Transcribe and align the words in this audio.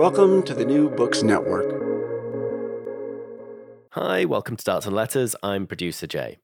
Welcome 0.00 0.42
to 0.44 0.54
the 0.54 0.64
New 0.64 0.88
Books 0.88 1.22
Network. 1.22 1.66
Hi, 3.90 4.24
welcome 4.24 4.56
to 4.56 4.64
Darts 4.64 4.86
and 4.86 4.96
Letters. 4.96 5.36
I'm 5.42 5.66
producer 5.66 6.06
Jay. 6.06 6.38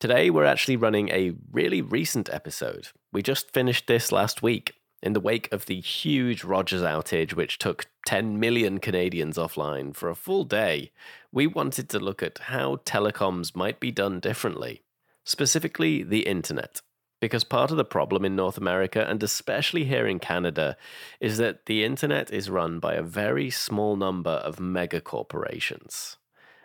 Today, 0.00 0.30
we're 0.30 0.46
actually 0.46 0.76
running 0.76 1.10
a 1.10 1.34
really 1.52 1.82
recent 1.82 2.30
episode. 2.32 2.88
We 3.12 3.22
just 3.22 3.50
finished 3.50 3.86
this 3.86 4.12
last 4.12 4.40
week 4.40 4.76
in 5.02 5.12
the 5.12 5.20
wake 5.20 5.52
of 5.52 5.66
the 5.66 5.78
huge 5.78 6.42
Rogers 6.42 6.80
outage, 6.80 7.34
which 7.34 7.58
took 7.58 7.84
10 8.06 8.40
million 8.40 8.78
Canadians 8.78 9.36
offline 9.36 9.94
for 9.94 10.08
a 10.08 10.16
full 10.16 10.44
day. 10.44 10.90
We 11.30 11.46
wanted 11.46 11.90
to 11.90 12.00
look 12.00 12.22
at 12.22 12.38
how 12.38 12.76
telecoms 12.76 13.54
might 13.54 13.78
be 13.78 13.90
done 13.90 14.20
differently, 14.20 14.84
specifically 15.22 16.02
the 16.02 16.20
internet. 16.20 16.80
Because 17.22 17.44
part 17.44 17.70
of 17.70 17.76
the 17.76 17.84
problem 17.84 18.24
in 18.24 18.34
North 18.34 18.58
America, 18.58 19.08
and 19.08 19.22
especially 19.22 19.84
here 19.84 20.08
in 20.08 20.18
Canada, 20.18 20.76
is 21.20 21.38
that 21.38 21.66
the 21.66 21.84
internet 21.84 22.32
is 22.32 22.50
run 22.50 22.80
by 22.80 22.94
a 22.94 23.02
very 23.02 23.48
small 23.48 23.94
number 23.94 24.32
of 24.32 24.58
mega 24.58 25.00
corporations. 25.00 26.16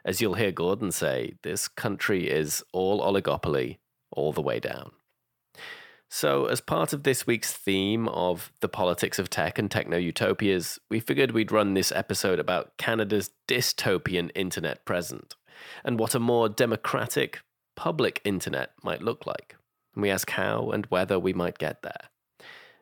As 0.04 0.20
you'll 0.20 0.34
hear 0.34 0.52
Gordon 0.52 0.92
say, 0.92 1.36
this 1.44 1.68
country 1.68 2.28
is 2.28 2.64
all 2.74 3.02
oligopoly 3.02 3.78
all 4.12 4.34
the 4.34 4.42
way 4.42 4.60
down. 4.60 4.94
So, 6.10 6.48
as 6.48 6.60
part 6.60 6.92
of 6.92 7.04
this 7.04 7.28
week's 7.28 7.54
theme 7.54 8.08
of 8.08 8.52
the 8.60 8.70
politics 8.70 9.20
of 9.20 9.30
tech 9.30 9.60
and 9.60 9.70
techno 9.70 9.98
utopias, 9.98 10.80
we 10.90 11.00
figured 11.00 11.34
we'd 11.34 11.52
run 11.52 11.76
this 11.76 11.92
episode 11.92 12.40
about 12.40 12.76
Canada's 12.80 13.30
dystopian 13.48 14.32
internet 14.34 14.86
present 14.86 15.36
and 15.84 16.00
what 16.00 16.16
a 16.16 16.20
more 16.20 16.50
democratic, 16.50 17.42
public 17.76 18.22
internet 18.26 18.72
might 18.82 19.04
look 19.04 19.28
like 19.28 19.56
and 19.98 20.04
we 20.04 20.12
ask 20.12 20.30
how 20.30 20.70
and 20.70 20.86
whether 20.86 21.18
we 21.18 21.34
might 21.34 21.58
get 21.58 21.82
there. 21.82 22.10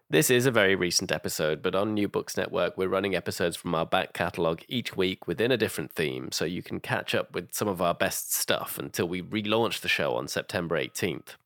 This 0.09 0.29
is 0.29 0.45
a 0.45 0.51
very 0.51 0.75
recent 0.75 1.13
episode, 1.13 1.61
but 1.61 1.73
on 1.73 1.93
New 1.93 2.09
Books 2.09 2.35
Network, 2.35 2.77
we're 2.77 2.89
running 2.89 3.15
episodes 3.15 3.55
from 3.55 3.73
our 3.73 3.85
back 3.85 4.11
catalogue 4.11 4.63
each 4.67 4.97
week 4.97 5.25
within 5.25 5.49
a 5.49 5.57
different 5.57 5.93
theme, 5.93 6.33
so 6.33 6.43
you 6.43 6.61
can 6.61 6.81
catch 6.81 7.15
up 7.15 7.33
with 7.33 7.53
some 7.53 7.69
of 7.69 7.81
our 7.81 7.93
best 7.93 8.33
stuff 8.33 8.77
until 8.77 9.07
we 9.07 9.21
relaunch 9.21 9.79
the 9.79 9.87
show 9.87 10.13
on 10.13 10.27
September 10.27 10.77
18th. 10.77 11.37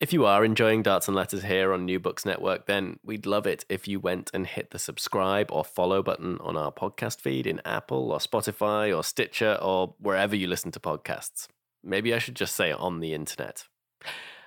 If 0.00 0.12
you 0.12 0.26
are 0.26 0.44
enjoying 0.44 0.82
Darts 0.82 1.06
and 1.06 1.16
Letters 1.16 1.44
here 1.44 1.72
on 1.72 1.84
New 1.84 2.00
Books 2.00 2.26
Network, 2.26 2.66
then 2.66 2.98
we'd 3.04 3.26
love 3.26 3.46
it 3.46 3.64
if 3.68 3.86
you 3.86 4.00
went 4.00 4.28
and 4.34 4.44
hit 4.44 4.72
the 4.72 4.78
subscribe 4.80 5.52
or 5.52 5.64
follow 5.64 6.02
button 6.02 6.36
on 6.40 6.56
our 6.56 6.72
podcast 6.72 7.20
feed 7.20 7.46
in 7.46 7.62
Apple 7.64 8.10
or 8.10 8.18
Spotify 8.18 8.94
or 8.94 9.04
Stitcher 9.04 9.56
or 9.62 9.94
wherever 10.00 10.34
you 10.34 10.48
listen 10.48 10.72
to 10.72 10.80
podcasts. 10.80 11.46
Maybe 11.84 12.12
I 12.12 12.18
should 12.18 12.34
just 12.34 12.56
say 12.56 12.72
on 12.72 12.98
the 12.98 13.14
internet. 13.14 13.68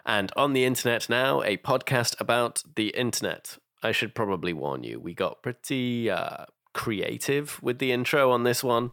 And 0.05 0.31
on 0.35 0.53
the 0.53 0.65
internet 0.65 1.09
now, 1.09 1.41
a 1.43 1.57
podcast 1.57 2.19
about 2.19 2.63
the 2.75 2.89
internet. 2.89 3.57
I 3.81 3.91
should 3.91 4.13
probably 4.13 4.53
warn 4.53 4.83
you, 4.83 4.99
we 4.99 5.13
got 5.13 5.41
pretty 5.41 6.09
uh, 6.09 6.45
creative 6.73 7.61
with 7.61 7.79
the 7.79 7.91
intro 7.91 8.31
on 8.31 8.43
this 8.43 8.63
one. 8.63 8.91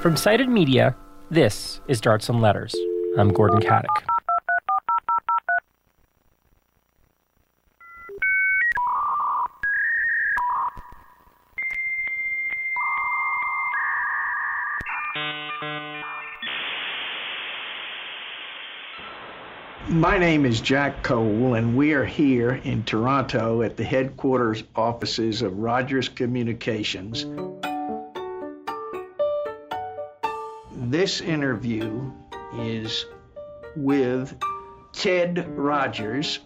From 0.00 0.16
Cited 0.16 0.50
Media, 0.50 0.94
this 1.30 1.80
is 1.88 1.98
Darts 2.00 2.28
and 2.28 2.42
Letters. 2.42 2.74
I'm 3.16 3.32
Gordon 3.32 3.60
Katic. 3.60 4.13
My 19.88 20.16
name 20.16 20.46
is 20.46 20.62
Jack 20.62 21.02
Cole, 21.02 21.52
and 21.52 21.76
we 21.76 21.92
are 21.92 22.06
here 22.06 22.52
in 22.52 22.84
Toronto 22.84 23.60
at 23.60 23.76
the 23.76 23.84
headquarters 23.84 24.64
offices 24.74 25.42
of 25.42 25.58
Rogers 25.58 26.08
Communications. 26.08 27.26
This 30.72 31.20
interview 31.20 32.10
is 32.56 33.04
with 33.76 34.34
Ted 34.94 35.46
Rogers. 35.54 36.38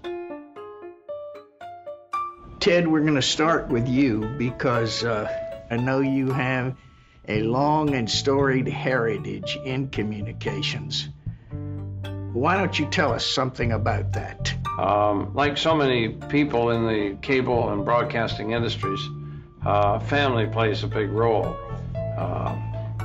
Ted, 2.59 2.89
we're 2.89 3.03
going 3.03 3.15
to 3.15 3.23
start 3.23 3.69
with 3.69 3.87
you 3.87 4.35
because 4.37 5.05
uh, 5.05 5.31
I 5.71 5.77
know 5.77 6.01
you 6.01 6.33
have 6.33 6.77
a 7.29 7.43
long 7.43 7.95
and 7.95 8.11
storied 8.11 8.67
heritage 8.67 9.57
in 9.65 9.91
communications. 9.91 11.09
Why 12.33 12.57
don't 12.57 12.79
you 12.79 12.87
tell 12.87 13.13
us 13.13 13.25
something 13.25 13.73
about 13.73 14.13
that? 14.13 14.55
Um, 14.79 15.35
like 15.35 15.57
so 15.57 15.75
many 15.75 16.09
people 16.09 16.71
in 16.71 16.87
the 16.87 17.17
cable 17.23 17.71
and 17.71 17.85
broadcasting 17.85 18.53
industries, 18.53 19.01
uh, 19.65 19.99
family 19.99 20.47
plays 20.47 20.85
a 20.85 20.87
big 20.87 21.11
role. 21.11 21.57
Uh, 21.95 22.55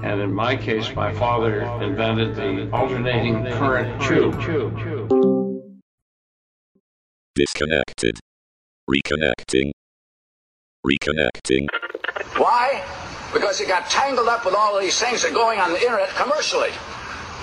and 0.04 0.20
in 0.20 0.34
my 0.34 0.58
case, 0.58 0.94
my 0.94 1.14
father 1.14 1.62
invented 1.82 2.36
the 2.36 2.70
alternating 2.72 3.46
current 3.46 4.02
tube. 4.02 4.34
Disconnected. 7.36 8.20
Reconnecting. 8.90 9.72
Reconnecting. 10.86 11.68
Why? 12.36 12.84
Because 13.34 13.58
he 13.58 13.66
got 13.66 13.90
tangled 13.90 14.28
up 14.28 14.46
with 14.46 14.54
all 14.54 14.76
of 14.76 14.84
these 14.84 15.00
things 15.00 15.22
that 15.24 15.32
are 15.32 15.34
going 15.34 15.60
on 15.60 15.72
the 15.72 15.82
internet 15.82 16.10
commercially. 16.10 16.72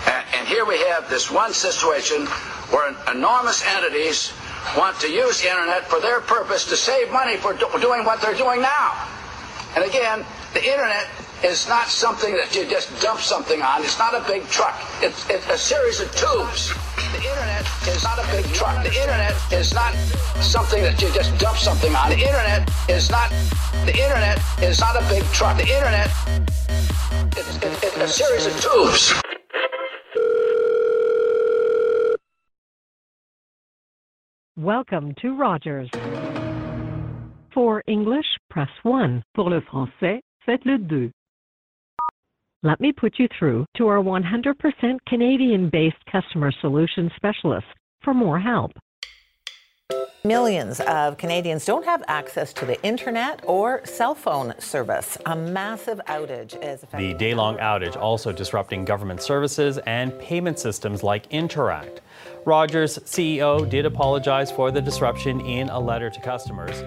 And, 0.07 0.25
and 0.35 0.49
here 0.49 0.65
we 0.65 0.79
have 0.91 1.09
this 1.09 1.31
one 1.31 1.53
situation 1.53 2.27
where 2.71 2.95
enormous 3.13 3.65
entities 3.67 4.33
want 4.77 4.99
to 5.01 5.09
use 5.11 5.41
the 5.41 5.49
internet 5.49 5.89
for 5.89 6.01
their 6.01 6.21
purpose 6.21 6.65
to 6.67 6.77
save 6.77 7.11
money 7.11 7.37
for 7.37 7.55
do 7.55 7.67
doing 7.81 8.05
what 8.05 8.21
they're 8.21 8.35
doing 8.35 8.61
now. 8.61 9.09
And 9.77 9.85
again, 9.85 10.25
the 10.53 10.65
internet 10.65 11.07
is 11.43 11.69
not 11.69 11.89
something 11.89 12.35
that 12.35 12.55
you 12.55 12.69
just 12.69 12.91
dump 13.01 13.21
something 13.21 13.63
on. 13.63 13.83
It's 13.83 13.99
not 13.99 14.15
a 14.15 14.23
big 14.27 14.47
truck. 14.49 14.77
It's, 15.01 15.29
it's 15.31 15.49
a 15.49 15.57
series 15.57 16.01
of 16.01 16.11
tubes. 16.15 16.75
The 17.13 17.25
internet 17.25 17.67
is 17.89 18.05
not 18.05 18.19
a 18.19 18.27
big 18.31 18.45
truck. 18.53 18.85
The 18.85 18.93
internet 18.93 19.35
is 19.53 19.73
not 19.73 19.95
something 20.43 20.83
that 20.83 21.01
you 21.01 21.09
just 21.13 21.37
dump 21.39 21.57
something 21.57 21.95
on. 21.95 22.11
The 22.11 22.21
internet 22.21 22.71
is 22.89 23.11
not. 23.11 23.31
The 23.87 23.97
internet 23.97 24.39
is 24.61 24.81
not 24.81 24.97
a 24.97 25.09
big 25.09 25.25
truck. 25.33 25.57
The 25.57 25.69
internet 25.69 26.11
it's 27.37 27.97
a 27.97 28.09
series 28.09 28.47
of 28.47 28.61
tubes. 28.61 29.40
Welcome 34.61 35.15
to 35.23 35.39
Rogers. 35.39 35.89
For 37.55 37.83
English, 37.87 38.27
press 38.51 38.69
1. 38.83 39.23
Pour 39.35 39.49
le 39.49 39.63
français, 39.63 40.21
faites 40.47 40.67
le 40.67 40.77
2. 40.77 41.11
Let 42.63 42.79
me 42.79 42.93
put 42.93 43.15
you 43.19 43.27
through 43.39 43.65
to 43.79 43.89
our 43.89 44.03
100% 44.03 44.99
Canadian-based 45.09 46.05
customer 46.13 46.53
solution 46.61 47.11
specialist 47.17 47.65
for 48.05 48.13
more 48.13 48.39
help. 48.39 48.73
Millions 50.31 50.79
of 50.83 51.19
Canadians 51.19 51.65
don't 51.65 51.85
have 51.85 52.05
access 52.07 52.53
to 52.53 52.65
the 52.65 52.81
internet 52.85 53.41
or 53.49 53.85
cell 53.85 54.15
phone 54.15 54.55
service. 54.61 55.19
A 55.27 55.35
massive 55.35 56.01
outage 56.07 56.55
is 56.65 56.85
The 56.97 57.15
day 57.15 57.35
long 57.35 57.57
outage 57.57 57.97
also 57.97 58.31
disrupting 58.31 58.85
government 58.85 59.23
services 59.23 59.79
and 59.87 60.17
payment 60.21 60.61
systems 60.61 61.03
like 61.03 61.29
Interac. 61.31 61.99
Rogers' 62.45 62.99
CEO 62.99 63.69
did 63.69 63.87
apologize 63.87 64.53
for 64.53 64.71
the 64.71 64.81
disruption 64.81 65.41
in 65.41 65.69
a 65.69 65.81
letter 65.81 66.11
to 66.11 66.21
customers. 66.21 66.81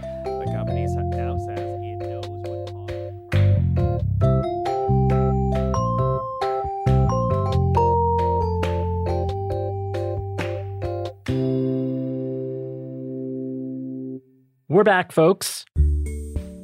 We're 14.84 14.92
back, 14.92 15.14
folks. 15.14 15.64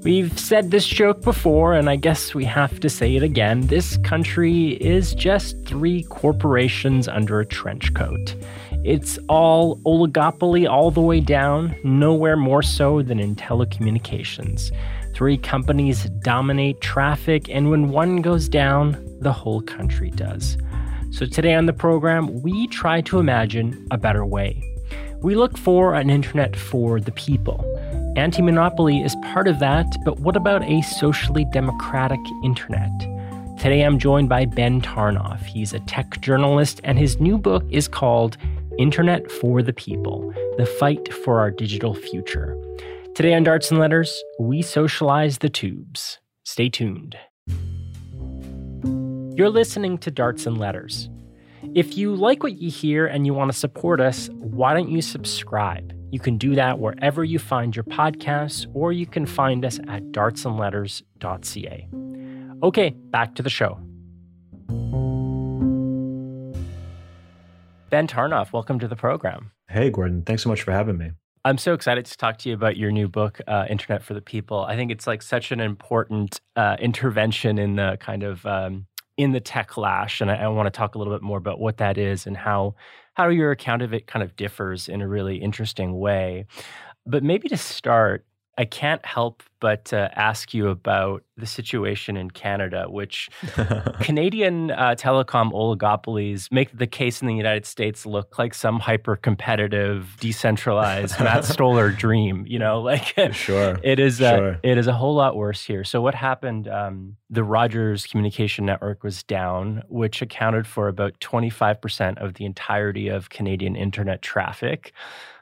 We've 0.04 0.38
said 0.38 0.72
this 0.72 0.86
joke 0.86 1.22
before, 1.22 1.74
and 1.74 1.90
I 1.90 1.96
guess 1.96 2.36
we 2.36 2.44
have 2.44 2.82
to 2.82 2.90
say 2.90 3.16
it 3.16 3.24
again. 3.24 3.68
This 3.68 3.96
country 3.96 4.72
is 4.72 5.16
just 5.16 5.66
three 5.66 6.04
corporations 6.04 7.08
under 7.08 7.40
a 7.40 7.46
trench 7.46 7.94
coat. 7.94 8.36
It's 8.84 9.18
all 9.30 9.78
oligopoly 9.86 10.70
all 10.70 10.92
the 10.92 11.00
way 11.00 11.22
down, 11.22 11.74
nowhere 11.86 12.36
more 12.36 12.62
so 12.62 13.02
than 13.02 13.22
in 13.22 13.38
telecommunications. 13.38 14.70
Three 15.14 15.38
companies 15.38 16.10
dominate 16.22 16.82
traffic, 16.82 17.50
and 17.50 17.70
when 17.70 17.88
one 17.88 18.18
goes 18.18 18.50
down, 18.50 19.02
the 19.22 19.32
whole 19.32 19.62
country 19.62 20.10
does. 20.10 20.58
So 21.12 21.26
today 21.26 21.54
on 21.54 21.68
the 21.68 21.72
program, 21.74 22.42
we 22.42 22.68
try 22.68 23.00
to 23.00 23.20
imagine 23.20 23.88
a 23.92 23.98
better 23.98 24.26
way. 24.26 24.62
We 25.22 25.36
look 25.36 25.58
for 25.58 25.96
an 25.96 26.10
internet 26.10 26.56
for 26.56 27.00
the 27.00 27.12
people. 27.12 27.66
Anti 28.16 28.42
monopoly 28.42 29.02
is 29.02 29.16
part 29.22 29.48
of 29.48 29.60
that, 29.60 29.86
but 30.04 30.20
what 30.20 30.36
about 30.36 30.64
a 30.64 30.82
socially 30.82 31.46
democratic 31.54 32.20
internet? 32.44 32.92
Today 33.58 33.84
I'm 33.84 34.00
joined 34.00 34.30
by 34.30 34.46
Ben 34.46 34.82
Tarnoff. 34.82 35.44
He's 35.44 35.74
a 35.74 35.80
tech 35.82 36.20
journalist, 36.20 36.82
and 36.84 36.98
his 36.98 37.20
new 37.20 37.38
book 37.38 37.64
is 37.70 37.88
called 37.88 38.36
Internet 38.78 39.30
for 39.32 39.62
the 39.62 39.74
People 39.74 40.34
The 40.58 40.66
Fight 40.66 41.14
for 41.14 41.40
Our 41.40 41.52
Digital 41.52 41.94
Future. 41.94 42.58
Today 43.16 43.34
on 43.36 43.44
Darts 43.44 43.70
and 43.70 43.80
Letters, 43.80 44.24
we 44.40 44.62
socialize 44.64 45.38
the 45.38 45.50
tubes. 45.50 46.20
Stay 46.46 46.70
tuned. 46.70 47.16
You're 49.38 49.50
listening 49.50 49.98
to 50.00 50.10
Darts 50.12 50.46
and 50.46 50.58
Letters. 50.58 51.10
If 51.76 51.98
you 51.98 52.16
like 52.16 52.42
what 52.42 52.58
you 52.58 52.72
hear 52.72 53.06
and 53.06 53.26
you 53.26 53.34
want 53.34 53.52
to 53.52 53.58
support 53.58 54.02
us, 54.02 54.30
why 54.34 54.74
don't 54.74 54.90
you 54.90 55.02
subscribe? 55.02 55.94
You 56.12 56.20
can 56.20 56.38
do 56.38 56.56
that 56.56 56.80
wherever 56.80 57.24
you 57.24 57.38
find 57.38 57.76
your 57.76 57.86
podcasts, 57.86 58.66
or 58.74 58.92
you 58.92 59.06
can 59.06 59.26
find 59.26 59.64
us 59.64 59.80
at 59.88 60.04
dartsandletters.ca. 60.12 61.88
Okay, 62.64 62.90
back 62.90 63.36
to 63.36 63.44
the 63.44 63.50
show. 63.50 63.80
Ben 67.90 68.08
Tarnoff, 68.08 68.52
welcome 68.54 68.80
to 68.80 68.88
the 68.88 68.96
program. 68.96 69.52
Hey, 69.70 69.90
Gordon. 69.92 70.24
Thanks 70.24 70.44
so 70.44 70.50
much 70.50 70.64
for 70.64 70.72
having 70.72 70.98
me. 70.98 71.12
I'm 71.46 71.58
so 71.58 71.74
excited 71.74 72.06
to 72.06 72.18
talk 72.18 72.38
to 72.40 72.50
you 72.50 72.56
about 72.56 72.76
your 72.76 72.92
new 72.92 73.08
book, 73.08 73.40
uh, 73.48 73.66
Internet 73.70 74.04
for 74.04 74.14
the 74.14 74.22
People. 74.22 74.60
I 74.60 74.76
think 74.76 74.92
it's 74.92 75.08
like 75.08 75.22
such 75.22 75.52
an 75.52 75.60
important 75.60 76.42
uh, 76.56 76.76
intervention 76.80 77.58
in 77.58 77.76
the 77.76 77.98
kind 78.00 78.24
of 78.24 78.46
um, 78.46 78.88
in 79.18 79.32
the 79.32 79.42
techlash, 79.42 80.22
and 80.22 80.32
I, 80.32 80.44
I 80.44 80.48
want 80.48 80.68
to 80.68 80.78
talk 80.78 80.96
a 80.96 80.98
little 80.98 81.14
bit 81.14 81.22
more 81.22 81.38
about 81.38 81.60
what 81.60 81.78
that 81.78 81.98
is 81.98 82.28
and 82.28 82.36
how 82.36 82.76
how 83.20 83.28
your 83.28 83.52
account 83.52 83.82
of 83.82 83.94
it 83.94 84.08
kind 84.08 84.24
of 84.24 84.34
differs 84.38 84.88
in 84.88 85.02
a 85.02 85.08
really 85.08 85.36
interesting 85.36 86.00
way. 86.00 86.46
But 87.06 87.22
maybe 87.22 87.50
to 87.50 87.58
start, 87.58 88.26
I 88.60 88.66
can't 88.66 89.04
help 89.06 89.42
but 89.62 89.94
uh, 89.94 90.10
ask 90.16 90.54
you 90.54 90.68
about 90.68 91.24
the 91.38 91.46
situation 91.46 92.18
in 92.18 92.30
Canada, 92.30 92.88
which 92.90 93.30
Canadian 94.02 94.72
uh, 94.72 94.96
telecom 94.98 95.54
oligopolies 95.54 96.52
make 96.52 96.78
the 96.78 96.86
case 96.86 97.22
in 97.22 97.30
the 97.30 97.36
United 97.36 97.66
States 97.66 98.06
look 98.06 98.38
like 98.38 98.54
some 98.54 98.82
hyper 98.82 99.16
competitive, 99.16 100.18
decentralized 100.20 101.18
Matt 101.22 101.46
Stoller 101.46 101.90
dream. 101.90 102.44
You 102.48 102.60
know, 102.60 102.82
like 102.90 103.14
sure, 103.32 103.80
it 103.82 103.98
is. 103.98 104.22
Uh, 104.22 104.36
sure. 104.36 104.60
It 104.62 104.78
is 104.78 104.88
a 104.88 104.94
whole 104.94 105.16
lot 105.16 105.38
worse 105.38 105.64
here. 105.64 105.86
So 105.86 106.02
what 106.02 106.14
happened? 106.14 106.68
Um, 106.68 107.16
the 107.30 107.46
Rogers 107.46 108.08
communication 108.08 108.66
network 108.66 109.04
was 109.04 109.24
down, 109.24 109.84
which 109.88 110.22
accounted 110.22 110.68
for 110.68 110.90
about 110.90 111.18
twenty 111.22 111.50
five 111.50 111.80
percent 111.80 112.18
of 112.18 112.34
the 112.34 112.44
entirety 112.44 113.08
of 113.08 113.30
Canadian 113.30 113.78
internet 113.78 114.22
traffic. 114.22 114.92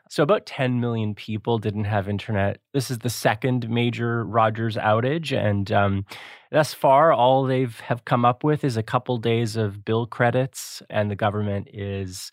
So, 0.10 0.24
about 0.24 0.46
10 0.46 0.80
million 0.80 1.16
people 1.16 1.58
didn't 1.58 1.86
have 1.86 2.08
internet. 2.08 2.60
This 2.74 2.90
is 2.90 3.00
the 3.00 3.10
second 3.10 3.70
major 3.70 4.24
Rogers 4.26 4.76
outage. 4.76 5.38
And 5.38 5.72
um, 5.72 6.06
thus 6.52 6.74
far, 6.74 7.12
all 7.12 7.44
they've 7.44 7.78
have 7.82 8.06
come 8.06 8.26
up 8.26 8.44
with 8.44 8.64
is 8.64 8.78
a 8.78 8.84
couple 8.84 9.18
days 9.18 9.56
of 9.56 9.84
bill 9.84 10.06
credits, 10.06 10.82
and 10.90 11.12
the 11.12 11.16
government 11.16 11.70
is 11.74 12.32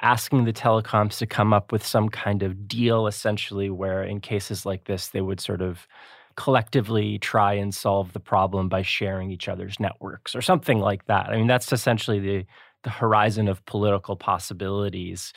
asking 0.00 0.44
the 0.44 0.52
telecoms 0.52 1.18
to 1.18 1.26
come 1.26 1.52
up 1.52 1.72
with 1.72 1.84
some 1.84 2.08
kind 2.08 2.42
of 2.42 2.68
deal, 2.68 3.06
essentially, 3.06 3.70
where 3.70 4.02
in 4.02 4.20
cases 4.20 4.64
like 4.64 4.84
this, 4.84 5.08
they 5.08 5.20
would 5.20 5.40
sort 5.40 5.62
of 5.62 5.88
collectively 6.36 7.18
try 7.18 7.52
and 7.54 7.74
solve 7.74 8.12
the 8.12 8.20
problem 8.20 8.68
by 8.68 8.80
sharing 8.80 9.30
each 9.32 9.48
other's 9.48 9.80
networks 9.80 10.36
or 10.36 10.40
something 10.40 10.78
like 10.78 11.04
that. 11.06 11.28
I 11.28 11.36
mean, 11.36 11.48
that's 11.48 11.72
essentially 11.72 12.20
the 12.20 12.46
the 12.84 12.90
horizon 12.90 13.48
of 13.48 13.64
political 13.66 14.16
possibilities 14.16 15.32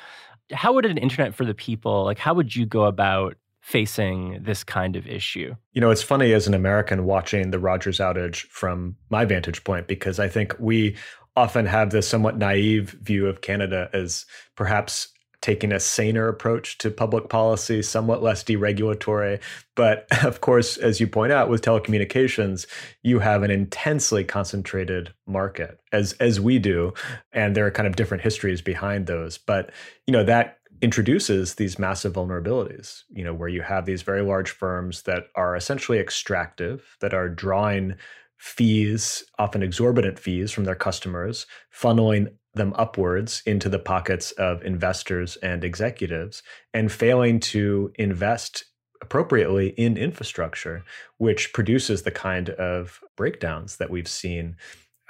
how 0.51 0.73
would 0.73 0.85
an 0.85 0.97
internet 0.97 1.33
for 1.33 1.45
the 1.45 1.53
people 1.53 2.03
like 2.03 2.19
how 2.19 2.33
would 2.33 2.55
you 2.55 2.65
go 2.65 2.83
about 2.83 3.35
facing 3.61 4.39
this 4.41 4.63
kind 4.63 4.95
of 4.95 5.07
issue? 5.07 5.55
You 5.73 5.81
know 5.81 5.91
it's 5.91 6.01
funny 6.01 6.33
as 6.33 6.47
an 6.47 6.53
american 6.53 7.05
watching 7.05 7.51
the 7.51 7.59
rogers 7.59 7.99
outage 7.99 8.47
from 8.47 8.95
my 9.09 9.25
vantage 9.25 9.63
point 9.63 9.87
because 9.87 10.19
i 10.19 10.27
think 10.27 10.55
we 10.59 10.95
often 11.35 11.65
have 11.65 11.91
this 11.91 12.07
somewhat 12.07 12.37
naive 12.37 12.91
view 13.01 13.27
of 13.27 13.41
canada 13.41 13.89
as 13.93 14.25
perhaps 14.55 15.07
taking 15.41 15.71
a 15.71 15.79
saner 15.79 16.27
approach 16.27 16.77
to 16.77 16.91
public 16.91 17.29
policy, 17.29 17.81
somewhat 17.81 18.21
less 18.21 18.43
deregulatory. 18.43 19.39
But 19.75 20.07
of 20.23 20.41
course, 20.41 20.77
as 20.77 20.99
you 20.99 21.07
point 21.07 21.31
out, 21.31 21.49
with 21.49 21.61
telecommunications, 21.61 22.67
you 23.03 23.19
have 23.19 23.43
an 23.43 23.51
intensely 23.51 24.23
concentrated 24.23 25.13
market, 25.27 25.79
as 25.91 26.13
as 26.13 26.39
we 26.39 26.59
do, 26.59 26.93
and 27.31 27.55
there 27.55 27.65
are 27.65 27.71
kind 27.71 27.87
of 27.87 27.95
different 27.95 28.23
histories 28.23 28.61
behind 28.61 29.07
those. 29.07 29.37
But 29.37 29.71
you 30.07 30.11
know 30.11 30.23
that 30.23 30.57
introduces 30.81 31.55
these 31.55 31.77
massive 31.77 32.13
vulnerabilities 32.13 33.03
you 33.11 33.23
know 33.23 33.33
where 33.33 33.47
you 33.49 33.61
have 33.61 33.85
these 33.85 34.01
very 34.01 34.23
large 34.23 34.49
firms 34.49 35.03
that 35.03 35.25
are 35.35 35.55
essentially 35.55 35.99
extractive 35.99 36.97
that 37.01 37.13
are 37.13 37.29
drawing 37.29 37.93
fees 38.37 39.23
often 39.37 39.61
exorbitant 39.61 40.17
fees 40.17 40.51
from 40.51 40.63
their 40.63 40.75
customers 40.75 41.45
funneling 41.71 42.33
them 42.53 42.73
upwards 42.77 43.41
into 43.45 43.69
the 43.69 43.79
pockets 43.79 44.31
of 44.33 44.63
investors 44.63 45.37
and 45.37 45.63
executives 45.63 46.43
and 46.73 46.91
failing 46.91 47.39
to 47.39 47.91
invest 47.95 48.65
appropriately 49.01 49.69
in 49.69 49.97
infrastructure, 49.97 50.83
which 51.17 51.53
produces 51.53 52.03
the 52.03 52.11
kind 52.11 52.49
of 52.51 52.99
breakdowns 53.15 53.77
that 53.77 53.89
we've 53.89 54.07
seen 54.07 54.55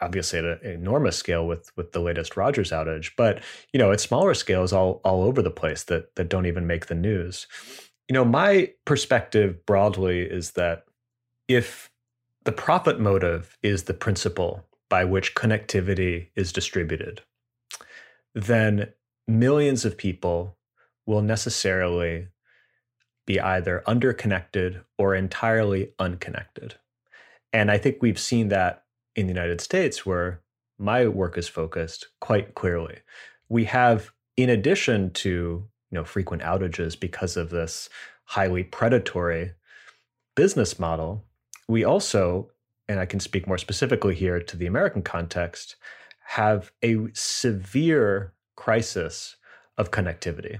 obviously 0.01 0.39
at 0.39 0.45
an 0.45 0.59
enormous 0.63 1.15
scale 1.15 1.45
with 1.45 1.71
with 1.77 1.91
the 1.91 1.99
latest 1.99 2.35
Rogers 2.35 2.71
outage, 2.71 3.11
but 3.15 3.41
you 3.71 3.79
know, 3.79 3.91
at 3.91 4.01
smaller 4.01 4.33
scales 4.33 4.73
all 4.73 4.99
all 5.03 5.23
over 5.23 5.41
the 5.41 5.51
place 5.51 5.83
that 5.85 6.15
that 6.15 6.29
don't 6.29 6.47
even 6.47 6.67
make 6.67 6.87
the 6.87 6.95
news. 6.95 7.47
You 8.09 8.13
know, 8.13 8.25
my 8.25 8.71
perspective 8.85 9.65
broadly 9.65 10.21
is 10.21 10.51
that 10.51 10.85
if 11.47 11.89
the 12.43 12.51
profit 12.51 12.99
motive 12.99 13.57
is 13.61 13.83
the 13.83 13.93
principle 13.93 14.65
by 14.89 15.05
which 15.05 15.35
connectivity 15.35 16.29
is 16.35 16.51
distributed, 16.51 17.21
then 18.33 18.93
millions 19.27 19.85
of 19.85 19.97
people 19.97 20.57
will 21.05 21.21
necessarily 21.21 22.27
be 23.25 23.39
either 23.39 23.83
underconnected 23.87 24.81
or 24.97 25.15
entirely 25.15 25.91
unconnected. 25.99 26.75
And 27.53 27.69
I 27.69 27.77
think 27.77 27.97
we've 28.01 28.19
seen 28.19 28.49
that 28.49 28.83
in 29.15 29.27
the 29.27 29.33
United 29.33 29.61
States, 29.61 30.05
where 30.05 30.41
my 30.77 31.07
work 31.07 31.37
is 31.37 31.47
focused 31.47 32.07
quite 32.19 32.55
clearly. 32.55 32.99
We 33.49 33.65
have, 33.65 34.11
in 34.37 34.49
addition 34.49 35.11
to 35.11 35.29
you 35.29 35.95
know 35.95 36.05
frequent 36.05 36.41
outages 36.41 36.99
because 36.99 37.37
of 37.37 37.49
this 37.49 37.89
highly 38.25 38.63
predatory 38.63 39.51
business 40.35 40.79
model, 40.79 41.25
we 41.67 41.83
also 41.83 42.49
and 42.87 42.99
I 42.99 43.05
can 43.05 43.19
speak 43.19 43.47
more 43.47 43.57
specifically 43.57 44.15
here 44.15 44.41
to 44.41 44.57
the 44.57 44.65
American 44.65 45.01
context, 45.01 45.77
have 46.35 46.71
a 46.81 46.95
severe 47.11 48.33
crisis 48.55 49.35
of 49.77 49.91
connectivity. 49.91 50.59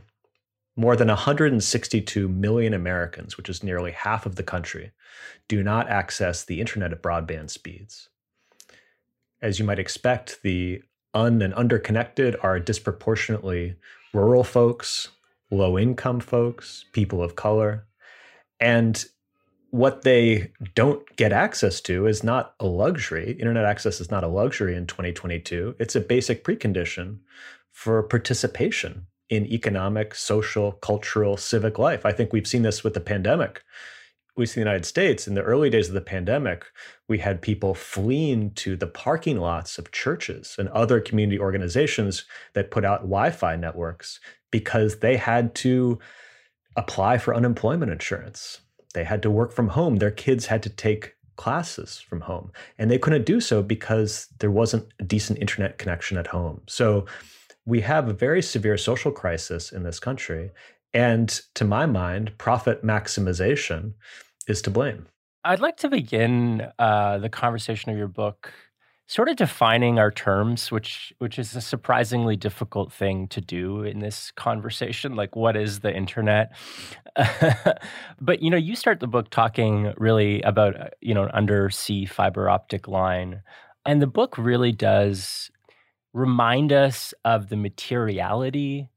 More 0.76 0.98
than 0.98 1.08
162 1.08 2.28
million 2.28 2.74
Americans, 2.74 3.38
which 3.38 3.48
is 3.48 3.64
nearly 3.64 3.92
half 3.92 4.26
of 4.26 4.36
the 4.36 4.44
country, 4.44 4.92
do 5.48 5.64
not 5.64 5.88
access 5.88 6.44
the 6.44 6.60
internet 6.60 6.92
at 6.92 7.02
broadband 7.02 7.52
speeds. 7.52 8.10
As 9.42 9.60
you 9.60 9.66
might 9.66 9.80
expect, 9.80 10.44
the 10.44 10.82
un 11.14 11.42
and 11.42 11.54
underconnected 11.54 12.36
are 12.44 12.60
disproportionately 12.60 13.76
rural 14.14 14.44
folks, 14.44 15.08
low 15.52 15.80
income 15.80 16.20
folks, 16.20 16.84
people 16.92 17.24
of 17.24 17.38
color. 17.38 17.86
And 18.60 19.06
what 19.72 20.02
they 20.04 20.52
don't 20.76 21.04
get 21.16 21.32
access 21.32 21.80
to 21.82 22.06
is 22.06 22.24
not 22.24 22.54
a 22.60 22.66
luxury. 22.66 23.32
Internet 23.40 23.66
access 23.66 24.02
is 24.02 24.12
not 24.12 24.24
a 24.24 24.28
luxury 24.28 24.76
in 24.76 24.86
2022. 24.86 25.76
It's 25.80 25.96
a 25.96 26.02
basic 26.02 26.44
precondition 26.44 27.20
for 27.72 28.04
participation 28.04 29.08
in 29.30 29.46
economic, 29.46 30.14
social, 30.14 30.74
cultural, 30.74 31.38
civic 31.38 31.80
life. 31.80 32.06
I 32.06 32.12
think 32.12 32.34
we've 32.34 32.48
seen 32.48 32.64
this 32.64 32.84
with 32.84 32.94
the 32.94 33.00
pandemic. 33.00 33.64
We 34.36 34.46
see 34.46 34.56
the 34.56 34.66
United 34.66 34.86
States 34.86 35.26
in 35.26 35.36
the 35.36 35.42
early 35.42 35.70
days 35.70 35.88
of 35.88 35.94
the 35.94 36.02
pandemic, 36.02 36.66
we 37.08 37.20
had 37.20 37.42
people 37.42 37.74
fleeing 37.74 38.52
to 38.56 38.76
the 38.76 38.88
parking 38.88 39.38
lots 39.38 39.78
of 39.78 39.92
churches 39.92 40.56
and 40.58 40.68
other 40.70 41.00
community 41.00 41.40
organizations 41.40 42.26
that 42.54 42.72
put 42.72 42.84
out 42.84 43.02
Wi 43.02 43.32
Fi 43.32 43.56
networks 43.56 44.20
because 44.52 45.00
they 45.00 45.16
had 45.16 45.56
to 45.56 46.00
apply 46.76 47.18
for 47.18 47.36
unemployment 47.36 47.92
insurance 47.92 48.62
they 48.92 49.04
had 49.04 49.22
to 49.24 49.32
work 49.32 49.52
from 49.52 49.70
home. 49.70 49.98
Their 49.98 50.12
kids 50.12 50.46
had 50.48 50.64
to 50.64 50.70
take 50.70 51.16
classes 51.36 52.00
from 52.00 52.22
home. 52.22 52.52
And 52.78 52.92
they 52.92 53.00
couldn't 53.00 53.26
do 53.26 53.40
so 53.40 53.64
because 53.64 54.28
there 54.40 54.52
wasn't 54.52 54.88
a 55.00 55.04
decent 55.04 55.40
internet 55.40 55.78
connection 55.78 56.18
at 56.18 56.28
home. 56.28 56.62
So 56.68 57.06
we 57.66 57.82
have 57.82 58.08
a 58.08 58.14
very 58.14 58.42
severe 58.42 58.78
social 58.78 59.12
crisis 59.12 59.72
in 59.72 59.84
this 59.84 60.00
country. 60.00 60.52
And 60.94 61.30
to 61.56 61.66
my 61.66 61.86
mind, 61.86 62.38
profit 62.38 62.84
maximization 62.84 63.94
is 64.48 64.62
to 64.64 64.70
blame. 64.70 65.08
I'd 65.44 65.60
like 65.60 65.78
to 65.78 65.90
begin 65.90 66.68
uh, 66.78 67.18
the 67.18 67.30
conversation 67.30 67.92
of 67.92 67.98
your 67.98 68.08
book 68.08 68.52
sort 69.12 69.28
of 69.28 69.36
defining 69.36 70.00
our 70.00 70.10
terms, 70.10 70.72
which 70.72 71.12
which 71.18 71.38
is 71.38 71.54
a 71.54 71.60
surprisingly 71.60 72.38
difficult 72.38 72.94
thing 72.94 73.28
to 73.28 73.42
do 73.42 73.84
in 73.84 74.00
this 74.00 74.32
conversation. 74.32 75.18
Like, 75.18 75.36
what 75.36 75.58
is 75.58 75.82
the 75.82 75.94
internet? 75.94 76.54
but 78.22 78.42
you 78.42 78.50
know, 78.50 78.56
you 78.56 78.74
start 78.74 79.02
the 79.02 79.08
book 79.08 79.30
talking 79.30 79.94
really 79.98 80.42
about 80.44 80.80
uh, 80.80 80.88
you 81.02 81.14
know 81.14 81.24
an 81.24 81.32
undersea 81.32 82.06
fiber 82.06 82.50
optic 82.50 82.88
line, 82.88 83.42
and 83.86 84.02
the 84.02 84.08
book 84.08 84.38
really 84.38 84.72
does 84.72 85.52
remind 86.14 86.72
us 86.72 87.14
of 87.26 87.50
the 87.50 87.58
materiality 87.58 88.90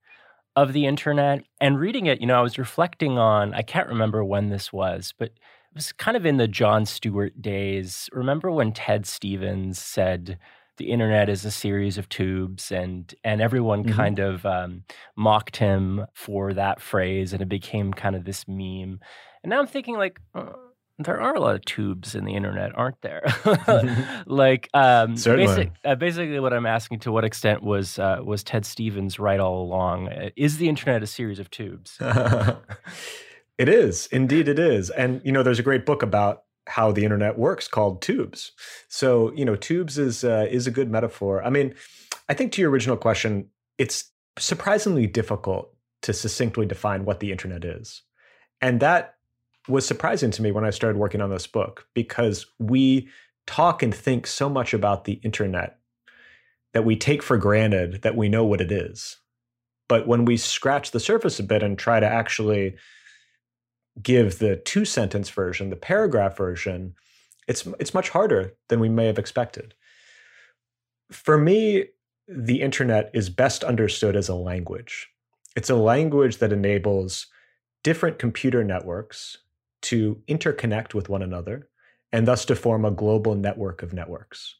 of 0.55 0.73
the 0.73 0.87
internet. 0.87 1.43
And 1.61 1.81
reading 1.81 2.07
it, 2.07 2.21
you 2.21 2.29
know, 2.29 2.39
I 2.39 2.43
was 2.43 2.57
reflecting 2.57 3.19
on. 3.19 3.53
I 3.53 3.63
can't 3.63 3.89
remember 3.89 4.25
when 4.25 4.49
this 4.49 4.73
was, 4.73 5.13
but 5.19 5.33
was 5.75 5.93
kind 5.93 6.17
of 6.17 6.25
in 6.25 6.37
the 6.37 6.49
Jon 6.49 6.87
Stewart 6.87 7.41
days. 7.41 8.09
Remember 8.13 8.51
when 8.51 8.73
Ted 8.73 9.07
Stevens 9.07 9.79
said 9.79 10.39
the 10.77 10.91
internet 10.91 11.29
is 11.29 11.45
a 11.45 11.51
series 11.51 11.99
of 11.99 12.09
tubes, 12.09 12.73
and 12.73 13.15
and 13.25 13.41
everyone 13.41 13.85
mm-hmm. 13.85 13.97
kind 13.97 14.19
of 14.19 14.45
um, 14.47 14.85
mocked 15.17 15.57
him 15.57 16.07
for 16.15 16.55
that 16.55 16.81
phrase, 16.81 17.33
and 17.33 17.43
it 17.43 17.49
became 17.49 17.93
kind 17.93 18.17
of 18.17 18.25
this 18.25 18.47
meme. 18.49 19.01
And 19.43 19.51
now 19.51 19.61
I'm 19.61 19.67
thinking 19.67 19.97
like. 19.97 20.21
Uh, 20.35 20.53
there 20.99 21.21
are 21.21 21.35
a 21.35 21.41
lot 21.41 21.57
of 21.57 21.65
tubes 21.65 22.15
in 22.15 22.25
the 22.25 22.35
internet, 22.35 22.71
aren't 22.77 23.01
there? 23.03 23.25
like, 24.27 24.69
um, 24.75 25.15
basic, 25.15 25.73
uh, 25.85 25.97
basically, 25.97 26.39
what 26.39 26.53
I'm 26.53 26.67
asking: 26.67 27.01
to 27.01 27.11
what 27.11 27.25
extent 27.25 27.65
was 27.65 27.99
uh, 27.99 28.19
was 28.25 28.45
Ted 28.45 28.65
Stevens 28.65 29.19
right 29.19 29.41
all 29.41 29.63
along? 29.65 30.09
Uh, 30.09 30.31
is 30.37 30.59
the 30.59 30.69
internet 30.69 31.03
a 31.03 31.07
series 31.09 31.41
of 31.41 31.51
tubes? 31.51 31.99
It 33.59 33.69
is. 33.69 34.07
Indeed, 34.09 34.49
it 34.49 34.59
is. 34.59 34.91
And, 34.91 35.21
you 35.25 35.33
know, 35.33 35.43
there's 35.43 35.59
a 35.59 35.65
great 35.65 35.87
book 35.87 36.03
about 36.03 36.43
how 36.67 36.93
the 36.93 37.05
internet 37.05 37.39
works 37.39 37.69
called 37.69 38.03
Tubes. 38.03 38.53
So, 38.89 39.33
you 39.35 39.45
know, 39.45 39.55
Tubes 39.55 39.99
is 39.99 40.25
uh, 40.25 40.47
is 40.51 40.67
a 40.67 40.71
good 40.71 40.91
metaphor. 40.91 41.45
I 41.45 41.51
mean, 41.51 41.75
I 42.29 42.35
think 42.35 42.53
to 42.53 42.63
your 42.63 42.71
original 42.71 42.97
question, 42.97 43.49
it's 43.79 44.11
surprisingly 44.39 45.07
difficult 45.07 45.75
to 46.03 46.13
succinctly 46.13 46.67
define 46.67 47.05
what 47.05 47.21
the 47.21 47.33
internet 47.33 47.65
is. 47.65 48.03
And 48.61 48.81
that 48.81 49.17
was 49.69 49.87
surprising 49.87 50.31
to 50.33 50.43
me 50.43 50.53
when 50.53 50.65
I 50.65 50.71
started 50.71 50.99
working 50.99 51.21
on 51.21 51.31
this 51.31 51.47
book 51.47 51.87
because 51.95 52.47
we 52.59 53.09
talk 53.47 53.83
and 53.83 53.95
think 53.95 54.27
so 54.27 54.49
much 54.49 54.75
about 54.75 55.05
the 55.05 55.15
internet 55.23 55.79
that 56.73 56.85
we 56.85 56.97
take 56.97 57.23
for 57.23 57.37
granted 57.37 58.03
that 58.03 58.17
we 58.17 58.29
know 58.29 58.45
what 58.45 58.61
it 58.61 58.73
is. 58.73 59.19
But 59.89 60.07
when 60.07 60.25
we 60.25 60.37
scratch 60.37 60.91
the 60.91 61.01
surface 61.01 61.39
a 61.39 61.43
bit 61.43 61.63
and 61.63 61.79
try 61.79 62.01
to 62.01 62.07
actually 62.07 62.77
give 64.03 64.39
the 64.39 64.57
two 64.57 64.85
sentence 64.85 65.31
version, 65.31 65.71
the 65.71 65.77
paragraph 65.77 66.37
version, 66.37 66.95
it's 67.47 67.67
it's 67.79 67.95
much 67.95 68.11
harder 68.11 68.55
than 68.69 68.81
we 68.81 68.89
may 68.89 69.07
have 69.07 69.19
expected. 69.19 69.75
For 71.11 71.39
me, 71.39 71.87
the 72.27 72.63
internet 72.63 73.11
is 73.13 73.29
best 73.29 73.63
understood 73.63 74.17
as 74.17 74.29
a 74.29 74.35
language. 74.35 75.09
It's 75.57 75.71
a 75.71 75.77
language 75.77 76.39
that 76.39 76.53
enables 76.53 77.27
different 77.83 78.19
computer 78.19 78.65
networks 78.65 79.37
to 79.83 80.21
interconnect 80.27 80.95
with 80.95 81.09
one 81.09 81.23
another 81.23 81.69
and 82.13 82.27
thus 82.27 82.45
to 82.47 82.57
form 82.57 82.85
a 82.85 82.91
global 82.91 83.35
network 83.35 83.83
of 83.83 83.93
networks. 83.93 84.57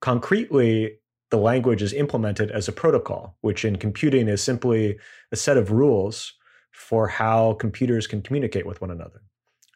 Concretely, 0.00 0.98
the 1.30 1.38
language 1.38 1.82
is 1.82 1.92
implemented 1.92 2.50
as 2.50 2.68
a 2.68 2.72
protocol, 2.72 3.36
which 3.40 3.64
in 3.64 3.76
computing 3.76 4.28
is 4.28 4.42
simply 4.42 4.98
a 5.32 5.36
set 5.36 5.56
of 5.56 5.70
rules 5.70 6.34
for 6.78 7.08
how 7.08 7.54
computers 7.54 8.06
can 8.06 8.22
communicate 8.22 8.64
with 8.64 8.80
one 8.80 8.90
another. 8.90 9.20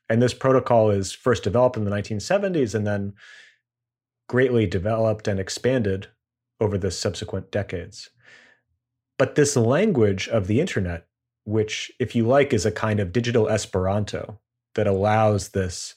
And 0.09 0.23
this 0.23 0.33
protocol 0.33 0.91
is 0.91 1.13
first 1.13 1.43
developed 1.43 1.77
in 1.77 1.85
the 1.85 1.91
1970s 1.91 2.75
and 2.75 2.87
then 2.87 3.15
greatly 4.29 4.67
developed 4.67 5.27
and 5.27 5.41
expanded 5.41 6.07
over 6.61 6.79
the 6.79 6.91
subsequent 6.91 7.51
decades. 7.51 8.09
But 9.19 9.35
this 9.35 9.57
language 9.57 10.29
of 10.29 10.47
the 10.47 10.61
internet, 10.61 11.07
which, 11.45 11.91
if 11.99 12.15
you 12.15 12.27
like, 12.27 12.53
is 12.53 12.65
a 12.65 12.73
kind 12.73 13.01
of 13.01 13.13
digital 13.13 13.49
Esperanto 13.49 14.39
that 14.75 14.87
allows 14.87 15.49
this 15.49 15.97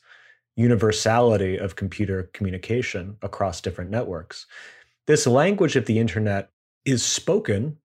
universality 0.56 1.58
of 1.58 1.76
computer 1.76 2.30
communication 2.34 3.18
across 3.22 3.62
different 3.62 3.92
networks, 3.92 4.48
this 5.06 5.28
language 5.28 5.76
of 5.76 5.86
the 5.86 6.00
internet 6.00 6.50
is 6.84 7.04
spoken 7.04 7.78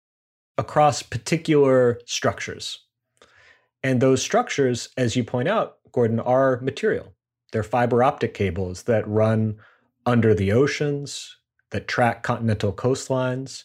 across 0.57 1.03
particular 1.03 2.01
structures. 2.05 2.85
And 3.83 4.01
those 4.01 4.23
structures, 4.23 4.89
as 4.97 5.17
you 5.17 5.25
point 5.25 5.49
out, 5.49 5.79
Gordon, 5.93 6.21
are 6.21 6.61
material. 6.61 7.15
They're 7.53 7.63
fiber 7.63 8.03
optic 8.03 8.35
cables 8.35 8.85
that 8.85 9.09
run 9.09 9.57
under 10.05 10.35
the 10.35 10.53
oceans, 10.53 11.37
that 11.71 11.89
track 11.89 12.23
continental 12.23 12.73
coastlines. 12.73 13.65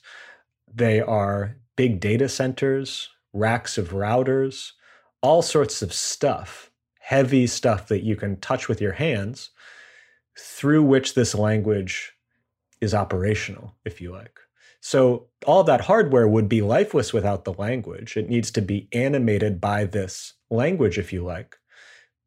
They 0.74 1.02
are 1.02 1.58
big 1.76 2.00
data 2.00 2.30
centers, 2.30 3.10
racks 3.34 3.78
of 3.78 3.90
routers, 3.90 4.72
all 5.22 5.42
sorts 5.42 5.82
of 5.82 5.94
stuff, 5.94 6.72
heavy 7.00 7.48
stuff 7.48 7.88
that 7.88 8.04
you 8.04 8.16
can 8.16 8.40
touch 8.40 8.68
with 8.68 8.82
your 8.82 8.94
hands, 8.94 9.50
through 10.38 10.84
which 10.84 11.14
this 11.14 11.36
language 11.36 12.14
is 12.82 12.94
operational, 12.94 13.76
if 13.86 14.02
you 14.02 14.12
like. 14.12 14.40
So 14.86 15.28
all 15.46 15.64
that 15.64 15.80
hardware 15.80 16.28
would 16.28 16.50
be 16.50 16.62
lifeless 16.62 17.14
without 17.14 17.46
the 17.46 17.54
language. 17.54 18.18
It 18.18 18.30
needs 18.30 18.52
to 18.52 18.62
be 18.62 18.90
animated 18.92 19.62
by 19.62 19.86
this 19.86 20.34
language, 20.50 20.98
if 20.98 21.14
you 21.14 21.24
like. 21.24 21.56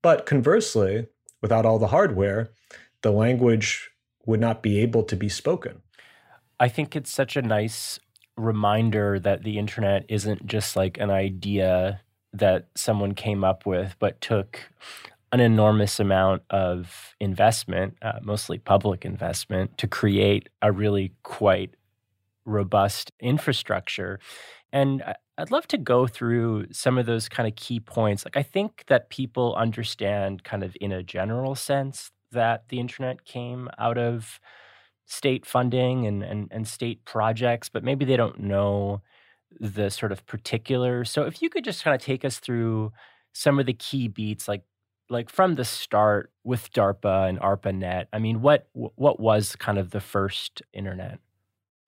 But 0.03 0.25
conversely, 0.25 1.07
without 1.43 1.67
all 1.67 1.79
the 1.79 1.89
hardware, 1.89 2.49
the 3.03 3.11
language 3.11 3.91
would 4.25 4.41
not 4.41 4.63
be 4.63 4.81
able 4.81 5.03
to 5.03 5.15
be 5.17 5.29
spoken. 5.29 5.83
I 6.59 6.69
think 6.69 6.97
it's 6.97 7.11
such 7.11 7.37
a 7.37 7.43
nice 7.43 8.01
reminder 8.39 9.21
that 9.21 9.43
the 9.43 9.59
internet 9.59 10.07
isn't 10.09 10.47
just 10.47 10.77
like 10.77 10.97
an 10.97 11.11
idea 11.11 12.01
that 12.33 12.69
someone 12.75 13.13
came 13.13 13.45
up 13.45 13.67
with, 13.67 13.97
but 13.99 14.19
took 14.23 14.61
an 15.31 15.41
enormous 15.41 16.01
amount 16.01 16.41
of 16.49 17.15
investment, 17.21 17.99
uh, 18.01 18.21
mostly 18.23 18.57
public 18.57 19.05
investment, 19.05 19.77
to 19.77 19.87
create 19.87 20.49
a 20.63 20.73
really 20.73 21.13
quite 21.23 21.76
robust 22.47 23.13
infrastructure. 23.21 24.19
And 24.73 25.03
I'd 25.39 25.51
love 25.51 25.67
to 25.69 25.79
go 25.79 26.07
through 26.07 26.67
some 26.73 26.99
of 26.99 27.07
those 27.07 27.29
kind 27.29 27.49
of 27.49 27.57
key 27.57 27.81
points. 27.81 28.25
Like, 28.25 28.37
I 28.37 28.43
think 28.43 28.85
that 28.89 29.11
people 29.11 29.55
understand, 29.57 30.45
kind 30.45 30.63
of 30.63 30.77
in 30.81 30.93
a 30.93 31.03
general 31.03 31.55
sense, 31.55 32.11
that 32.33 32.69
the 32.69 32.81
internet 32.81 33.25
came 33.25 33.69
out 33.79 33.99
of 33.99 34.41
state 35.07 35.47
funding 35.47 36.07
and, 36.07 36.23
and, 36.23 36.49
and 36.51 36.67
state 36.67 37.05
projects, 37.05 37.69
but 37.69 37.85
maybe 37.85 38.05
they 38.05 38.17
don't 38.17 38.41
know 38.41 39.03
the 39.61 39.91
sort 39.91 40.13
of 40.13 40.27
particular. 40.27 41.05
So, 41.05 41.23
if 41.23 41.43
you 41.43 41.51
could 41.51 41.65
just 41.65 41.85
kind 41.85 41.95
of 41.95 42.03
take 42.03 42.25
us 42.25 42.39
through 42.39 42.93
some 43.33 43.59
of 43.59 43.67
the 43.67 43.75
key 43.75 44.09
beats, 44.09 44.49
like 44.49 44.63
like 45.09 45.31
from 45.31 45.55
the 45.55 45.65
start 45.65 46.33
with 46.45 46.73
DARPA 46.73 47.29
and 47.29 47.39
ARPANET, 47.41 48.07
I 48.13 48.19
mean, 48.19 48.41
what 48.41 48.69
what 48.73 49.21
was 49.21 49.57
kind 49.57 49.79
of 49.79 49.91
the 49.91 50.01
first 50.01 50.63
internet? 50.73 51.21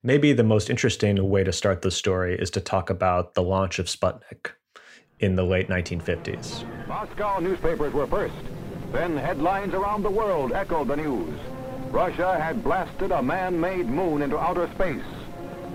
Maybe 0.04 0.32
the 0.32 0.44
most 0.44 0.70
interesting 0.70 1.28
way 1.28 1.42
to 1.42 1.52
start 1.52 1.82
the 1.82 1.90
story 1.90 2.38
is 2.38 2.50
to 2.52 2.60
talk 2.60 2.88
about 2.88 3.34
the 3.34 3.42
launch 3.42 3.80
of 3.80 3.86
Sputnik 3.86 4.52
in 5.18 5.34
the 5.34 5.42
late 5.42 5.68
1950s. 5.68 6.86
Moscow 6.86 7.40
newspapers 7.40 7.92
were 7.92 8.06
first. 8.06 8.34
Then 8.92 9.16
headlines 9.16 9.74
around 9.74 10.04
the 10.04 10.10
world 10.10 10.52
echoed 10.52 10.86
the 10.86 10.96
news. 10.96 11.36
Russia 11.90 12.38
had 12.38 12.62
blasted 12.62 13.10
a 13.10 13.20
man-made 13.20 13.86
moon 13.88 14.22
into 14.22 14.38
outer 14.38 14.70
space. 14.76 15.02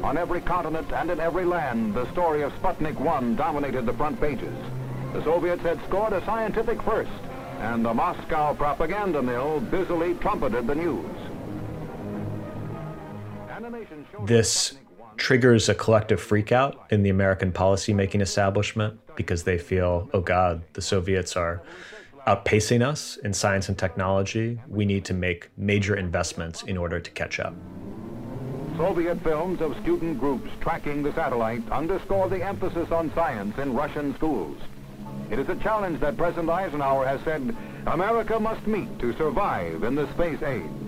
On 0.03 0.18
every 0.18 0.39
continent 0.39 0.89
and 0.94 1.12
in 1.12 1.20
every 1.20 1.44
land, 1.44 1.94
the 1.94 2.10
story 2.13 2.44
of 2.44 2.53
Sputnik 2.53 2.98
1 2.98 3.36
dominated 3.36 3.86
the 3.86 3.94
front 3.94 4.22
pages. 4.22 4.56
The 5.12 5.22
Soviets 5.25 5.63
had 5.63 5.84
scored 5.89 6.13
a 6.13 6.24
scientific 6.24 6.82
first, 6.84 7.12
and 7.60 7.84
the 7.84 7.94
Moscow 7.94 8.53
propaganda 8.53 9.22
mill 9.22 9.60
busily 9.60 10.13
trumpeted 10.15 10.65
the 10.65 10.75
news. 10.75 11.23
This 14.22 14.75
triggers 15.17 15.70
a 15.70 15.75
collective 15.75 16.22
freakout 16.22 16.91
in 16.91 17.03
the 17.03 17.10
American 17.10 17.51
policymaking 17.51 18.22
establishment 18.22 19.00
because 19.15 19.43
they 19.43 19.58
feel, 19.58 20.10
oh 20.13 20.22
God, 20.22 20.63
the 20.74 20.82
Soviets 20.82 21.36
are 21.36 21.62
outpacing 22.27 22.86
us 22.86 23.17
in 23.17 23.34
science 23.34 23.70
and 23.70 23.77
technology. 23.77 24.60
We 24.67 24.86
need 24.86 25.03
to 25.05 25.13
make 25.13 25.50
major 25.58 25.96
investments 25.96 26.63
in 26.63 26.77
order 26.77 27.00
to 27.00 27.12
catch 27.12 27.39
up. 27.39 27.53
Soviet 28.77 29.22
films 29.22 29.62
of 29.62 29.77
student 29.82 30.20
groups 30.20 30.50
tracking 30.62 31.03
the 31.03 31.13
satellite 31.13 31.70
underscore 31.70 32.29
the 32.29 32.43
emphasis 32.43 32.91
on 32.91 33.13
science 33.13 33.58
in 33.58 33.74
Russian 33.74 34.15
schools. 34.15 34.58
It 35.29 35.38
is 35.38 35.48
a 35.50 35.55
challenge 35.55 36.00
that 36.00 36.17
President 36.17 36.50
Eisenhower 36.50 37.05
has 37.05 37.22
said 37.22 37.55
America 37.88 38.39
must 38.39 38.65
meet 38.65 38.98
to 39.00 39.15
survive 39.17 39.84
in 39.84 39.96
the 39.96 40.12
space 40.13 40.41
age. 40.41 40.82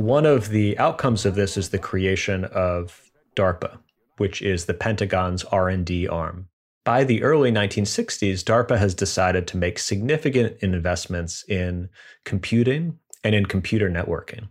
One 0.00 0.24
of 0.24 0.48
the 0.48 0.78
outcomes 0.78 1.26
of 1.26 1.34
this 1.34 1.58
is 1.58 1.68
the 1.68 1.78
creation 1.78 2.46
of 2.46 3.10
DARPA, 3.36 3.80
which 4.16 4.40
is 4.40 4.64
the 4.64 4.72
Pentagon's 4.72 5.44
R&D 5.44 6.08
arm. 6.08 6.48
By 6.86 7.04
the 7.04 7.22
early 7.22 7.52
1960s, 7.52 8.42
DARPA 8.42 8.78
has 8.78 8.94
decided 8.94 9.46
to 9.48 9.58
make 9.58 9.78
significant 9.78 10.56
investments 10.62 11.44
in 11.46 11.90
computing 12.24 12.98
and 13.24 13.34
in 13.34 13.44
computer 13.44 13.90
networking. 13.90 14.48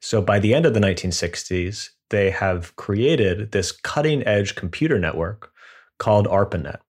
So 0.00 0.20
by 0.20 0.40
the 0.40 0.52
end 0.52 0.66
of 0.66 0.74
the 0.74 0.80
1960s, 0.80 1.90
they 2.10 2.30
have 2.30 2.74
created 2.74 3.52
this 3.52 3.70
cutting 3.70 4.26
edge 4.26 4.56
computer 4.56 4.98
network 4.98 5.52
called 6.00 6.26
ARPANET. 6.26 6.80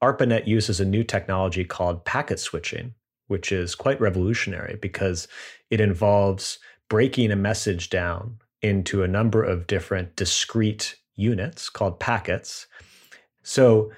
ARPANET 0.00 0.46
uses 0.46 0.78
a 0.78 0.84
new 0.84 1.02
technology 1.02 1.64
called 1.64 2.04
packet 2.04 2.38
switching, 2.38 2.94
which 3.26 3.50
is 3.50 3.74
quite 3.74 4.00
revolutionary 4.00 4.78
because 4.80 5.26
it 5.70 5.80
involves 5.80 6.60
breaking 6.92 7.30
a 7.30 7.36
message 7.36 7.88
down 7.88 8.36
into 8.60 9.02
a 9.02 9.08
number 9.08 9.42
of 9.42 9.66
different 9.66 10.14
discrete 10.14 10.96
units 11.14 11.70
called 11.70 11.98
packets. 11.98 12.66
So 13.42 13.90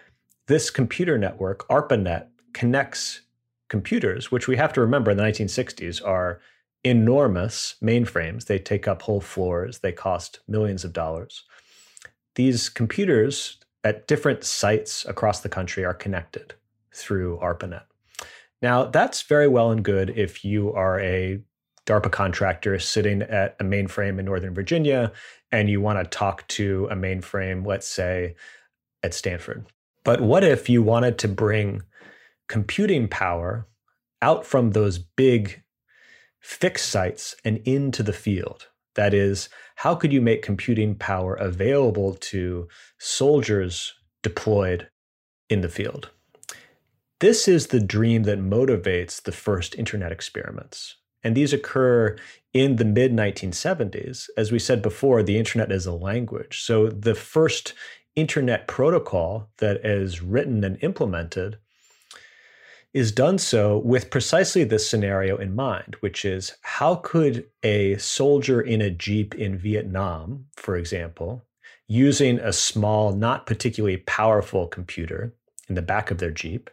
this 0.46 0.70
computer 0.70 1.18
network, 1.18 1.66
ARPANET, 1.68 2.28
connects 2.52 3.22
computers, 3.68 4.30
which 4.30 4.46
we 4.46 4.56
have 4.58 4.72
to 4.74 4.80
remember 4.80 5.10
in 5.10 5.16
the 5.16 5.24
1960s 5.24 6.06
are 6.06 6.40
enormous 6.84 7.74
mainframes. 7.82 8.46
They 8.46 8.60
take 8.60 8.86
up 8.86 9.02
whole 9.02 9.20
floors, 9.20 9.80
they 9.80 9.90
cost 9.90 10.38
millions 10.46 10.84
of 10.84 10.92
dollars. 10.92 11.42
These 12.36 12.68
computers 12.68 13.58
at 13.82 14.06
different 14.06 14.44
sites 14.44 15.04
across 15.04 15.40
the 15.40 15.48
country 15.48 15.84
are 15.84 15.94
connected 15.94 16.54
through 16.94 17.40
ARPANET. 17.42 17.86
Now, 18.62 18.84
that's 18.84 19.22
very 19.22 19.48
well 19.48 19.72
and 19.72 19.84
good 19.84 20.10
if 20.10 20.44
you 20.44 20.72
are 20.72 21.00
a 21.00 21.42
DARPA 21.86 22.10
contractor 22.10 22.78
sitting 22.78 23.22
at 23.22 23.56
a 23.60 23.64
mainframe 23.64 24.18
in 24.18 24.24
Northern 24.24 24.54
Virginia 24.54 25.12
and 25.52 25.68
you 25.68 25.80
want 25.80 25.98
to 25.98 26.18
talk 26.18 26.46
to 26.48 26.88
a 26.90 26.96
mainframe, 26.96 27.66
let's 27.66 27.86
say, 27.86 28.34
at 29.02 29.14
Stanford. 29.14 29.66
But 30.02 30.20
what 30.20 30.44
if 30.44 30.68
you 30.68 30.82
wanted 30.82 31.18
to 31.18 31.28
bring 31.28 31.82
computing 32.48 33.08
power 33.08 33.66
out 34.20 34.46
from 34.46 34.70
those 34.70 34.98
big 34.98 35.62
fixed 36.40 36.90
sites 36.90 37.36
and 37.44 37.58
into 37.58 38.02
the 38.02 38.12
field? 38.12 38.68
That 38.94 39.12
is, 39.12 39.48
how 39.76 39.94
could 39.94 40.12
you 40.12 40.20
make 40.20 40.42
computing 40.42 40.94
power 40.94 41.34
available 41.34 42.14
to 42.14 42.68
soldiers 42.98 43.92
deployed 44.22 44.88
in 45.50 45.60
the 45.60 45.68
field? 45.68 46.10
This 47.20 47.48
is 47.48 47.68
the 47.68 47.80
dream 47.80 48.24
that 48.24 48.38
motivates 48.38 49.22
the 49.22 49.32
first 49.32 49.74
internet 49.74 50.12
experiments. 50.12 50.96
And 51.24 51.34
these 51.34 51.52
occur 51.52 52.16
in 52.52 52.76
the 52.76 52.84
mid 52.84 53.12
1970s. 53.12 54.28
As 54.36 54.52
we 54.52 54.58
said 54.58 54.82
before, 54.82 55.22
the 55.22 55.38
internet 55.38 55.72
is 55.72 55.86
a 55.86 55.92
language. 55.92 56.62
So 56.62 56.88
the 56.88 57.14
first 57.14 57.74
internet 58.14 58.68
protocol 58.68 59.48
that 59.58 59.84
is 59.84 60.22
written 60.22 60.62
and 60.62 60.78
implemented 60.82 61.58
is 62.92 63.10
done 63.10 63.38
so 63.38 63.78
with 63.78 64.10
precisely 64.10 64.62
this 64.62 64.88
scenario 64.88 65.36
in 65.36 65.52
mind, 65.54 65.96
which 65.98 66.24
is 66.24 66.56
how 66.62 66.94
could 66.96 67.44
a 67.64 67.96
soldier 67.96 68.60
in 68.60 68.80
a 68.80 68.90
Jeep 68.90 69.34
in 69.34 69.58
Vietnam, 69.58 70.46
for 70.54 70.76
example, 70.76 71.44
using 71.88 72.38
a 72.38 72.52
small, 72.52 73.12
not 73.12 73.46
particularly 73.46 73.96
powerful 73.96 74.68
computer 74.68 75.34
in 75.68 75.74
the 75.74 75.82
back 75.82 76.12
of 76.12 76.18
their 76.18 76.30
Jeep, 76.30 76.70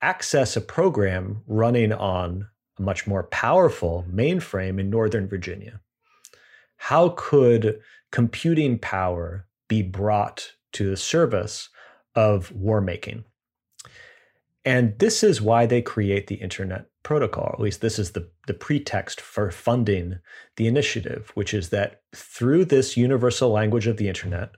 access 0.00 0.56
a 0.56 0.60
program 0.60 1.42
running 1.48 1.92
on 1.92 2.46
a 2.78 2.82
much 2.82 3.06
more 3.06 3.24
powerful 3.24 4.04
mainframe 4.10 4.80
in 4.80 4.90
Northern 4.90 5.28
Virginia? 5.28 5.80
How 6.76 7.14
could 7.16 7.80
computing 8.10 8.78
power 8.78 9.46
be 9.68 9.82
brought 9.82 10.52
to 10.72 10.90
the 10.90 10.96
service 10.96 11.70
of 12.14 12.52
war 12.52 12.80
making? 12.80 13.24
And 14.64 14.98
this 14.98 15.22
is 15.22 15.42
why 15.42 15.66
they 15.66 15.82
create 15.82 16.26
the 16.26 16.36
Internet 16.36 16.86
Protocol. 17.02 17.50
At 17.52 17.60
least 17.60 17.80
this 17.80 17.98
is 17.98 18.12
the, 18.12 18.30
the 18.46 18.54
pretext 18.54 19.20
for 19.20 19.50
funding 19.50 20.18
the 20.56 20.66
initiative, 20.66 21.30
which 21.34 21.52
is 21.52 21.68
that 21.68 22.00
through 22.14 22.64
this 22.64 22.96
universal 22.96 23.50
language 23.50 23.86
of 23.86 23.98
the 23.98 24.08
Internet, 24.08 24.52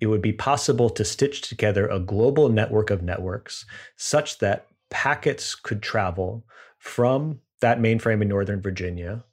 it 0.00 0.06
would 0.06 0.22
be 0.22 0.32
possible 0.32 0.90
to 0.90 1.04
stitch 1.04 1.42
together 1.42 1.86
a 1.86 2.00
global 2.00 2.48
network 2.48 2.90
of 2.90 3.02
networks 3.02 3.66
such 3.96 4.38
that 4.38 4.66
packets 4.90 5.54
could 5.54 5.82
travel 5.82 6.44
from 6.82 7.40
that 7.60 7.78
mainframe 7.78 8.22
in 8.22 8.28
Northern 8.28 8.60
Virginia 8.60 9.24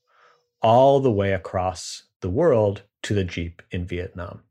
all 0.62 1.00
the 1.00 1.12
way 1.12 1.34
across 1.34 2.04
the 2.22 2.30
world 2.30 2.84
to 3.02 3.14
the 3.14 3.24
Jeep 3.24 3.62
in 3.72 3.86
Vietnam 3.86 4.44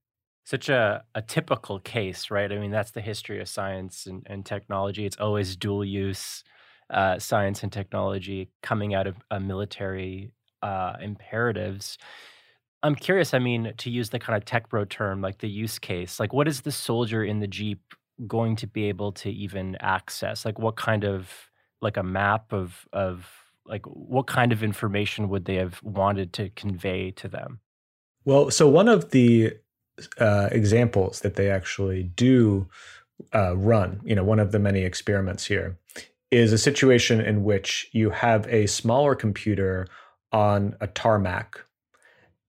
such 0.48 0.70
a, 0.70 1.04
a 1.14 1.20
typical 1.20 1.78
case, 1.78 2.30
right? 2.30 2.50
I 2.50 2.56
mean, 2.56 2.70
that's 2.70 2.92
the 2.92 3.02
history 3.02 3.38
of 3.38 3.48
science 3.48 4.06
and, 4.06 4.22
and 4.24 4.46
technology. 4.46 5.04
It's 5.04 5.18
always 5.18 5.56
dual 5.56 5.84
use 5.84 6.42
uh, 6.88 7.18
science 7.18 7.62
and 7.62 7.70
technology 7.70 8.48
coming 8.62 8.94
out 8.94 9.06
of 9.06 9.16
uh, 9.30 9.40
military 9.40 10.32
uh, 10.62 10.94
imperatives. 11.02 11.98
I'm 12.82 12.94
curious, 12.94 13.34
I 13.34 13.40
mean, 13.40 13.74
to 13.76 13.90
use 13.90 14.08
the 14.08 14.18
kind 14.18 14.38
of 14.38 14.46
tech 14.46 14.70
bro 14.70 14.86
term, 14.86 15.20
like 15.20 15.36
the 15.36 15.50
use 15.50 15.78
case, 15.78 16.18
like 16.18 16.32
what 16.32 16.48
is 16.48 16.62
the 16.62 16.72
soldier 16.72 17.22
in 17.22 17.40
the 17.40 17.46
Jeep 17.46 17.82
going 18.26 18.56
to 18.56 18.66
be 18.66 18.84
able 18.84 19.12
to 19.12 19.30
even 19.30 19.76
access? 19.80 20.46
Like 20.46 20.58
what 20.58 20.76
kind 20.76 21.04
of, 21.04 21.47
like 21.80 21.96
a 21.96 22.02
map 22.02 22.52
of, 22.52 22.86
of, 22.92 23.30
like 23.66 23.84
what 23.86 24.26
kind 24.26 24.50
of 24.50 24.62
information 24.62 25.28
would 25.28 25.44
they 25.44 25.56
have 25.56 25.82
wanted 25.82 26.32
to 26.32 26.48
convey 26.50 27.10
to 27.10 27.28
them? 27.28 27.60
Well, 28.24 28.50
so 28.50 28.68
one 28.68 28.88
of 28.88 29.10
the 29.10 29.52
uh, 30.18 30.48
examples 30.50 31.20
that 31.20 31.34
they 31.34 31.50
actually 31.50 32.04
do 32.04 32.68
uh, 33.34 33.56
run, 33.56 34.00
you 34.04 34.14
know, 34.14 34.24
one 34.24 34.38
of 34.38 34.52
the 34.52 34.58
many 34.58 34.82
experiments 34.82 35.46
here 35.46 35.78
is 36.30 36.52
a 36.52 36.58
situation 36.58 37.20
in 37.20 37.44
which 37.44 37.88
you 37.92 38.10
have 38.10 38.46
a 38.48 38.66
smaller 38.66 39.14
computer 39.14 39.86
on 40.32 40.76
a 40.80 40.86
tarmac, 40.86 41.60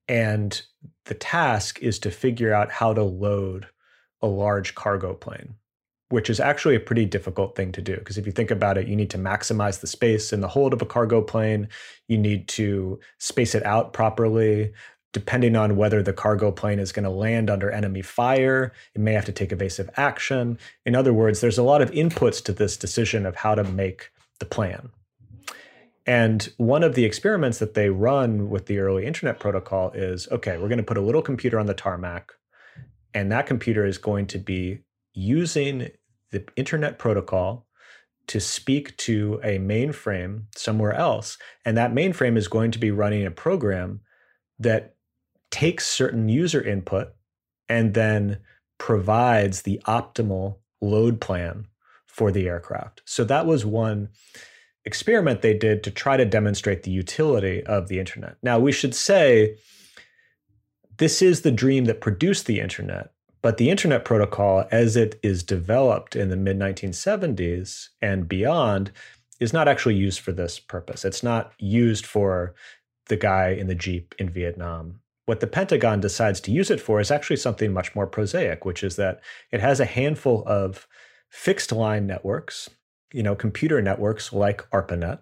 and 0.08 0.62
the 1.06 1.13
task 1.15 1.80
is 1.82 1.98
to 2.00 2.12
figure 2.12 2.54
out 2.54 2.72
how 2.72 2.94
to 2.94 3.04
load 3.04 3.68
a 4.22 4.28
large 4.28 4.76
cargo 4.76 5.13
plane 5.13 5.56
which 6.10 6.30
is 6.30 6.39
actually 6.39 6.76
a 6.76 6.80
pretty 6.80 7.06
difficult 7.06 7.56
thing 7.56 7.72
to 7.72 7.82
do. 7.82 7.95
Because 7.95 8.17
if 8.17 8.26
you 8.26 8.32
think 8.32 8.52
about 8.52 8.78
it, 8.78 8.88
you 8.88 8.95
need 8.95 9.10
to 9.12 9.17
maximize 9.17 9.80
the 9.80 9.88
space 9.88 10.34
in 10.34 10.41
the 10.41 10.48
hold 10.48 10.74
of 10.74 10.82
a 10.82 10.86
cargo 10.86 11.22
plane. 11.22 11.67
You 12.08 12.17
need 12.17 12.48
to 12.50 13.00
space 13.17 13.56
it 13.56 13.65
out 13.65 13.93
properly 13.93 14.74
depending 15.12 15.56
on 15.56 15.76
whether 15.76 16.04
the 16.04 16.13
cargo 16.13 16.52
plane 16.52 16.80
is 16.80 16.91
going 16.91 17.04
to 17.04 17.10
land 17.10 17.50
under 17.50 17.72
enemy 17.72 18.02
fire, 18.02 18.72
it 18.93 19.02
may 19.02 19.13
have 19.13 19.26
to 19.26 19.32
take 19.32 19.52
evasive 19.52 19.89
action. 19.98 20.60
In 20.86 20.95
other 20.95 21.13
words, 21.13 21.41
there's 21.41 21.58
a 21.58 21.63
lot 21.63 21.82
of 21.82 21.91
inputs 21.91 22.43
to 22.45 22.54
this 22.54 22.78
decision 22.78 23.26
of 23.26 23.36
how 23.38 23.56
to 23.56 23.63
make 23.63 24.12
the 24.39 24.45
plan. 24.45 24.89
And 26.06 26.52
one 26.58 26.84
of 26.84 26.95
the 26.95 27.06
experiments 27.06 27.60
that 27.60 27.74
they 27.74 27.89
run 27.89 28.50
with 28.50 28.67
the 28.67 28.80
early 28.80 29.06
internet 29.06 29.39
protocol 29.39 29.91
is 29.91 30.28
okay, 30.32 30.58
we're 30.58 30.67
going 30.67 30.78
to 30.78 30.84
put 30.84 30.98
a 30.98 31.02
little 31.02 31.22
computer 31.22 31.60
on 31.60 31.65
the 31.65 31.74
tarmac, 31.74 32.32
and 33.13 33.32
that 33.32 33.48
computer 33.48 33.86
is 33.86 33.98
going 33.98 34.28
to 34.28 34.39
be 34.39 34.80
using 35.13 35.89
the 36.32 36.46
internet 36.56 37.00
protocol 37.00 37.65
to 38.28 38.39
speak 38.39 38.96
to 38.98 39.39
a 39.44 39.58
mainframe 39.58 40.44
somewhere 40.56 40.94
else. 40.94 41.38
And 41.65 41.76
that 41.78 41.94
mainframe 41.94 42.38
is 42.38 42.48
going 42.48 42.72
to 42.72 42.80
be 42.80 42.92
running 42.92 43.26
a 43.26 43.32
program 43.32 44.02
that 44.60 44.96
takes 45.50 45.88
certain 45.88 46.30
user 46.30 46.62
input 46.62 47.10
and 47.68 47.94
then 47.94 48.39
provides 48.78 49.63
the 49.63 49.82
optimal 49.88 50.58
load 50.80 51.20
plan 51.20 51.65
for 52.06 52.32
the 52.32 52.48
aircraft. 52.48 53.02
So 53.06 53.24
that 53.24 53.46
was 53.46 53.65
one 53.65 54.10
experiment 54.86 55.42
they 55.42 55.58
did 55.58 55.84
to 55.84 55.92
try 55.92 56.18
to 56.18 56.26
demonstrate 56.26 56.84
the 56.84 56.92
utility 56.92 57.63
of 57.63 57.88
the 57.88 58.00
internet. 58.00 58.38
Now, 58.44 58.60
we 58.60 58.72
should 58.72 58.96
say 58.96 59.58
this 60.98 61.22
is 61.22 61.42
the 61.42 61.52
dream 61.52 61.86
that 61.86 62.02
produced 62.02 62.46
the 62.46 62.60
internet, 62.60 63.12
but 63.41 63.58
the 63.58 63.69
internet 63.69 64.06
protocol, 64.06 64.65
as 64.71 64.95
it 64.95 65.19
is 65.23 65.43
developed 65.43 66.15
in 66.15 66.30
the 66.30 66.36
mid 66.36 66.60
1970s 66.60 67.89
and 68.02 68.28
beyond, 68.28 68.91
is 69.39 69.54
not 69.54 69.67
actually 69.67 69.95
used 69.95 70.19
for 70.19 70.32
this 70.32 70.60
purpose. 70.60 71.06
It's 71.06 71.23
not 71.23 71.54
used 71.58 72.06
for 72.06 72.54
the 73.08 73.17
guy 73.17 73.49
in 73.49 73.67
the 73.67 73.75
Jeep 73.75 74.13
in 74.19 74.30
Vietnam. 74.30 74.99
What 75.25 75.39
the 75.39 75.47
Pentagon 75.47 75.99
decides 75.99 76.41
to 76.41 76.52
use 76.52 76.71
it 76.71 76.82
for 76.82 76.99
is 76.99 77.12
actually 77.12 77.38
something 77.38 77.71
much 77.71 77.95
more 77.95 78.08
prosaic, 78.08 78.65
which 78.65 78.84
is 78.84 78.95
that 78.95 79.21
it 79.52 79.62
has 79.62 79.80
a 79.80 79.86
handful 79.86 80.43
of 80.45 80.88
fixed 81.30 81.71
line 81.71 82.08
networks, 82.08 82.69
you 83.13 83.23
know, 83.23 83.36
computer 83.36 83.82
networks 83.82 84.34
like 84.34 84.67
ARPANET, 84.71 85.19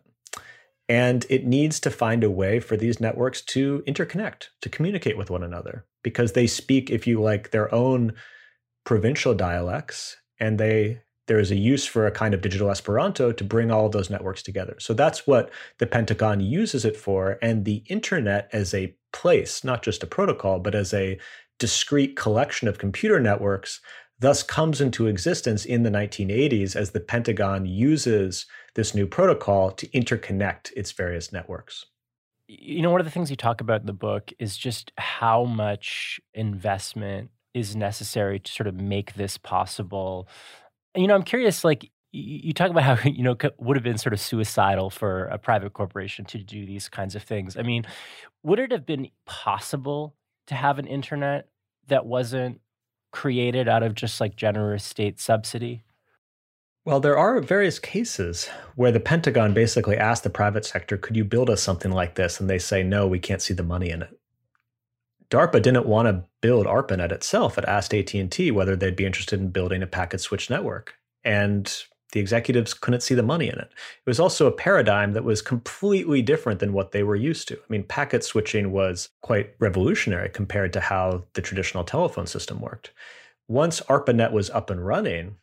and 0.89 1.25
it 1.29 1.45
needs 1.45 1.79
to 1.81 1.91
find 1.91 2.23
a 2.23 2.31
way 2.31 2.59
for 2.59 2.77
these 2.77 3.01
networks 3.01 3.41
to 3.41 3.83
interconnect, 3.85 4.47
to 4.61 4.69
communicate 4.69 5.17
with 5.17 5.29
one 5.29 5.43
another, 5.43 5.85
because 6.03 6.33
they 6.33 6.47
speak, 6.47 6.89
if 6.89 7.07
you 7.07 7.21
like, 7.21 7.51
their 7.51 7.73
own 7.73 8.13
provincial 8.85 9.33
dialects, 9.33 10.15
and 10.39 10.59
they 10.59 11.01
there 11.27 11.39
is 11.39 11.51
a 11.51 11.55
use 11.55 11.85
for 11.85 12.07
a 12.07 12.11
kind 12.11 12.33
of 12.33 12.41
digital 12.41 12.71
Esperanto 12.71 13.31
to 13.33 13.43
bring 13.43 13.69
all 13.69 13.89
those 13.89 14.09
networks 14.09 14.41
together. 14.41 14.75
So 14.79 14.93
that's 14.93 15.27
what 15.27 15.51
the 15.77 15.85
Pentagon 15.85 16.39
uses 16.39 16.85
it 16.85 16.95
for. 16.95 17.37
And 17.41 17.65
the 17.65 17.83
internet 17.87 18.49
as 18.53 18.73
a 18.73 18.95
place, 19.11 19.63
not 19.63 19.83
just 19.83 20.03
a 20.03 20.07
protocol, 20.07 20.59
but 20.59 20.73
as 20.73 20.93
a 20.93 21.19
discrete 21.59 22.15
collection 22.15 22.67
of 22.67 22.77
computer 22.77 23.19
networks, 23.19 23.81
thus 24.19 24.41
comes 24.41 24.79
into 24.79 25.07
existence 25.07 25.65
in 25.65 25.83
the 25.83 25.89
1980s 25.89 26.75
as 26.75 26.91
the 26.91 26.99
Pentagon 26.99 27.65
uses 27.65 28.45
this 28.75 28.95
new 28.95 29.05
protocol 29.05 29.71
to 29.71 29.87
interconnect 29.89 30.71
its 30.77 30.91
various 30.91 31.33
networks. 31.33 31.85
You 32.47 32.81
know, 32.81 32.91
one 32.91 33.01
of 33.01 33.05
the 33.05 33.11
things 33.11 33.29
you 33.29 33.35
talk 33.35 33.59
about 33.59 33.81
in 33.81 33.87
the 33.87 33.93
book 33.93 34.31
is 34.39 34.55
just 34.57 34.91
how 34.97 35.43
much 35.43 36.19
investment 36.33 37.29
is 37.53 37.75
necessary 37.75 38.39
to 38.39 38.51
sort 38.51 38.67
of 38.67 38.75
make 38.75 39.15
this 39.15 39.37
possible. 39.37 40.29
You 40.95 41.07
know, 41.07 41.15
I'm 41.15 41.23
curious, 41.23 41.63
like, 41.63 41.91
you 42.13 42.53
talk 42.53 42.71
about 42.71 42.83
how 42.83 42.97
you 43.09 43.23
know 43.23 43.35
would 43.59 43.77
have 43.77 43.83
been 43.83 43.97
sort 43.97 44.13
of 44.13 44.21
suicidal 44.21 44.89
for 44.89 45.25
a 45.25 45.37
private 45.37 45.73
corporation 45.73 46.25
to 46.25 46.39
do 46.39 46.65
these 46.65 46.89
kinds 46.89 47.15
of 47.15 47.23
things. 47.23 47.57
I 47.57 47.63
mean, 47.63 47.85
would 48.43 48.59
it 48.59 48.71
have 48.71 48.85
been 48.85 49.09
possible 49.25 50.15
to 50.47 50.55
have 50.55 50.79
an 50.79 50.87
internet 50.87 51.49
that 51.87 52.05
wasn't 52.05 52.61
created 53.11 53.67
out 53.69 53.83
of 53.83 53.95
just 53.95 54.21
like 54.21 54.35
generous 54.37 54.83
state 54.85 55.19
subsidy? 55.19 55.83
Well, 56.87 57.01
there 57.01 57.17
are 57.17 57.41
various 57.41 57.79
cases 57.79 58.47
where 58.75 58.93
the 58.93 59.01
Pentagon 59.01 59.53
basically 59.53 59.97
asked 59.97 60.23
the 60.23 60.29
private 60.29 60.63
sector, 60.63 60.95
could 60.95 61.17
you 61.17 61.25
build 61.25 61.49
us 61.49 61.61
something 61.61 61.91
like 61.91 62.15
this? 62.15 62.39
And 62.39 62.49
they 62.49 62.59
say, 62.59 62.81
no, 62.81 63.05
we 63.05 63.19
can't 63.19 63.41
see 63.41 63.53
the 63.53 63.61
money 63.61 63.89
in 63.89 64.03
it. 64.03 64.17
DARPA 65.29 65.61
didn't 65.61 65.85
want 65.85 66.07
to 66.07 66.23
build 66.39 66.65
ARPANET 66.65 67.11
itself. 67.11 67.57
It 67.57 67.65
asked 67.65 67.93
AT&T 67.93 68.51
whether 68.51 68.77
they'd 68.77 68.95
be 68.95 69.05
interested 69.05 69.37
in 69.41 69.49
building 69.49 69.83
a 69.83 69.85
packet 69.85 70.21
switch 70.21 70.49
network. 70.49 70.93
And 71.25 71.69
the 72.13 72.21
executives 72.21 72.73
couldn't 72.73 73.01
see 73.01 73.15
the 73.15 73.21
money 73.21 73.49
in 73.49 73.59
it. 73.59 73.69
It 73.69 74.05
was 74.05 74.21
also 74.21 74.47
a 74.47 74.51
paradigm 74.53 75.11
that 75.11 75.25
was 75.25 75.41
completely 75.41 76.21
different 76.21 76.61
than 76.61 76.71
what 76.71 76.93
they 76.93 77.03
were 77.03 77.17
used 77.17 77.49
to. 77.49 77.55
I 77.55 77.65
mean, 77.67 77.83
packet 77.83 78.23
switching 78.23 78.71
was 78.71 79.09
quite 79.19 79.55
revolutionary 79.59 80.29
compared 80.29 80.71
to 80.71 80.79
how 80.79 81.25
the 81.33 81.41
traditional 81.41 81.83
telephone 81.83 82.27
system 82.27 82.61
worked. 82.61 82.91
Once 83.49 83.81
ARPANET 83.89 84.31
was 84.31 84.49
up 84.51 84.69
and 84.69 84.85
running, 84.85 85.35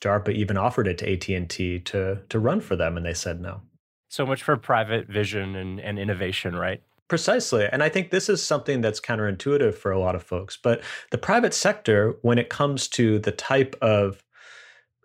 DARPA 0.00 0.32
even 0.32 0.56
offered 0.56 0.86
it 0.86 0.98
to 0.98 1.12
AT&T 1.12 1.80
to 1.80 2.18
to 2.28 2.38
run 2.38 2.60
for 2.60 2.76
them 2.76 2.96
and 2.96 3.04
they 3.04 3.14
said 3.14 3.40
no. 3.40 3.62
So 4.08 4.24
much 4.24 4.42
for 4.42 4.56
private 4.56 5.06
vision 5.06 5.54
and, 5.54 5.80
and 5.80 5.98
innovation, 5.98 6.54
right? 6.56 6.82
Precisely. 7.08 7.66
And 7.70 7.82
I 7.82 7.88
think 7.88 8.10
this 8.10 8.28
is 8.28 8.42
something 8.42 8.80
that's 8.80 9.00
counterintuitive 9.00 9.74
for 9.74 9.92
a 9.92 9.98
lot 9.98 10.14
of 10.14 10.22
folks. 10.22 10.58
But 10.62 10.82
the 11.10 11.18
private 11.18 11.54
sector, 11.54 12.16
when 12.22 12.38
it 12.38 12.50
comes 12.50 12.86
to 12.88 13.18
the 13.18 13.32
type 13.32 13.76
of 13.80 14.22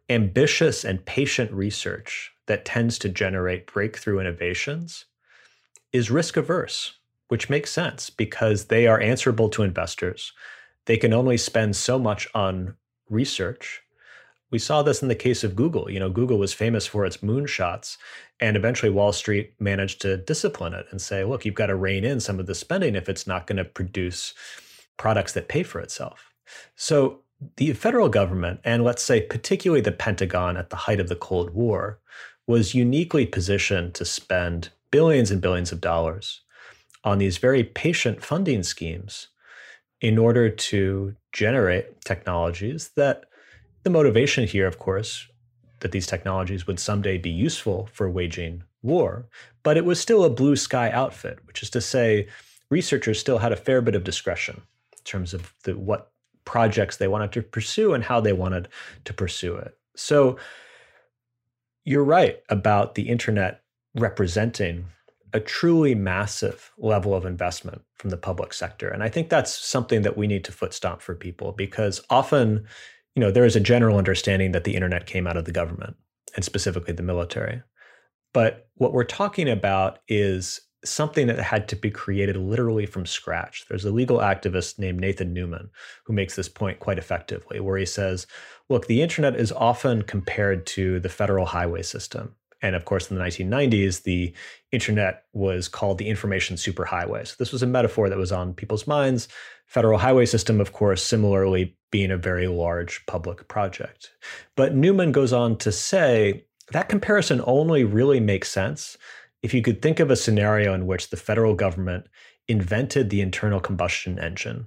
ambitious 0.10 0.84
and 0.84 1.06
patient 1.06 1.52
research 1.52 2.32
that 2.48 2.66
tends 2.66 3.00
to 3.00 3.10
generate 3.10 3.68
breakthrough 3.68 4.20
innovations 4.20 5.06
is 5.94 6.12
risk 6.12 6.36
averse, 6.36 6.98
which 7.30 7.50
makes 7.50 7.72
sense 7.72 8.10
because 8.10 8.66
they 8.66 8.88
are 8.88 9.00
answerable 9.00 9.50
to 9.50 9.64
investors. 9.64 10.34
They 10.86 10.98
can 10.98 11.14
only 11.14 11.38
spend 11.38 11.76
so 11.76 11.98
much 11.98 12.28
on 12.34 12.76
research. 13.10 13.83
We 14.54 14.60
saw 14.60 14.84
this 14.84 15.02
in 15.02 15.08
the 15.08 15.16
case 15.16 15.44
of 15.44 15.56
Google. 15.56 15.90
You 15.90 16.00
know, 16.00 16.12
Google 16.12 16.38
was 16.38 16.54
famous 16.54 16.86
for 16.86 17.08
its 17.08 17.18
moonshots, 17.18 17.98
and 18.40 18.56
eventually 18.56 18.92
Wall 18.92 19.12
Street 19.12 19.56
managed 19.60 20.00
to 20.02 20.18
discipline 20.18 20.76
it 20.76 20.86
and 20.92 21.02
say, 21.02 21.24
look, 21.24 21.44
you've 21.44 21.56
got 21.56 21.66
to 21.66 21.76
rein 21.76 22.04
in 22.06 22.20
some 22.20 22.40
of 22.40 22.46
the 22.46 22.54
spending 22.54 22.94
if 22.94 23.10
it's 23.10 23.26
not 23.26 23.48
going 23.48 23.58
to 23.58 23.66
produce 23.66 24.36
products 24.96 25.34
that 25.34 25.48
pay 25.48 25.64
for 25.64 25.82
itself. 25.82 26.32
So 26.76 27.22
the 27.58 27.74
federal 27.74 28.10
government, 28.10 28.60
and 28.64 28.84
let's 28.84 29.02
say 29.02 29.22
particularly 29.22 29.82
the 29.82 29.92
Pentagon 29.92 30.56
at 30.56 30.70
the 30.70 30.76
height 30.76 31.00
of 31.00 31.10
the 31.10 31.16
Cold 31.16 31.50
War, 31.56 31.98
was 32.46 32.76
uniquely 32.76 33.26
positioned 33.26 33.96
to 33.96 34.06
spend 34.06 34.70
billions 34.92 35.32
and 35.32 35.42
billions 35.42 35.72
of 35.72 35.82
dollars 35.82 36.42
on 37.04 37.18
these 37.18 37.40
very 37.40 37.64
patient 37.64 38.24
funding 38.24 38.62
schemes 38.62 39.30
in 40.00 40.20
order 40.20 40.48
to 40.48 41.16
generate 41.32 42.02
technologies 42.02 42.92
that 42.96 43.26
the 43.84 43.90
motivation 43.90 44.48
here, 44.48 44.68
of 44.68 44.80
course, 44.80 45.28
that 45.80 45.92
these 45.92 46.08
technologies 46.08 46.66
would 46.66 46.80
someday 46.80 47.18
be 47.18 47.30
useful 47.30 47.90
for 47.92 48.10
waging 48.10 48.64
war, 48.82 49.28
but 49.64 49.78
it 49.78 49.86
was 49.86 50.00
still 50.00 50.24
a 50.24 50.30
blue 50.30 50.56
sky 50.56 50.90
outfit, 50.92 51.40
which 51.46 51.62
is 51.62 51.70
to 51.72 51.82
say, 51.82 52.28
researchers 52.70 53.20
still 53.20 53.38
had 53.38 53.52
a 53.52 53.58
fair 53.58 53.82
bit 53.82 53.96
of 53.96 54.04
discretion 54.04 54.62
in 54.94 55.04
terms 55.04 55.34
of 55.34 55.54
the, 55.64 55.78
what 55.78 56.12
projects 56.46 56.98
they 56.98 57.08
wanted 57.08 57.32
to 57.32 57.42
pursue 57.42 57.94
and 57.94 58.04
how 58.04 58.20
they 58.20 58.34
wanted 58.34 58.68
to 59.06 59.14
pursue 59.14 59.56
it. 59.56 59.78
So 59.96 60.38
you're 61.86 62.04
right 62.04 62.42
about 62.50 62.96
the 62.96 63.10
internet 63.10 63.62
representing 63.96 64.86
a 65.34 65.40
truly 65.40 65.96
massive 65.96 66.72
level 66.78 67.16
of 67.16 67.26
investment 67.26 67.82
from 67.96 68.12
the 68.12 68.18
public 68.18 68.54
sector. 68.54 68.88
And 68.90 69.04
I 69.04 69.10
think 69.10 69.30
that's 69.30 69.52
something 69.52 70.04
that 70.04 70.16
we 70.16 70.28
need 70.28 70.44
to 70.46 70.52
footstomp 70.52 71.02
for 71.02 71.16
people 71.16 71.52
because 71.52 72.02
often, 72.10 72.68
you 73.16 73.22
know, 73.22 73.32
there 73.32 73.46
is 73.46 73.56
a 73.56 73.62
general 73.62 73.98
understanding 73.98 74.52
that 74.52 74.64
the 74.64 74.76
internet 74.76 75.06
came 75.06 75.28
out 75.28 75.38
of 75.38 75.46
the 75.46 75.52
government 75.52 75.96
and 76.36 76.44
specifically 76.44 76.94
the 76.94 77.04
military. 77.04 77.62
But 78.34 78.68
what 78.76 78.94
we're 78.94 79.04
talking 79.04 79.50
about 79.50 80.00
is 80.08 80.62
something 80.86 81.28
that 81.28 81.40
had 81.40 81.68
to 81.70 81.76
be 81.76 81.90
created 81.90 82.36
literally 82.36 82.86
from 82.86 83.06
scratch. 83.06 83.66
There's 83.70 83.86
a 83.86 83.92
legal 83.92 84.18
activist 84.18 84.80
named 84.80 85.00
Nathan 85.00 85.34
Newman 85.34 85.70
who 86.06 86.14
makes 86.14 86.36
this 86.36 86.50
point 86.50 86.80
quite 86.80 86.98
effectively, 86.98 87.60
where 87.60 87.78
he 87.78 87.86
says, 87.86 88.28
look, 88.70 88.88
the 88.88 89.02
internet 89.02 89.36
is 89.36 89.52
often 89.52 90.02
compared 90.02 90.66
to 90.68 91.00
the 91.00 91.10
federal 91.10 91.46
highway 91.46 91.84
system. 91.84 92.36
And 92.62 92.76
of 92.76 92.86
course, 92.86 93.10
in 93.10 93.18
the 93.18 93.24
1990s, 93.24 94.04
the 94.04 94.34
internet 94.72 95.26
was 95.34 95.68
called 95.68 95.98
the 95.98 96.08
information 96.08 96.56
superhighway. 96.56 97.28
So 97.28 97.36
this 97.38 97.52
was 97.52 97.62
a 97.62 97.68
metaphor 97.68 98.10
that 98.10 98.18
was 98.18 98.32
on 98.32 98.54
people's 98.54 98.88
minds. 98.88 99.28
Federal 99.68 100.00
highway 100.00 100.26
system, 100.26 100.62
of 100.62 100.72
course, 100.72 101.04
similarly 101.04 101.78
being 101.94 102.10
a 102.10 102.18
very 102.18 102.48
large 102.48 103.06
public 103.06 103.48
project. 103.48 104.10
But 104.58 104.74
Newman 104.74 105.12
goes 105.12 105.32
on 105.32 105.58
to 105.58 105.72
say 105.72 106.44
that 106.72 106.90
comparison 106.90 107.40
only 107.46 107.84
really 107.84 108.20
makes 108.20 108.50
sense 108.50 108.98
if 109.44 109.54
you 109.54 109.62
could 109.62 109.80
think 109.80 110.00
of 110.00 110.10
a 110.10 110.16
scenario 110.16 110.74
in 110.74 110.88
which 110.88 111.12
the 111.12 111.18
federal 111.18 111.54
government 111.54 112.08
invented 112.48 113.12
the 113.12 113.22
internal 113.22 113.60
combustion 113.60 114.18
engine, 114.18 114.66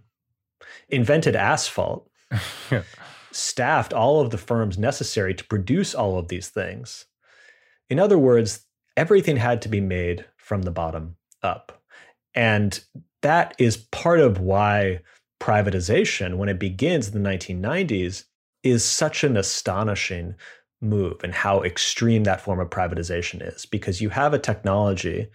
invented 0.89 1.35
asphalt, 1.35 2.09
staffed 3.33 3.93
all 3.93 4.21
of 4.21 4.31
the 4.31 4.39
firms 4.39 4.79
necessary 4.79 5.35
to 5.35 5.45
produce 5.47 5.97
all 5.97 6.21
of 6.21 6.29
these 6.29 6.49
things. 6.49 7.07
In 7.91 7.99
other 7.99 8.19
words, 8.19 8.65
everything 8.97 9.37
had 9.37 9.63
to 9.63 9.69
be 9.69 9.81
made 9.81 10.25
from 10.37 10.63
the 10.63 10.71
bottom 10.71 11.17
up. 11.43 11.83
And 12.37 12.79
that 13.23 13.57
is 13.59 13.79
part 13.79 14.21
of 14.21 14.39
why 14.39 15.01
privatization, 15.41 16.37
when 16.37 16.49
it 16.49 16.59
begins 16.59 17.09
in 17.09 17.23
the 17.23 17.29
1990s, 17.29 18.25
is 18.63 18.85
such 18.85 19.23
an 19.23 19.37
astonishing 19.37 20.35
move 20.81 21.23
and 21.23 21.35
how 21.35 21.63
extreme 21.63 22.25
that 22.25 22.41
form 22.41 22.61
of 22.61 22.69
privatization 22.69 23.41
is 23.47 23.65
because 23.67 24.01
you 24.01 24.11
have 24.11 24.35
a 24.35 24.39
technology 24.39 25.27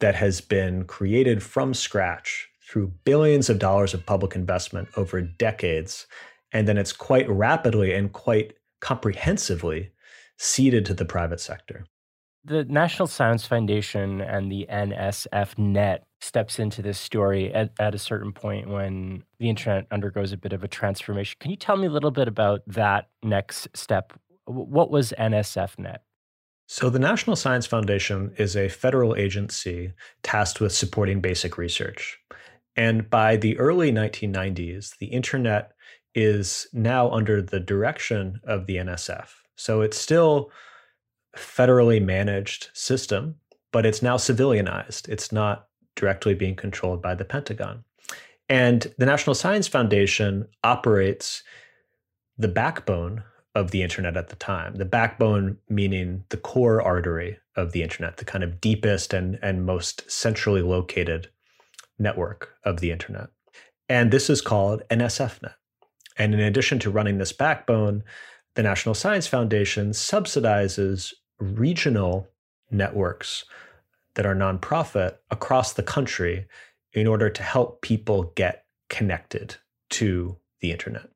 that 0.00 0.14
has 0.14 0.40
been 0.40 0.84
created 0.84 1.42
from 1.42 1.72
scratch 1.72 2.48
through 2.68 2.92
billions 3.04 3.48
of 3.48 3.58
dollars 3.58 3.94
of 3.94 4.04
public 4.04 4.34
investment 4.34 4.88
over 4.96 5.20
decades 5.20 6.06
and 6.52 6.66
then 6.66 6.78
it's 6.78 6.92
quite 6.92 7.28
rapidly 7.28 7.92
and 7.92 8.12
quite 8.12 8.54
comprehensively 8.80 9.90
ceded 10.38 10.84
to 10.86 10.94
the 10.94 11.04
private 11.04 11.40
sector. 11.40 11.84
The 12.44 12.64
National 12.64 13.08
Science 13.08 13.44
Foundation 13.46 14.20
and 14.20 14.50
the 14.50 14.66
NSF 14.70 15.58
Net 15.58 16.06
steps 16.20 16.58
into 16.58 16.82
this 16.82 16.98
story 16.98 17.52
at, 17.52 17.72
at 17.78 17.94
a 17.94 17.98
certain 17.98 18.32
point 18.32 18.68
when 18.68 19.22
the 19.38 19.48
internet 19.48 19.86
undergoes 19.90 20.32
a 20.32 20.36
bit 20.36 20.52
of 20.52 20.64
a 20.64 20.68
transformation. 20.68 21.36
Can 21.40 21.50
you 21.50 21.56
tell 21.56 21.76
me 21.76 21.86
a 21.86 21.90
little 21.90 22.10
bit 22.10 22.28
about 22.28 22.62
that 22.66 23.08
next 23.22 23.68
step? 23.74 24.12
What 24.46 24.90
was 24.90 25.12
NSF 25.18 25.78
Net? 25.78 26.02
So, 26.68 26.90
the 26.90 26.98
National 26.98 27.36
Science 27.36 27.66
Foundation 27.66 28.32
is 28.38 28.56
a 28.56 28.68
federal 28.68 29.14
agency 29.14 29.92
tasked 30.24 30.60
with 30.60 30.72
supporting 30.72 31.20
basic 31.20 31.58
research. 31.58 32.18
And 32.74 33.08
by 33.08 33.36
the 33.36 33.56
early 33.58 33.92
1990s, 33.92 34.98
the 34.98 35.06
internet 35.06 35.72
is 36.14 36.66
now 36.72 37.10
under 37.10 37.40
the 37.40 37.60
direction 37.60 38.40
of 38.44 38.66
the 38.66 38.76
NSF. 38.76 39.28
So, 39.54 39.80
it's 39.80 39.96
still 39.96 40.50
federally 41.36 42.02
managed 42.02 42.70
system, 42.72 43.36
but 43.72 43.86
it's 43.86 44.02
now 44.02 44.16
civilianized. 44.16 45.08
It's 45.08 45.30
not 45.30 45.65
directly 45.96 46.34
being 46.34 46.54
controlled 46.54 47.02
by 47.02 47.14
the 47.14 47.24
Pentagon. 47.24 47.84
And 48.48 48.94
the 48.98 49.06
National 49.06 49.34
Science 49.34 49.66
Foundation 49.66 50.46
operates 50.62 51.42
the 52.38 52.48
backbone 52.48 53.24
of 53.54 53.70
the 53.70 53.82
internet 53.82 54.16
at 54.16 54.28
the 54.28 54.36
time. 54.36 54.74
The 54.74 54.84
backbone 54.84 55.58
meaning 55.68 56.24
the 56.28 56.36
core 56.36 56.80
artery 56.80 57.38
of 57.56 57.72
the 57.72 57.82
internet, 57.82 58.18
the 58.18 58.24
kind 58.24 58.44
of 58.44 58.60
deepest 58.60 59.14
and, 59.14 59.38
and 59.42 59.64
most 59.64 60.08
centrally 60.10 60.62
located 60.62 61.28
network 61.98 62.52
of 62.64 62.80
the 62.80 62.90
internet. 62.90 63.28
And 63.88 64.10
this 64.10 64.28
is 64.28 64.40
called 64.40 64.82
NSFNet. 64.90 65.54
And 66.18 66.34
in 66.34 66.40
addition 66.40 66.78
to 66.80 66.90
running 66.90 67.18
this 67.18 67.32
backbone, 67.32 68.04
the 68.54 68.62
National 68.62 68.94
Science 68.94 69.26
Foundation 69.26 69.90
subsidizes 69.90 71.12
regional 71.38 72.28
networks 72.70 73.44
that 74.16 74.26
are 74.26 74.34
nonprofit 74.34 75.16
across 75.30 75.72
the 75.72 75.82
country 75.82 76.46
in 76.92 77.06
order 77.06 77.30
to 77.30 77.42
help 77.42 77.82
people 77.82 78.32
get 78.34 78.64
connected 78.90 79.56
to 79.90 80.36
the 80.60 80.72
internet. 80.72 81.08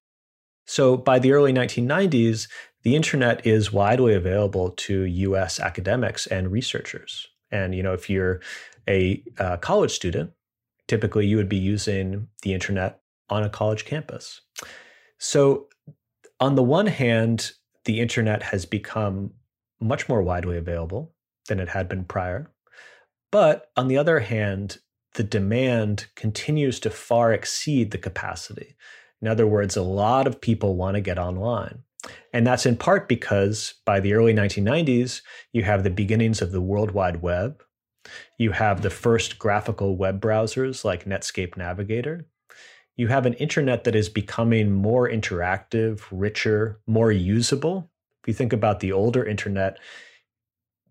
So 0.66 0.96
by 0.96 1.18
the 1.18 1.32
early 1.32 1.52
1990s, 1.52 2.48
the 2.82 2.94
internet 2.94 3.44
is 3.44 3.72
widely 3.72 4.14
available 4.14 4.70
to 4.70 5.04
US 5.04 5.58
academics 5.58 6.26
and 6.26 6.52
researchers. 6.52 7.26
And 7.50 7.74
you 7.74 7.82
know, 7.82 7.92
if 7.92 8.08
you're 8.08 8.40
a 8.88 9.22
uh, 9.38 9.56
college 9.56 9.90
student, 9.90 10.30
typically 10.86 11.26
you 11.26 11.36
would 11.36 11.48
be 11.48 11.56
using 11.56 12.28
the 12.42 12.54
internet 12.54 13.00
on 13.28 13.42
a 13.42 13.50
college 13.50 13.84
campus. 13.84 14.40
So 15.18 15.68
on 16.38 16.54
the 16.54 16.62
one 16.62 16.86
hand, 16.86 17.52
the 17.84 18.00
internet 18.00 18.42
has 18.42 18.66
become 18.66 19.32
much 19.80 20.08
more 20.08 20.22
widely 20.22 20.56
available 20.56 21.12
than 21.48 21.60
it 21.60 21.68
had 21.68 21.88
been 21.88 22.04
prior. 22.04 22.50
But 23.30 23.70
on 23.76 23.88
the 23.88 23.98
other 23.98 24.20
hand, 24.20 24.78
the 25.14 25.22
demand 25.22 26.06
continues 26.14 26.80
to 26.80 26.90
far 26.90 27.32
exceed 27.32 27.90
the 27.90 27.98
capacity. 27.98 28.76
In 29.22 29.28
other 29.28 29.46
words, 29.46 29.76
a 29.76 29.82
lot 29.82 30.26
of 30.26 30.40
people 30.40 30.76
want 30.76 30.94
to 30.94 31.00
get 31.00 31.18
online. 31.18 31.82
And 32.32 32.46
that's 32.46 32.66
in 32.66 32.76
part 32.76 33.08
because 33.08 33.74
by 33.84 34.00
the 34.00 34.14
early 34.14 34.32
1990s, 34.32 35.20
you 35.52 35.64
have 35.64 35.84
the 35.84 35.90
beginnings 35.90 36.40
of 36.40 36.52
the 36.52 36.60
World 36.60 36.92
Wide 36.92 37.22
Web. 37.22 37.62
You 38.38 38.52
have 38.52 38.80
the 38.80 38.90
first 38.90 39.38
graphical 39.38 39.96
web 39.96 40.20
browsers 40.20 40.84
like 40.84 41.04
Netscape 41.04 41.56
Navigator. 41.56 42.26
You 42.96 43.08
have 43.08 43.26
an 43.26 43.34
internet 43.34 43.84
that 43.84 43.94
is 43.94 44.08
becoming 44.08 44.72
more 44.72 45.08
interactive, 45.08 46.02
richer, 46.10 46.80
more 46.86 47.12
usable. 47.12 47.90
If 48.22 48.28
you 48.28 48.34
think 48.34 48.52
about 48.52 48.80
the 48.80 48.92
older 48.92 49.24
internet, 49.24 49.78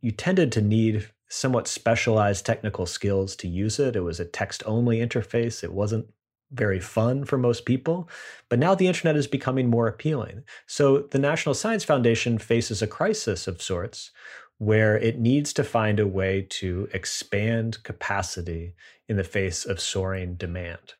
you 0.01 0.11
tended 0.11 0.51
to 0.53 0.61
need 0.61 1.09
somewhat 1.29 1.67
specialized 1.67 2.45
technical 2.45 2.85
skills 2.85 3.35
to 3.37 3.47
use 3.47 3.79
it. 3.79 3.95
It 3.95 4.01
was 4.01 4.19
a 4.19 4.25
text 4.25 4.63
only 4.65 4.99
interface, 4.99 5.63
it 5.63 5.73
wasn't 5.73 6.07
very 6.51 6.79
fun 6.79 7.25
for 7.25 7.37
most 7.37 7.65
people. 7.65 8.09
But 8.49 8.59
now 8.59 8.73
the 8.75 8.87
internet 8.87 9.15
is 9.15 9.27
becoming 9.27 9.69
more 9.69 9.87
appealing. 9.87 10.43
So 10.65 10.99
the 10.99 11.19
National 11.19 11.53
Science 11.53 11.83
Foundation 11.83 12.37
faces 12.39 12.81
a 12.81 12.87
crisis 12.87 13.47
of 13.47 13.61
sorts 13.61 14.11
where 14.57 14.97
it 14.97 15.19
needs 15.19 15.53
to 15.53 15.63
find 15.63 15.99
a 15.99 16.07
way 16.07 16.45
to 16.49 16.89
expand 16.93 17.81
capacity 17.83 18.73
in 19.07 19.15
the 19.15 19.23
face 19.23 19.65
of 19.65 19.79
soaring 19.79 20.35
demand. 20.35 20.95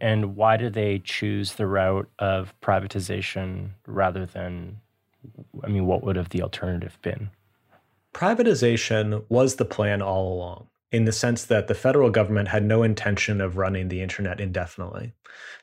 And 0.00 0.34
why 0.34 0.56
do 0.56 0.70
they 0.70 0.98
choose 0.98 1.54
the 1.54 1.66
route 1.66 2.08
of 2.18 2.54
privatization 2.60 3.70
rather 3.86 4.24
than, 4.24 4.80
I 5.62 5.68
mean, 5.68 5.86
what 5.86 6.02
would 6.02 6.16
have 6.16 6.30
the 6.30 6.42
alternative 6.42 6.98
been? 7.02 7.30
Privatization 8.14 9.24
was 9.28 9.56
the 9.56 9.64
plan 9.64 10.02
all 10.02 10.32
along 10.32 10.68
in 10.90 11.06
the 11.06 11.12
sense 11.12 11.44
that 11.46 11.68
the 11.68 11.74
federal 11.74 12.10
government 12.10 12.48
had 12.48 12.64
no 12.64 12.82
intention 12.82 13.40
of 13.40 13.56
running 13.56 13.88
the 13.88 14.02
internet 14.02 14.40
indefinitely. 14.40 15.14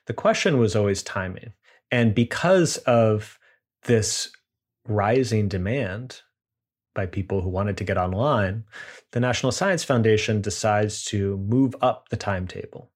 The 0.07 0.13
question 0.13 0.57
was 0.57 0.75
always 0.75 1.03
timing. 1.03 1.53
And 1.91 2.15
because 2.15 2.77
of 2.77 3.38
this 3.83 4.31
rising 4.88 5.47
demand 5.47 6.21
by 6.95 7.05
people 7.05 7.41
who 7.41 7.49
wanted 7.49 7.77
to 7.77 7.83
get 7.83 7.97
online, 7.97 8.63
the 9.12 9.19
National 9.19 9.51
Science 9.51 9.83
Foundation 9.83 10.41
decides 10.41 11.03
to 11.05 11.38
move 11.38 11.75
up 11.81 12.09
the 12.09 12.17
timetable 12.17 12.91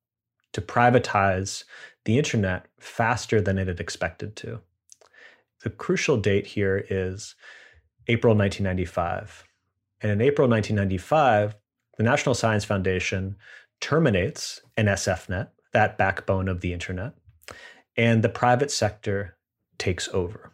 to 0.53 0.61
privatize 0.61 1.63
the 2.05 2.17
internet 2.17 2.67
faster 2.79 3.41
than 3.41 3.57
it 3.57 3.67
had 3.67 3.79
expected 3.79 4.35
to. 4.37 4.59
The 5.63 5.69
crucial 5.69 6.17
date 6.17 6.47
here 6.47 6.85
is 6.89 7.35
April 8.07 8.35
1995. 8.35 9.43
And 10.01 10.11
in 10.11 10.21
April 10.21 10.47
1995, 10.47 11.55
the 11.97 12.03
National 12.03 12.35
Science 12.35 12.65
Foundation 12.65 13.35
terminates 13.79 14.61
NSFNet, 14.77 15.49
that 15.73 15.97
backbone 15.97 16.47
of 16.47 16.61
the 16.61 16.73
internet, 16.73 17.13
and 17.95 18.23
the 18.23 18.29
private 18.29 18.71
sector 18.71 19.37
takes 19.77 20.07
over. 20.09 20.53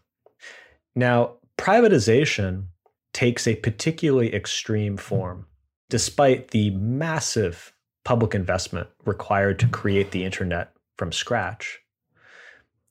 Now, 0.95 1.38
privatization 1.57 2.65
takes 3.13 3.47
a 3.47 3.55
particularly 3.55 4.33
extreme 4.33 4.97
form, 4.97 5.45
despite 5.89 6.49
the 6.49 6.69
massive 6.71 7.73
public 8.05 8.33
investment 8.33 8.88
required 9.05 9.59
to 9.59 9.67
create 9.67 10.12
the 10.12 10.23
internet 10.23 10.71
from 10.97 11.12
scratch. 11.12 11.79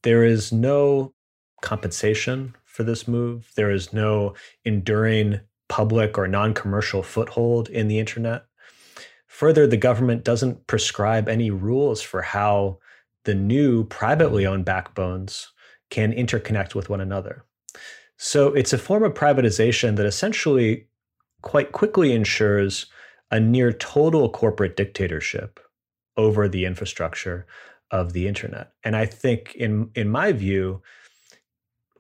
There 0.02 0.24
is 0.24 0.52
no 0.52 1.12
compensation 1.60 2.54
for 2.78 2.84
this 2.84 3.08
move. 3.08 3.50
There 3.56 3.72
is 3.72 3.92
no 3.92 4.34
enduring 4.64 5.40
public 5.68 6.16
or 6.16 6.28
non 6.28 6.54
commercial 6.54 7.02
foothold 7.02 7.68
in 7.68 7.88
the 7.88 7.98
internet. 7.98 8.44
Further, 9.26 9.66
the 9.66 9.76
government 9.76 10.22
doesn't 10.22 10.68
prescribe 10.68 11.28
any 11.28 11.50
rules 11.50 12.00
for 12.00 12.22
how 12.22 12.78
the 13.24 13.34
new 13.34 13.82
privately 13.82 14.46
owned 14.46 14.64
backbones 14.64 15.48
can 15.90 16.12
interconnect 16.12 16.76
with 16.76 16.88
one 16.88 17.00
another. 17.00 17.44
So 18.16 18.54
it's 18.54 18.72
a 18.72 18.78
form 18.78 19.02
of 19.02 19.12
privatization 19.12 19.96
that 19.96 20.06
essentially 20.06 20.86
quite 21.42 21.72
quickly 21.72 22.12
ensures 22.12 22.86
a 23.32 23.40
near 23.40 23.72
total 23.72 24.28
corporate 24.28 24.76
dictatorship 24.76 25.58
over 26.16 26.46
the 26.46 26.64
infrastructure 26.64 27.44
of 27.90 28.12
the 28.12 28.28
internet. 28.28 28.70
And 28.84 28.94
I 28.94 29.04
think 29.04 29.56
in 29.56 29.90
in 29.96 30.08
my 30.08 30.30
view 30.30 30.80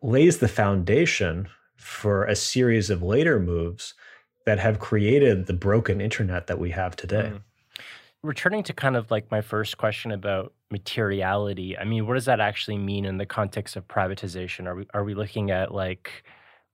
lays 0.02 0.38
the 0.38 0.48
foundation 0.48 1.48
for 1.76 2.24
a 2.24 2.36
series 2.36 2.90
of 2.90 3.02
later 3.02 3.38
moves 3.38 3.94
that 4.46 4.58
have 4.58 4.78
created 4.78 5.46
the 5.46 5.52
broken 5.52 6.00
internet 6.00 6.46
that 6.46 6.58
we 6.58 6.70
have 6.70 6.96
today. 6.96 7.32
Mm. 7.34 7.40
Returning 8.22 8.62
to 8.64 8.72
kind 8.72 8.96
of 8.96 9.10
like 9.10 9.30
my 9.30 9.40
first 9.40 9.78
question 9.78 10.10
about 10.10 10.52
materiality, 10.70 11.78
I 11.78 11.84
mean, 11.84 12.06
what 12.06 12.14
does 12.14 12.24
that 12.24 12.40
actually 12.40 12.78
mean 12.78 13.04
in 13.04 13.18
the 13.18 13.26
context 13.26 13.76
of 13.76 13.86
privatization? 13.86 14.66
Are 14.66 14.74
we 14.74 14.86
are 14.92 15.04
we 15.04 15.14
looking 15.14 15.50
at 15.50 15.72
like 15.72 16.24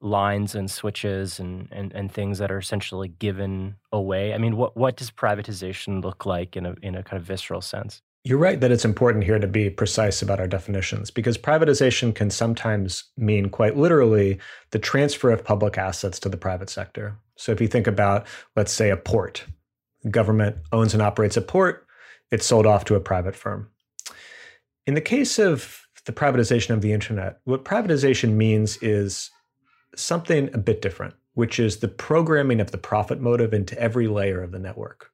lines 0.01 0.55
and 0.55 0.71
switches 0.71 1.41
and, 1.41 1.69
and, 1.73 1.93
and 1.93 2.13
things 2.13 2.39
that 2.39 2.51
are 2.51 2.59
essentially 2.59 3.09
given 3.09 3.77
away? 3.93 4.33
I 4.33 4.39
mean, 4.39 4.57
what, 4.57 4.77
what 4.77 4.97
does 4.97 5.11
privatization 5.11 6.03
look 6.03 6.25
like 6.25 6.57
in 6.57 6.65
a 6.65 6.77
in 6.81 6.95
a 6.95 7.03
kind 7.03 7.21
of 7.21 7.27
visceral 7.27 7.61
sense? 7.61 8.01
You're 8.27 8.39
right 8.39 8.59
that 8.59 8.73
it's 8.73 8.87
important 8.87 9.25
here 9.25 9.39
to 9.39 9.47
be 9.47 9.69
precise 9.69 10.23
about 10.23 10.41
our 10.41 10.49
definitions 10.49 11.11
because 11.11 11.37
privatization 11.37 12.15
can 12.15 12.31
sometimes 12.31 13.05
mean 13.19 13.51
quite 13.51 13.77
literally 13.77 14.39
the 14.71 14.79
transfer 14.79 15.31
of 15.31 15.45
public 15.45 15.77
assets 15.77 16.19
to 16.21 16.31
the 16.31 16.39
private 16.39 16.71
sector. 16.71 17.19
So 17.37 17.53
if 17.53 17.61
you 17.61 17.69
think 17.69 17.87
about, 17.87 18.27
let's 18.57 18.73
say, 18.73 18.89
a 18.89 18.97
port, 18.97 19.45
the 20.03 20.09
government 20.09 20.57
owns 20.73 20.95
and 20.95 21.03
operates 21.03 21.37
a 21.37 21.43
port, 21.43 21.87
it's 22.31 22.47
sold 22.47 22.65
off 22.65 22.87
to 22.87 22.95
a 22.95 23.01
private 23.01 23.37
firm. 23.37 23.69
In 24.87 24.95
the 24.95 25.03
case 25.03 25.39
of 25.39 25.83
the 26.07 26.13
privatization 26.13 26.71
of 26.71 26.81
the 26.81 26.95
internet, 26.95 27.41
what 27.45 27.67
privatization 27.67 28.37
means 28.37 28.79
is 28.79 29.31
something 29.97 30.49
a 30.55 30.59
bit 30.59 30.81
different, 30.81 31.13
which 31.35 31.61
is 31.61 31.77
the 31.77 31.89
programming 31.89 32.61
of 32.61 32.71
the 32.71 32.79
profit 32.79 33.21
motive 33.21 33.53
into 33.53 33.79
every 33.79 34.09
layer 34.09 34.43
of 34.43 34.51
the 34.51 34.59
network. 34.59 35.11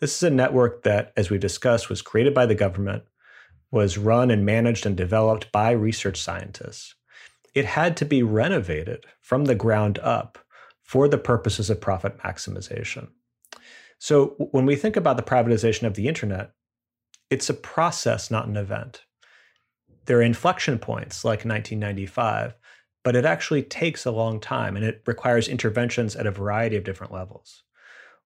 This 0.00 0.16
is 0.16 0.22
a 0.22 0.30
network 0.30 0.84
that, 0.84 1.12
as 1.16 1.28
we 1.28 1.38
discussed, 1.38 1.88
was 1.88 2.02
created 2.02 2.32
by 2.32 2.46
the 2.46 2.54
government, 2.54 3.02
was 3.70 3.98
run 3.98 4.30
and 4.30 4.46
managed 4.46 4.86
and 4.86 4.96
developed 4.96 5.50
by 5.52 5.72
research 5.72 6.20
scientists. 6.20 6.94
it 7.54 7.64
had 7.64 7.96
to 7.96 8.04
be 8.04 8.22
renovated 8.22 9.04
from 9.20 9.46
the 9.46 9.54
ground 9.54 9.98
up 9.98 10.38
for 10.82 11.08
the 11.08 11.18
purposes 11.18 11.68
of 11.68 11.80
profit 11.80 12.16
maximization. 12.18 13.08
So 13.98 14.36
when 14.52 14.64
we 14.64 14.76
think 14.76 14.96
about 14.96 15.16
the 15.16 15.22
privatization 15.24 15.84
of 15.84 15.94
the 15.94 16.06
internet, 16.06 16.52
it's 17.30 17.50
a 17.50 17.54
process, 17.54 18.30
not 18.30 18.46
an 18.46 18.56
event. 18.56 19.02
There 20.06 20.18
are 20.18 20.22
inflection 20.22 20.78
points 20.78 21.24
like 21.24 21.40
1995, 21.40 22.54
but 23.02 23.16
it 23.16 23.24
actually 23.24 23.62
takes 23.62 24.06
a 24.06 24.10
long 24.10 24.40
time 24.40 24.76
and 24.76 24.84
it 24.84 25.02
requires 25.06 25.48
interventions 25.48 26.16
at 26.16 26.26
a 26.26 26.30
variety 26.30 26.76
of 26.76 26.84
different 26.84 27.12
levels. 27.12 27.64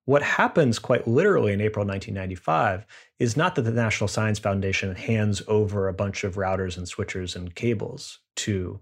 What 0.05 0.23
happens 0.23 0.79
quite 0.79 1.07
literally 1.07 1.53
in 1.53 1.61
April 1.61 1.87
1995 1.87 2.87
is 3.19 3.37
not 3.37 3.55
that 3.55 3.63
the 3.63 3.71
National 3.71 4.09
Science 4.09 4.39
Foundation 4.39 4.97
hands 4.97 5.43
over 5.47 5.87
a 5.87 5.95
bunch 5.95 6.25
of 6.25 6.35
routers 6.35 6.77
and 6.77 6.87
switchers 6.87 7.37
and 7.37 7.55
cables 7.55 8.19
to 8.37 8.81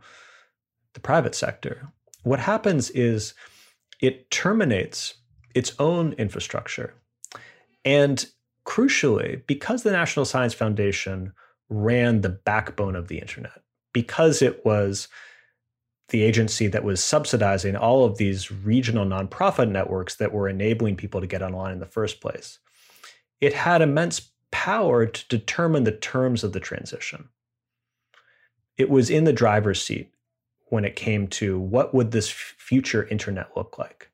the 0.94 1.00
private 1.00 1.34
sector. 1.34 1.92
What 2.22 2.40
happens 2.40 2.90
is 2.90 3.34
it 4.00 4.30
terminates 4.30 5.14
its 5.54 5.74
own 5.78 6.14
infrastructure. 6.14 6.94
And 7.84 8.24
crucially, 8.66 9.46
because 9.46 9.82
the 9.82 9.92
National 9.92 10.24
Science 10.24 10.54
Foundation 10.54 11.32
ran 11.68 12.20
the 12.20 12.28
backbone 12.30 12.96
of 12.96 13.08
the 13.08 13.18
internet, 13.18 13.62
because 13.92 14.42
it 14.42 14.64
was 14.64 15.08
the 16.10 16.22
agency 16.22 16.66
that 16.68 16.84
was 16.84 17.02
subsidizing 17.02 17.76
all 17.76 18.04
of 18.04 18.18
these 18.18 18.50
regional 18.50 19.06
nonprofit 19.06 19.70
networks 19.70 20.16
that 20.16 20.32
were 20.32 20.48
enabling 20.48 20.96
people 20.96 21.20
to 21.20 21.26
get 21.26 21.42
online 21.42 21.72
in 21.72 21.80
the 21.80 21.86
first 21.86 22.20
place, 22.20 22.58
it 23.40 23.54
had 23.54 23.82
immense 23.82 24.30
power 24.50 25.06
to 25.06 25.28
determine 25.28 25.84
the 25.84 25.92
terms 25.92 26.44
of 26.44 26.52
the 26.52 26.60
transition. 26.60 27.28
It 28.76 28.90
was 28.90 29.10
in 29.10 29.24
the 29.24 29.32
driver's 29.32 29.82
seat 29.82 30.12
when 30.66 30.84
it 30.84 30.96
came 30.96 31.26
to 31.28 31.58
what 31.58 31.94
would 31.94 32.10
this 32.10 32.28
future 32.28 33.06
internet 33.08 33.56
look 33.56 33.78
like. 33.78 34.10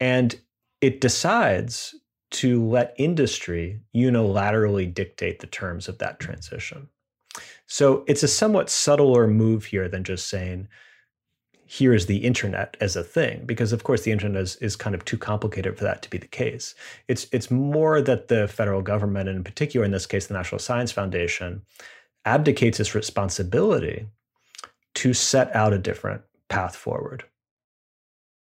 And 0.00 0.38
it 0.80 1.00
decides 1.00 1.94
to 2.32 2.66
let 2.66 2.94
industry 2.98 3.80
unilaterally 3.94 4.92
dictate 4.92 5.38
the 5.38 5.46
terms 5.46 5.88
of 5.88 5.98
that 5.98 6.18
transition. 6.18 6.88
So 7.66 8.04
it's 8.06 8.22
a 8.22 8.28
somewhat 8.28 8.70
subtler 8.70 9.26
move 9.26 9.66
here 9.66 9.88
than 9.88 10.04
just 10.04 10.28
saying, 10.28 10.68
here 11.66 11.94
is 11.94 12.06
the 12.06 12.18
internet 12.18 12.76
as 12.80 12.94
a 12.94 13.02
thing, 13.02 13.46
because 13.46 13.72
of 13.72 13.84
course 13.84 14.02
the 14.02 14.12
internet 14.12 14.42
is, 14.42 14.56
is 14.56 14.76
kind 14.76 14.94
of 14.94 15.04
too 15.04 15.16
complicated 15.16 15.76
for 15.76 15.84
that 15.84 16.02
to 16.02 16.10
be 16.10 16.18
the 16.18 16.26
case. 16.26 16.74
It's 17.08 17.26
it's 17.32 17.50
more 17.50 18.02
that 18.02 18.28
the 18.28 18.46
federal 18.48 18.82
government, 18.82 19.28
and 19.28 19.38
in 19.38 19.44
particular 19.44 19.84
in 19.84 19.92
this 19.92 20.06
case 20.06 20.26
the 20.26 20.34
National 20.34 20.58
Science 20.58 20.92
Foundation, 20.92 21.62
abdicates 22.26 22.80
its 22.80 22.94
responsibility 22.94 24.06
to 24.96 25.14
set 25.14 25.54
out 25.56 25.72
a 25.72 25.78
different 25.78 26.22
path 26.48 26.76
forward. 26.76 27.24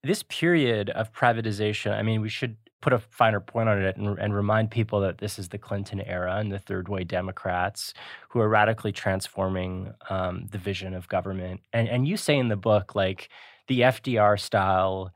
This 0.02 0.24
period 0.24 0.90
of 0.90 1.12
privatization, 1.12 1.92
I 1.92 2.02
mean, 2.02 2.22
we 2.22 2.28
should 2.28 2.56
put 2.82 2.92
a 2.92 2.98
finer 2.98 3.40
point 3.40 3.68
on 3.68 3.80
it 3.80 3.96
and, 3.96 4.18
and, 4.18 4.34
remind 4.34 4.70
people 4.70 5.00
that 5.00 5.18
this 5.18 5.38
is 5.38 5.48
the 5.48 5.56
Clinton 5.56 6.00
era 6.02 6.36
and 6.36 6.52
the 6.52 6.58
third 6.58 6.88
way 6.88 7.04
Democrats 7.04 7.94
who 8.28 8.40
are 8.40 8.48
radically 8.48 8.92
transforming 8.92 9.94
um, 10.10 10.48
the 10.50 10.58
vision 10.58 10.92
of 10.92 11.08
government. 11.08 11.60
And, 11.72 11.88
and 11.88 12.06
you 12.06 12.16
say 12.16 12.36
in 12.36 12.48
the 12.48 12.56
book, 12.56 12.94
like 12.94 13.30
the 13.68 13.80
FDR 13.80 14.38
style 14.38 15.12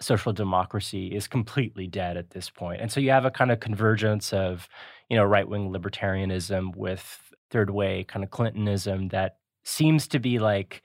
social 0.00 0.32
democracy 0.32 1.08
is 1.08 1.28
completely 1.28 1.86
dead 1.86 2.16
at 2.16 2.30
this 2.30 2.48
point. 2.48 2.80
And 2.80 2.90
so 2.90 3.00
you 3.00 3.10
have 3.10 3.26
a 3.26 3.30
kind 3.30 3.52
of 3.52 3.60
convergence 3.60 4.32
of, 4.32 4.68
you 5.08 5.16
know, 5.16 5.24
right 5.24 5.46
wing 5.46 5.70
libertarianism 5.70 6.74
with 6.74 7.20
third 7.50 7.70
way 7.70 8.04
kind 8.04 8.24
of 8.24 8.30
Clintonism 8.30 9.08
that 9.10 9.36
seems 9.62 10.08
to 10.08 10.18
be 10.18 10.38
like 10.38 10.82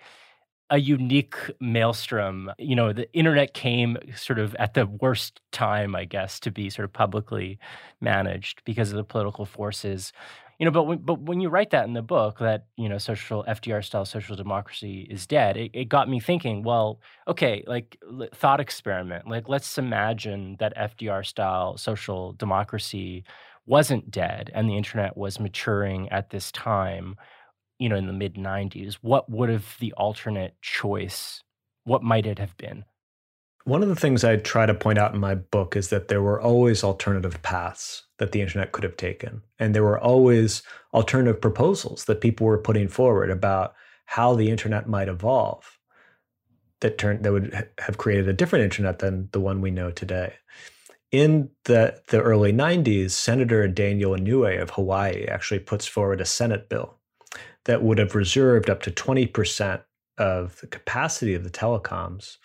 a 0.69 0.79
unique 0.79 1.35
maelstrom. 1.59 2.51
You 2.57 2.75
know, 2.75 2.93
the 2.93 3.11
internet 3.13 3.53
came 3.53 3.97
sort 4.15 4.39
of 4.39 4.55
at 4.55 4.73
the 4.73 4.87
worst 4.87 5.41
time, 5.51 5.95
I 5.95 6.05
guess, 6.05 6.39
to 6.41 6.51
be 6.51 6.69
sort 6.69 6.85
of 6.85 6.93
publicly 6.93 7.59
managed 8.01 8.63
because 8.65 8.91
of 8.91 8.97
the 8.97 9.03
political 9.03 9.45
forces. 9.45 10.11
You 10.59 10.65
know, 10.65 10.71
but 10.71 10.83
when, 10.83 10.99
but 10.99 11.21
when 11.21 11.41
you 11.41 11.49
write 11.49 11.71
that 11.71 11.85
in 11.85 11.93
the 11.93 12.01
book, 12.01 12.39
that 12.39 12.65
you 12.77 12.87
know, 12.89 12.97
social 12.97 13.43
FDR 13.47 13.83
style 13.83 14.05
social 14.05 14.35
democracy 14.35 15.05
is 15.09 15.27
dead, 15.27 15.57
it, 15.57 15.71
it 15.73 15.89
got 15.89 16.09
me 16.09 16.19
thinking. 16.19 16.63
Well, 16.63 16.99
okay, 17.27 17.63
like 17.67 17.97
thought 18.33 18.59
experiment. 18.59 19.27
Like, 19.27 19.49
let's 19.49 19.77
imagine 19.77 20.55
that 20.59 20.75
FDR 20.77 21.25
style 21.25 21.77
social 21.77 22.33
democracy 22.33 23.23
wasn't 23.65 24.11
dead 24.11 24.51
and 24.53 24.69
the 24.69 24.77
internet 24.77 25.17
was 25.17 25.39
maturing 25.39 26.07
at 26.09 26.29
this 26.29 26.51
time 26.51 27.15
you 27.79 27.89
know, 27.89 27.95
in 27.95 28.07
the 28.07 28.13
mid 28.13 28.35
90s, 28.35 28.95
what 28.95 29.29
would 29.29 29.49
have 29.49 29.75
the 29.79 29.93
alternate 29.93 30.55
choice, 30.61 31.41
what 31.83 32.03
might 32.03 32.25
it 32.25 32.39
have 32.39 32.55
been? 32.57 32.85
One 33.65 33.81
of 33.81 33.89
the 33.89 33.95
things 33.95 34.23
I 34.23 34.37
try 34.37 34.67
to 34.67 34.75
point 34.75 34.99
out 34.99 35.13
in 35.13 35.19
my 35.19 35.33
book 35.33 35.75
is 35.75 35.89
that 35.89 36.07
there 36.07 36.21
were 36.21 36.39
always 36.39 36.83
alternative 36.83 37.41
paths 37.41 38.03
that 38.19 38.31
the 38.31 38.41
internet 38.41 38.71
could 38.71 38.83
have 38.83 38.95
taken. 38.95 39.41
And 39.57 39.73
there 39.73 39.83
were 39.83 39.99
always 39.99 40.61
alternative 40.93 41.41
proposals 41.41 42.05
that 42.05 42.21
people 42.21 42.45
were 42.45 42.59
putting 42.59 42.87
forward 42.87 43.31
about 43.31 43.73
how 44.05 44.35
the 44.35 44.51
internet 44.51 44.87
might 44.87 45.07
evolve 45.07 45.79
that 46.81 46.99
turned 46.99 47.23
that 47.23 47.31
would 47.31 47.67
have 47.79 47.97
created 47.97 48.27
a 48.29 48.33
different 48.33 48.63
internet 48.63 48.99
than 48.99 49.29
the 49.31 49.39
one 49.39 49.61
we 49.61 49.71
know 49.71 49.89
today. 49.89 50.33
In 51.11 51.49
the, 51.63 51.99
the 52.09 52.21
early 52.21 52.53
90s, 52.53 53.11
Senator 53.11 53.67
Daniel 53.67 54.11
Inouye 54.11 54.61
of 54.61 54.71
Hawaii 54.71 55.25
actually 55.25 55.59
puts 55.59 55.87
forward 55.87 56.21
a 56.21 56.25
Senate 56.25 56.69
bill 56.69 56.94
that 57.65 57.83
would 57.83 57.97
have 57.97 58.15
reserved 58.15 58.69
up 58.69 58.81
to 58.83 58.91
20% 58.91 59.81
of 60.17 60.59
the 60.61 60.67
capacity 60.67 61.33
of 61.33 61.43
the 61.43 61.49
telecoms, 61.49 62.37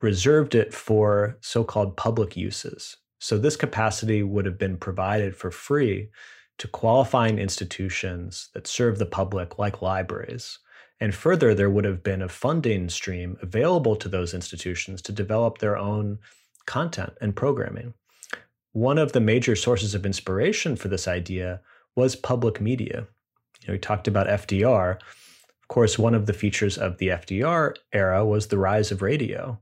reserved 0.00 0.54
it 0.54 0.72
for 0.72 1.36
so 1.40 1.64
called 1.64 1.96
public 1.96 2.36
uses. 2.36 2.96
So 3.18 3.38
this 3.38 3.56
capacity 3.56 4.22
would 4.22 4.44
have 4.44 4.58
been 4.58 4.76
provided 4.76 5.34
for 5.34 5.50
free 5.50 6.10
to 6.58 6.68
qualifying 6.68 7.38
institutions 7.38 8.50
that 8.54 8.66
serve 8.66 8.98
the 8.98 9.06
public, 9.06 9.58
like 9.58 9.82
libraries. 9.82 10.58
And 11.00 11.14
further, 11.14 11.54
there 11.54 11.70
would 11.70 11.84
have 11.84 12.02
been 12.02 12.22
a 12.22 12.28
funding 12.28 12.88
stream 12.88 13.36
available 13.42 13.96
to 13.96 14.08
those 14.08 14.32
institutions 14.32 15.02
to 15.02 15.12
develop 15.12 15.58
their 15.58 15.76
own 15.76 16.18
content 16.66 17.12
and 17.20 17.36
programming. 17.36 17.94
One 18.72 18.98
of 18.98 19.12
the 19.12 19.20
major 19.20 19.56
sources 19.56 19.94
of 19.94 20.06
inspiration 20.06 20.76
for 20.76 20.88
this 20.88 21.08
idea 21.08 21.60
was 21.94 22.16
public 22.16 22.60
media. 22.60 23.06
You 23.66 23.72
know, 23.72 23.74
we 23.74 23.80
talked 23.80 24.06
about 24.06 24.28
FDR. 24.28 24.92
Of 24.92 25.68
course, 25.68 25.98
one 25.98 26.14
of 26.14 26.26
the 26.26 26.32
features 26.32 26.78
of 26.78 26.98
the 26.98 27.08
FDR 27.08 27.74
era 27.92 28.24
was 28.24 28.46
the 28.46 28.58
rise 28.58 28.92
of 28.92 29.02
radio. 29.02 29.58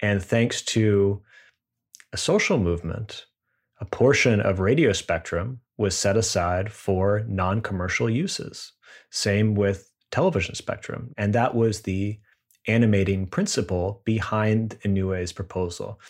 And 0.00 0.22
thanks 0.22 0.62
to 0.62 1.22
a 2.14 2.16
social 2.16 2.58
movement, 2.58 3.26
a 3.80 3.84
portion 3.84 4.40
of 4.40 4.60
radio 4.60 4.92
spectrum 4.92 5.60
was 5.76 5.96
set 5.96 6.16
aside 6.16 6.72
for 6.72 7.24
non 7.28 7.60
commercial 7.60 8.08
uses. 8.08 8.72
Same 9.10 9.54
with 9.54 9.90
television 10.10 10.54
spectrum. 10.54 11.12
And 11.18 11.34
that 11.34 11.54
was 11.54 11.82
the 11.82 12.18
animating 12.66 13.26
principle 13.26 14.00
behind 14.06 14.78
Inouye's 14.84 15.32
proposal. 15.32 16.00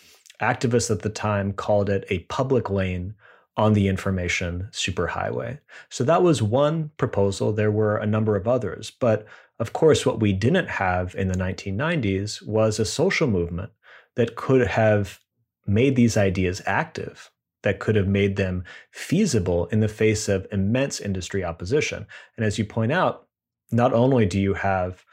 Activists 0.41 0.89
at 0.89 1.01
the 1.01 1.09
time 1.09 1.51
called 1.51 1.89
it 1.89 2.05
a 2.09 2.19
public 2.29 2.69
lane 2.69 3.13
on 3.57 3.73
the 3.73 3.87
information 3.87 4.67
superhighway. 4.71 5.59
So 5.89 6.03
that 6.03 6.23
was 6.23 6.41
one 6.41 6.91
proposal. 6.97 7.53
There 7.53 7.71
were 7.71 7.97
a 7.97 8.05
number 8.05 8.35
of 8.35 8.47
others. 8.47 8.91
But 8.91 9.25
of 9.59 9.73
course, 9.73 10.05
what 10.05 10.19
we 10.19 10.33
didn't 10.33 10.67
have 10.67 11.15
in 11.15 11.29
the 11.29 11.37
1990s 11.37 12.45
was 12.45 12.79
a 12.79 12.85
social 12.85 13.27
movement 13.27 13.71
that 14.15 14.35
could 14.35 14.67
have 14.67 15.19
made 15.65 15.95
these 15.95 16.17
ideas 16.17 16.61
active, 16.65 17.31
that 17.63 17.79
could 17.79 17.95
have 17.95 18.07
made 18.07 18.35
them 18.35 18.63
feasible 18.91 19.67
in 19.67 19.79
the 19.79 19.87
face 19.87 20.27
of 20.27 20.47
immense 20.51 20.99
industry 20.99 21.43
opposition. 21.43 22.05
And 22.35 22.45
as 22.45 22.57
you 22.57 22.65
point 22.65 22.91
out, 22.91 23.27
not 23.71 23.93
only 23.93 24.25
do 24.25 24.39
you 24.39 24.53
have 24.53 25.03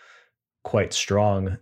quite 0.64 0.92
strong 0.92 1.58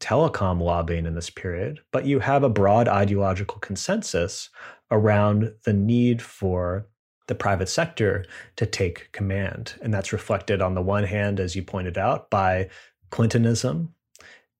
telecom 0.00 0.60
lobbying 0.60 1.06
in 1.06 1.14
this 1.14 1.30
period, 1.30 1.80
but 1.92 2.04
you 2.04 2.18
have 2.18 2.42
a 2.42 2.48
broad 2.48 2.88
ideological 2.88 3.58
consensus 3.60 4.50
around 4.92 5.52
the 5.64 5.72
need 5.72 6.22
for 6.22 6.86
the 7.26 7.34
private 7.34 7.68
sector 7.68 8.24
to 8.56 8.66
take 8.66 9.10
command. 9.12 9.74
And 9.82 9.92
that's 9.92 10.12
reflected 10.12 10.60
on 10.60 10.74
the 10.74 10.82
one 10.82 11.04
hand, 11.04 11.40
as 11.40 11.56
you 11.56 11.62
pointed 11.62 11.98
out, 11.98 12.30
by 12.30 12.68
Clintonism, 13.10 13.94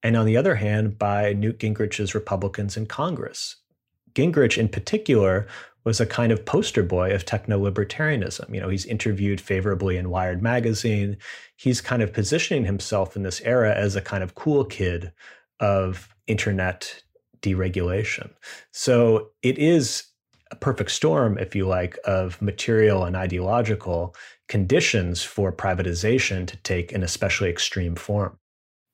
and 0.03 0.17
on 0.17 0.27
the 0.27 0.37
other 0.37 0.57
hand, 0.57 0.99
by 0.99 1.33
Newt 1.33 1.59
Gingrich's 1.59 2.15
Republicans 2.15 2.77
in 2.77 2.87
Congress. 2.87 3.57
Gingrich, 4.15 4.59
in 4.59 4.69
particular, 4.69 5.47
was 5.85 6.01
a 6.01 6.07
kind 6.07 6.33
of 6.33 6.45
poster 6.45 6.83
boy 6.83 7.13
of 7.15 7.25
techno 7.25 7.59
libertarianism. 7.59 8.55
You 8.55 8.61
know, 8.61 8.69
he's 8.69 8.87
interviewed 8.87 9.41
favorably 9.41 9.97
in 9.97 10.11
Wired 10.11 10.43
magazine. 10.43 11.17
He's 11.57 11.81
kind 11.81 12.03
of 12.03 12.13
positioning 12.13 12.65
himself 12.65 13.17
in 13.17 13.23
this 13.23 13.41
era 13.43 13.75
as 13.75 13.97
a 13.97 14.01
kind 14.01 14.23
of 14.23 14.35
cool 14.35 14.65
kid 14.65 15.13
of 15.61 16.15
internet 16.27 17.03
deregulation. 17.41 18.31
So 18.71 19.31
it 19.43 19.59
is 19.59 20.05
a 20.53 20.57
perfect 20.57 20.91
storm, 20.91 21.39
if 21.39 21.57
you 21.57 21.67
like, 21.67 21.99
of 22.05 22.41
material 22.41 23.05
and 23.05 23.17
ideological 23.17 24.15
conditions 24.49 25.23
for 25.23 25.51
privatization 25.51 26.47
to 26.47 26.57
take 26.59 26.93
an 26.93 27.03
especially 27.03 27.49
extreme 27.49 27.97
form. 27.97 28.39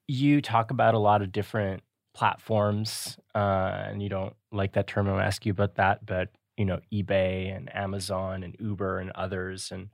You 0.06 0.40
talk 0.40 0.70
about 0.70 0.94
a 0.94 0.98
lot 0.98 1.20
of 1.20 1.32
different 1.32 1.82
platforms, 2.14 3.18
uh, 3.34 3.82
and 3.88 4.02
you 4.02 4.08
don't 4.08 4.34
like 4.52 4.72
that 4.74 4.86
term. 4.86 5.08
I'll 5.08 5.20
ask 5.20 5.44
you 5.44 5.52
about 5.52 5.74
that, 5.74 6.06
but 6.06 6.30
you 6.56 6.64
know, 6.64 6.80
eBay 6.92 7.54
and 7.54 7.74
Amazon 7.76 8.42
and 8.42 8.56
Uber 8.58 9.00
and 9.00 9.10
others, 9.10 9.70
and 9.70 9.88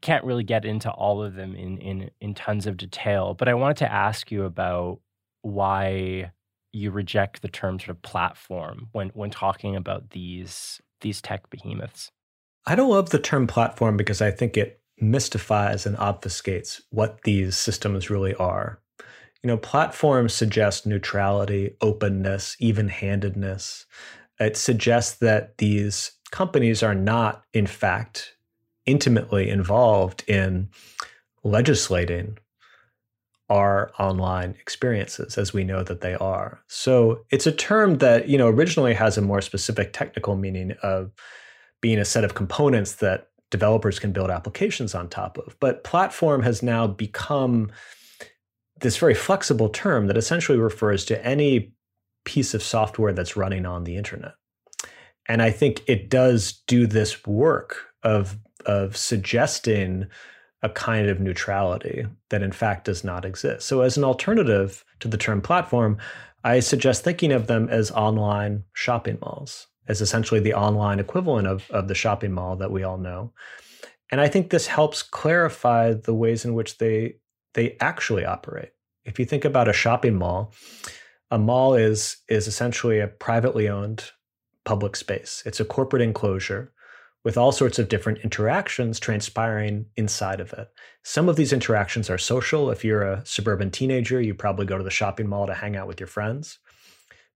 can't 0.00 0.24
really 0.24 0.44
get 0.44 0.64
into 0.64 0.90
all 0.90 1.22
of 1.22 1.34
them 1.34 1.54
in 1.54 1.78
in 1.78 2.10
in 2.20 2.34
tons 2.34 2.66
of 2.66 2.76
detail. 2.76 3.34
But 3.34 3.48
I 3.48 3.54
wanted 3.54 3.78
to 3.78 3.92
ask 3.92 4.30
you 4.30 4.44
about 4.44 5.00
why 5.42 6.32
you 6.72 6.90
reject 6.90 7.42
the 7.42 7.48
term 7.48 7.78
sort 7.78 7.90
of 7.90 8.02
platform 8.02 8.88
when 8.92 9.08
when 9.10 9.30
talking 9.30 9.76
about 9.76 10.10
these 10.10 10.80
these 11.00 11.20
tech 11.20 11.50
behemoths. 11.50 12.10
I 12.66 12.74
don't 12.74 12.90
love 12.90 13.10
the 13.10 13.18
term 13.18 13.46
platform 13.46 13.96
because 13.96 14.22
I 14.22 14.30
think 14.30 14.56
it 14.56 14.80
mystifies 15.00 15.84
and 15.84 15.96
obfuscates 15.96 16.80
what 16.90 17.22
these 17.22 17.56
systems 17.56 18.08
really 18.08 18.34
are. 18.36 18.80
You 19.42 19.48
know, 19.48 19.56
platforms 19.56 20.32
suggest 20.32 20.86
neutrality, 20.86 21.76
openness, 21.80 22.56
even 22.60 22.88
handedness. 22.88 23.86
It 24.38 24.56
suggests 24.56 25.18
that 25.18 25.58
these 25.58 26.12
companies 26.30 26.82
are 26.82 26.94
not, 26.94 27.44
in 27.52 27.66
fact, 27.66 28.36
intimately 28.86 29.50
involved 29.50 30.22
in 30.28 30.68
legislating 31.42 32.38
our 33.50 33.92
online 33.98 34.54
experiences 34.60 35.36
as 35.36 35.52
we 35.52 35.64
know 35.64 35.82
that 35.82 36.00
they 36.00 36.14
are. 36.14 36.60
So 36.68 37.24
it's 37.30 37.46
a 37.46 37.52
term 37.52 37.98
that, 37.98 38.28
you 38.28 38.38
know, 38.38 38.48
originally 38.48 38.94
has 38.94 39.18
a 39.18 39.22
more 39.22 39.40
specific 39.40 39.92
technical 39.92 40.36
meaning 40.36 40.72
of 40.82 41.12
being 41.80 41.98
a 41.98 42.04
set 42.04 42.24
of 42.24 42.34
components 42.34 42.94
that 42.96 43.28
developers 43.50 43.98
can 43.98 44.12
build 44.12 44.30
applications 44.30 44.94
on 44.94 45.08
top 45.08 45.36
of. 45.38 45.56
But 45.60 45.84
platform 45.84 46.42
has 46.42 46.62
now 46.62 46.86
become 46.86 47.70
this 48.80 48.96
very 48.96 49.14
flexible 49.14 49.68
term 49.68 50.06
that 50.06 50.16
essentially 50.16 50.58
refers 50.58 51.04
to 51.06 51.24
any 51.24 51.74
piece 52.24 52.54
of 52.54 52.62
software 52.62 53.12
that's 53.12 53.36
running 53.36 53.66
on 53.66 53.84
the 53.84 53.96
internet. 53.96 54.32
And 55.28 55.42
I 55.42 55.50
think 55.50 55.82
it 55.86 56.08
does 56.08 56.62
do 56.66 56.86
this 56.86 57.26
work 57.26 57.76
of 58.02 58.38
of 58.66 58.96
suggesting 58.96 60.06
a 60.62 60.68
kind 60.68 61.08
of 61.08 61.20
neutrality 61.20 62.06
that 62.30 62.42
in 62.42 62.52
fact 62.52 62.84
does 62.84 63.02
not 63.02 63.24
exist. 63.24 63.66
So, 63.66 63.80
as 63.82 63.96
an 63.96 64.04
alternative 64.04 64.84
to 65.00 65.08
the 65.08 65.16
term 65.16 65.40
platform, 65.40 65.98
I 66.44 66.60
suggest 66.60 67.04
thinking 67.04 67.32
of 67.32 67.46
them 67.46 67.68
as 67.68 67.90
online 67.90 68.64
shopping 68.72 69.18
malls, 69.20 69.66
as 69.88 70.00
essentially 70.00 70.40
the 70.40 70.54
online 70.54 70.98
equivalent 70.98 71.46
of, 71.48 71.70
of 71.70 71.88
the 71.88 71.94
shopping 71.94 72.32
mall 72.32 72.56
that 72.56 72.70
we 72.70 72.82
all 72.82 72.98
know. 72.98 73.32
And 74.10 74.20
I 74.20 74.28
think 74.28 74.50
this 74.50 74.66
helps 74.66 75.02
clarify 75.02 75.94
the 75.94 76.14
ways 76.14 76.44
in 76.44 76.54
which 76.54 76.78
they 76.78 77.16
they 77.54 77.76
actually 77.80 78.24
operate. 78.24 78.70
If 79.04 79.18
you 79.18 79.24
think 79.24 79.44
about 79.44 79.68
a 79.68 79.72
shopping 79.72 80.14
mall, 80.14 80.52
a 81.30 81.38
mall 81.38 81.74
is 81.74 82.18
is 82.28 82.46
essentially 82.46 83.00
a 83.00 83.08
privately 83.08 83.68
owned 83.68 84.10
public 84.64 84.94
space. 84.94 85.42
It's 85.44 85.60
a 85.60 85.64
corporate 85.64 86.02
enclosure 86.02 86.72
with 87.24 87.36
all 87.36 87.52
sorts 87.52 87.78
of 87.78 87.88
different 87.88 88.18
interactions 88.18 88.98
transpiring 88.98 89.86
inside 89.96 90.40
of 90.40 90.52
it. 90.54 90.68
Some 91.04 91.28
of 91.28 91.36
these 91.36 91.52
interactions 91.52 92.10
are 92.10 92.18
social. 92.18 92.70
If 92.70 92.84
you're 92.84 93.02
a 93.02 93.24
suburban 93.24 93.70
teenager, 93.70 94.20
you 94.20 94.34
probably 94.34 94.66
go 94.66 94.76
to 94.76 94.84
the 94.84 94.90
shopping 94.90 95.28
mall 95.28 95.46
to 95.46 95.54
hang 95.54 95.76
out 95.76 95.86
with 95.86 96.00
your 96.00 96.08
friends. 96.08 96.58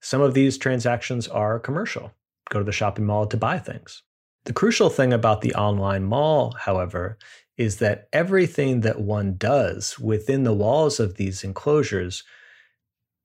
Some 0.01 0.21
of 0.21 0.35
these 0.35 0.59
transactions 0.59 1.29
are 1.29 1.59
commercial. 1.59 2.13
Go 2.51 2.59
to 2.59 2.65
the 2.65 2.73
shopping 2.73 3.07
mall 3.07 3.27
to 3.27 3.37
buy 3.37 3.59
things. 3.59 4.03
The 4.45 4.53
crucial 4.53 4.91
thing 4.91 5.13
about 5.13 5.41
the 5.41 5.55
online 5.55 6.05
mall, 6.05 6.53
however, 6.53 7.19
is 7.57 7.79
that 7.79 8.09
everything 8.13 8.83
that 8.83 9.01
one 9.01 9.37
does 9.37 9.99
within 9.99 10.45
the 10.45 10.53
walls 10.53 11.01
of 11.01 11.17
these 11.17 11.43
enclosures 11.43 12.23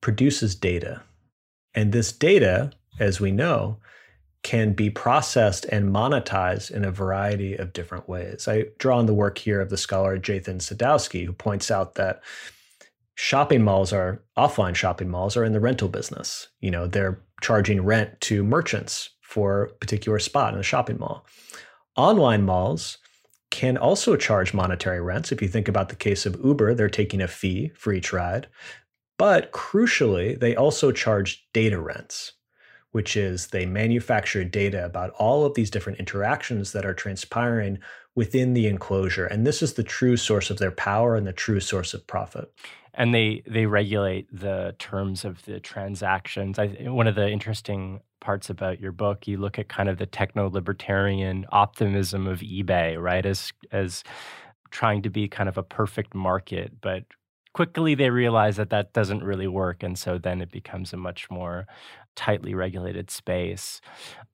produces 0.00 0.54
data. 0.54 1.02
And 1.74 1.92
this 1.92 2.12
data, 2.12 2.72
as 2.98 3.20
we 3.20 3.30
know, 3.30 3.78
can 4.42 4.72
be 4.72 4.90
processed 4.90 5.64
and 5.66 5.94
monetized 5.94 6.70
in 6.70 6.84
a 6.84 6.90
variety 6.90 7.54
of 7.54 7.72
different 7.72 8.08
ways. 8.08 8.48
I 8.48 8.64
draw 8.78 8.98
on 8.98 9.06
the 9.06 9.14
work 9.14 9.38
here 9.38 9.60
of 9.60 9.70
the 9.70 9.76
scholar 9.76 10.18
Jathan 10.18 10.58
Sadowski, 10.58 11.24
who 11.24 11.32
points 11.32 11.70
out 11.70 11.94
that 11.94 12.22
shopping 13.14 13.62
malls 13.62 13.92
are 13.92 14.22
offline 14.36 14.74
shopping 14.74 15.08
malls 15.08 15.36
are 15.36 15.44
in 15.44 15.52
the 15.52 15.60
rental 15.60 15.88
business. 15.88 16.48
You 16.60 16.70
know, 16.70 16.86
they're 16.86 17.20
charging 17.40 17.84
rent 17.84 18.20
to 18.22 18.42
merchants 18.42 19.10
for 19.20 19.64
a 19.64 19.68
particular 19.74 20.18
spot 20.18 20.54
in 20.54 20.60
a 20.60 20.64
shopping 20.64 20.98
mall. 20.98 21.24
Online 21.96 22.42
malls 22.42 22.98
can 23.50 23.76
also 23.76 24.16
charge 24.16 24.54
monetary 24.54 25.00
rents. 25.00 25.30
If 25.30 25.42
you 25.42 25.48
think 25.48 25.68
about 25.68 25.88
the 25.88 25.94
case 25.94 26.26
of 26.26 26.40
Uber, 26.42 26.74
they're 26.74 26.88
taking 26.88 27.20
a 27.20 27.28
fee 27.28 27.70
for 27.76 27.92
each 27.92 28.12
ride. 28.12 28.48
But 29.18 29.52
crucially, 29.52 30.38
they 30.38 30.56
also 30.56 30.90
charge 30.90 31.46
data 31.52 31.78
rents 31.78 32.32
which 32.92 33.16
is 33.16 33.48
they 33.48 33.66
manufacture 33.66 34.44
data 34.44 34.84
about 34.84 35.10
all 35.18 35.44
of 35.44 35.54
these 35.54 35.70
different 35.70 35.98
interactions 35.98 36.72
that 36.72 36.86
are 36.86 36.94
transpiring 36.94 37.78
within 38.14 38.52
the 38.52 38.66
enclosure. 38.66 39.26
And 39.26 39.46
this 39.46 39.62
is 39.62 39.74
the 39.74 39.82
true 39.82 40.16
source 40.16 40.50
of 40.50 40.58
their 40.58 40.70
power 40.70 41.16
and 41.16 41.26
the 41.26 41.32
true 41.32 41.60
source 41.60 41.94
of 41.94 42.06
profit. 42.06 42.52
And 42.94 43.14
they 43.14 43.42
they 43.46 43.64
regulate 43.64 44.28
the 44.30 44.76
terms 44.78 45.24
of 45.24 45.42
the 45.46 45.60
transactions. 45.60 46.58
I, 46.58 46.68
one 46.82 47.06
of 47.06 47.14
the 47.14 47.28
interesting 47.28 48.02
parts 48.20 48.50
about 48.50 48.80
your 48.80 48.92
book, 48.92 49.26
you 49.26 49.38
look 49.38 49.58
at 49.58 49.68
kind 49.68 49.88
of 49.88 49.96
the 49.96 50.06
techno 50.06 50.50
libertarian 50.50 51.46
optimism 51.50 52.26
of 52.26 52.40
eBay, 52.40 53.00
right? 53.00 53.24
As 53.24 53.52
as 53.72 54.04
trying 54.70 55.02
to 55.02 55.10
be 55.10 55.26
kind 55.26 55.48
of 55.48 55.56
a 55.56 55.62
perfect 55.62 56.14
market, 56.14 56.72
but 56.82 57.04
quickly 57.54 57.94
they 57.94 58.10
realize 58.10 58.56
that 58.56 58.70
that 58.70 58.92
doesn't 58.92 59.22
really 59.22 59.46
work 59.46 59.82
and 59.82 59.98
so 59.98 60.18
then 60.18 60.40
it 60.40 60.50
becomes 60.50 60.92
a 60.92 60.96
much 60.96 61.30
more 61.30 61.66
tightly 62.14 62.54
regulated 62.54 63.10
space. 63.10 63.80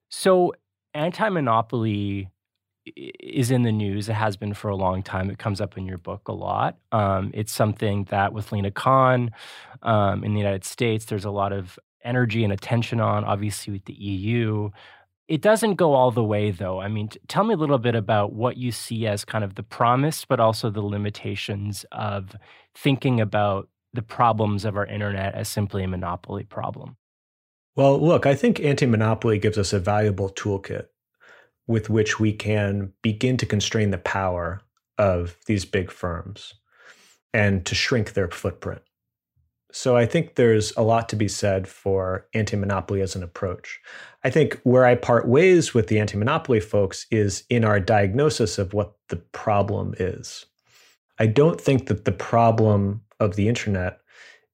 So, 0.08 0.54
anti 0.94 1.28
monopoly 1.28 2.30
is 2.96 3.50
in 3.50 3.62
the 3.62 3.72
news. 3.72 4.08
It 4.08 4.14
has 4.14 4.36
been 4.36 4.54
for 4.54 4.68
a 4.68 4.76
long 4.76 5.02
time. 5.02 5.30
It 5.30 5.38
comes 5.38 5.60
up 5.60 5.76
in 5.76 5.86
your 5.86 5.98
book 5.98 6.28
a 6.28 6.32
lot. 6.32 6.78
Um, 6.92 7.30
it's 7.34 7.52
something 7.52 8.04
that 8.04 8.32
with 8.32 8.50
Lina 8.50 8.70
Khan 8.70 9.30
um, 9.82 10.24
in 10.24 10.32
the 10.32 10.40
United 10.40 10.64
States, 10.64 11.04
there's 11.04 11.26
a 11.26 11.30
lot 11.30 11.52
of 11.52 11.78
energy 12.02 12.44
and 12.44 12.52
attention 12.52 13.00
on, 13.00 13.24
obviously, 13.24 13.72
with 13.72 13.84
the 13.84 13.94
EU. 13.94 14.70
It 15.28 15.42
doesn't 15.42 15.74
go 15.74 15.92
all 15.92 16.10
the 16.10 16.24
way, 16.24 16.50
though. 16.50 16.80
I 16.80 16.88
mean, 16.88 17.08
t- 17.08 17.20
tell 17.28 17.44
me 17.44 17.52
a 17.52 17.58
little 17.58 17.78
bit 17.78 17.94
about 17.94 18.32
what 18.32 18.56
you 18.56 18.72
see 18.72 19.06
as 19.06 19.26
kind 19.26 19.44
of 19.44 19.54
the 19.54 19.62
promise, 19.62 20.24
but 20.24 20.40
also 20.40 20.70
the 20.70 20.80
limitations 20.80 21.84
of 21.92 22.34
thinking 22.74 23.20
about 23.20 23.68
the 23.92 24.02
problems 24.02 24.64
of 24.64 24.76
our 24.76 24.86
internet 24.86 25.34
as 25.34 25.48
simply 25.48 25.84
a 25.84 25.88
monopoly 25.88 26.44
problem. 26.44 26.96
Well, 27.76 28.00
look, 28.00 28.24
I 28.24 28.34
think 28.34 28.58
anti 28.60 28.86
monopoly 28.86 29.38
gives 29.38 29.58
us 29.58 29.72
a 29.72 29.78
valuable 29.78 30.30
toolkit 30.30 30.86
with 31.66 31.90
which 31.90 32.18
we 32.18 32.32
can 32.32 32.92
begin 33.02 33.36
to 33.36 33.46
constrain 33.46 33.90
the 33.90 33.98
power 33.98 34.62
of 34.96 35.36
these 35.46 35.64
big 35.64 35.90
firms 35.90 36.54
and 37.34 37.64
to 37.66 37.74
shrink 37.74 38.14
their 38.14 38.30
footprint. 38.30 38.82
So 39.70 39.96
I 39.96 40.06
think 40.06 40.34
there's 40.34 40.74
a 40.76 40.82
lot 40.82 41.08
to 41.10 41.16
be 41.16 41.28
said 41.28 41.68
for 41.68 42.26
anti 42.32 42.56
monopoly 42.56 43.02
as 43.02 43.14
an 43.14 43.22
approach. 43.22 43.80
I 44.24 44.30
think 44.30 44.58
where 44.62 44.86
I 44.86 44.94
part 44.94 45.28
ways 45.28 45.74
with 45.74 45.88
the 45.88 45.98
anti 45.98 46.16
monopoly 46.16 46.60
folks 46.60 47.06
is 47.10 47.44
in 47.50 47.64
our 47.64 47.78
diagnosis 47.78 48.58
of 48.58 48.72
what 48.72 48.94
the 49.08 49.16
problem 49.16 49.94
is. 49.98 50.46
I 51.18 51.26
don't 51.26 51.60
think 51.60 51.86
that 51.86 52.04
the 52.04 52.12
problem 52.12 53.02
of 53.20 53.36
the 53.36 53.48
internet 53.48 54.00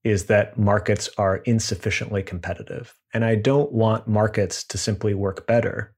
is 0.03 0.27
that 0.27 0.59
markets 0.59 1.09
are 1.17 1.39
insufficiently 1.39 2.23
competitive. 2.23 2.95
And 3.13 3.25
I 3.25 3.37
don't 3.37 3.73
want 3.73 4.07
markets 4.07 4.65
to 4.65 4.79
simply 4.79 5.15
work 5.15 5.47
better. 5.47 5.95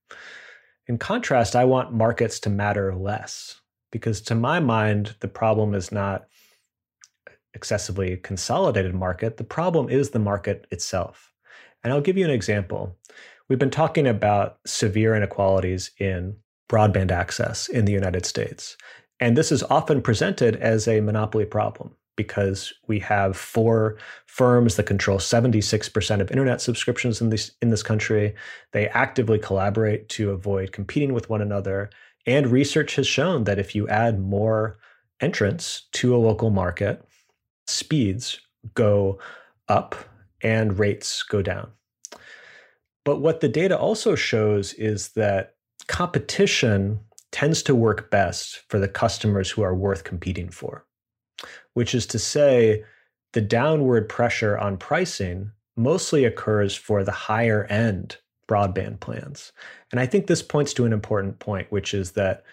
In 0.86 0.98
contrast, 0.98 1.56
I 1.56 1.64
want 1.64 1.92
markets 1.92 2.38
to 2.40 2.50
matter 2.50 2.94
less 2.94 3.60
because 3.90 4.20
to 4.22 4.34
my 4.34 4.60
mind, 4.60 5.16
the 5.20 5.28
problem 5.28 5.74
is 5.74 5.90
not 5.90 6.26
excessively 7.56 8.18
consolidated 8.18 8.94
market. 8.94 9.38
The 9.38 9.44
problem 9.44 9.88
is 9.88 10.10
the 10.10 10.20
market 10.20 10.66
itself. 10.70 11.32
And 11.82 11.92
I'll 11.92 12.00
give 12.00 12.16
you 12.16 12.24
an 12.24 12.30
example. 12.30 12.96
We've 13.48 13.58
been 13.58 13.70
talking 13.70 14.06
about 14.06 14.58
severe 14.66 15.16
inequalities 15.16 15.90
in 15.98 16.36
broadband 16.68 17.10
access 17.10 17.68
in 17.68 17.84
the 17.84 17.92
United 17.92 18.26
States. 18.26 18.76
And 19.18 19.36
this 19.36 19.50
is 19.50 19.62
often 19.64 20.02
presented 20.02 20.56
as 20.56 20.86
a 20.86 21.00
monopoly 21.00 21.46
problem 21.46 21.94
because 22.16 22.72
we 22.86 22.98
have 22.98 23.36
four 23.36 23.98
firms 24.26 24.76
that 24.76 24.84
control 24.84 25.18
76% 25.18 26.20
of 26.20 26.30
internet 26.30 26.60
subscriptions 26.60 27.20
in 27.20 27.30
this 27.30 27.52
in 27.62 27.70
this 27.70 27.82
country. 27.82 28.34
They 28.72 28.88
actively 28.88 29.38
collaborate 29.38 30.08
to 30.10 30.30
avoid 30.30 30.72
competing 30.72 31.14
with 31.14 31.30
one 31.30 31.42
another. 31.42 31.90
And 32.26 32.48
research 32.48 32.96
has 32.96 33.06
shown 33.06 33.44
that 33.44 33.58
if 33.58 33.74
you 33.74 33.86
add 33.88 34.18
more 34.18 34.78
entrants 35.20 35.86
to 35.92 36.14
a 36.14 36.18
local 36.18 36.50
market, 36.50 37.05
speeds 37.66 38.40
go 38.74 39.18
up 39.68 39.94
and 40.42 40.78
rates 40.78 41.22
go 41.22 41.42
down. 41.42 41.70
But 43.04 43.20
what 43.20 43.40
the 43.40 43.48
data 43.48 43.78
also 43.78 44.14
shows 44.14 44.72
is 44.74 45.10
that 45.10 45.54
competition 45.86 47.00
tends 47.32 47.62
to 47.64 47.74
work 47.74 48.10
best 48.10 48.62
for 48.68 48.78
the 48.78 48.88
customers 48.88 49.50
who 49.50 49.62
are 49.62 49.74
worth 49.74 50.04
competing 50.04 50.48
for, 50.48 50.84
which 51.74 51.94
is 51.94 52.06
to 52.06 52.18
say, 52.18 52.84
the 53.32 53.40
downward 53.40 54.08
pressure 54.08 54.56
on 54.56 54.76
pricing 54.76 55.52
mostly 55.76 56.24
occurs 56.24 56.74
for 56.74 57.04
the 57.04 57.12
higher 57.12 57.64
end 57.64 58.16
broadband 58.48 59.00
plans. 59.00 59.52
And 59.92 60.00
I 60.00 60.06
think 60.06 60.26
this 60.26 60.42
points 60.42 60.72
to 60.74 60.86
an 60.86 60.92
important 60.92 61.38
point, 61.38 61.70
which 61.70 61.92
is 61.92 62.12
that 62.12 62.44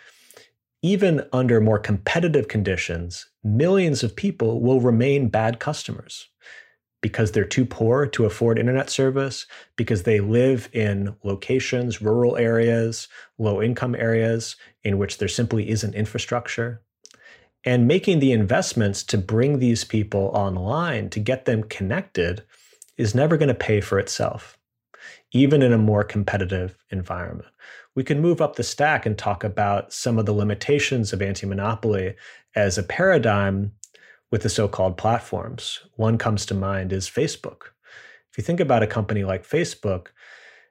even 0.83 1.25
under 1.31 1.61
more 1.61 1.79
competitive 1.79 2.49
conditions, 2.49 3.27
millions 3.43 4.03
of 4.03 4.15
people 4.15 4.61
will 4.61 4.81
remain 4.81 5.29
bad 5.29 5.59
customers 5.59 6.27
because 7.01 7.31
they're 7.31 7.45
too 7.45 7.65
poor 7.65 8.05
to 8.05 8.25
afford 8.25 8.59
internet 8.59 8.89
service, 8.89 9.45
because 9.75 10.03
they 10.03 10.19
live 10.21 10.69
in 10.71 11.15
locations, 11.23 12.01
rural 12.01 12.37
areas, 12.37 13.07
low 13.37 13.61
income 13.61 13.95
areas 13.95 14.55
in 14.83 14.97
which 14.97 15.17
there 15.17 15.27
simply 15.27 15.69
isn't 15.69 15.95
infrastructure. 15.95 16.81
And 17.65 17.87
making 17.87 18.19
the 18.19 18.31
investments 18.31 19.03
to 19.03 19.17
bring 19.17 19.59
these 19.59 19.83
people 19.83 20.31
online, 20.33 21.09
to 21.11 21.19
get 21.19 21.45
them 21.45 21.63
connected, 21.63 22.43
is 22.97 23.15
never 23.15 23.37
going 23.37 23.49
to 23.49 23.55
pay 23.55 23.81
for 23.81 23.99
itself, 23.99 24.57
even 25.31 25.61
in 25.61 25.73
a 25.73 25.77
more 25.77 26.03
competitive 26.03 26.77
environment. 26.89 27.49
We 27.95 28.03
can 28.03 28.21
move 28.21 28.41
up 28.41 28.55
the 28.55 28.63
stack 28.63 29.05
and 29.05 29.17
talk 29.17 29.43
about 29.43 29.93
some 29.93 30.17
of 30.17 30.25
the 30.25 30.33
limitations 30.33 31.13
of 31.13 31.21
anti 31.21 31.45
monopoly 31.45 32.15
as 32.55 32.77
a 32.77 32.83
paradigm 32.83 33.73
with 34.31 34.41
the 34.41 34.49
so 34.49 34.67
called 34.67 34.97
platforms. 34.97 35.81
One 35.95 36.17
comes 36.17 36.45
to 36.47 36.55
mind 36.55 36.91
is 36.91 37.07
Facebook. 37.07 37.67
If 38.31 38.37
you 38.37 38.43
think 38.43 38.59
about 38.59 38.81
a 38.81 38.87
company 38.87 39.23
like 39.23 39.47
Facebook, 39.47 40.07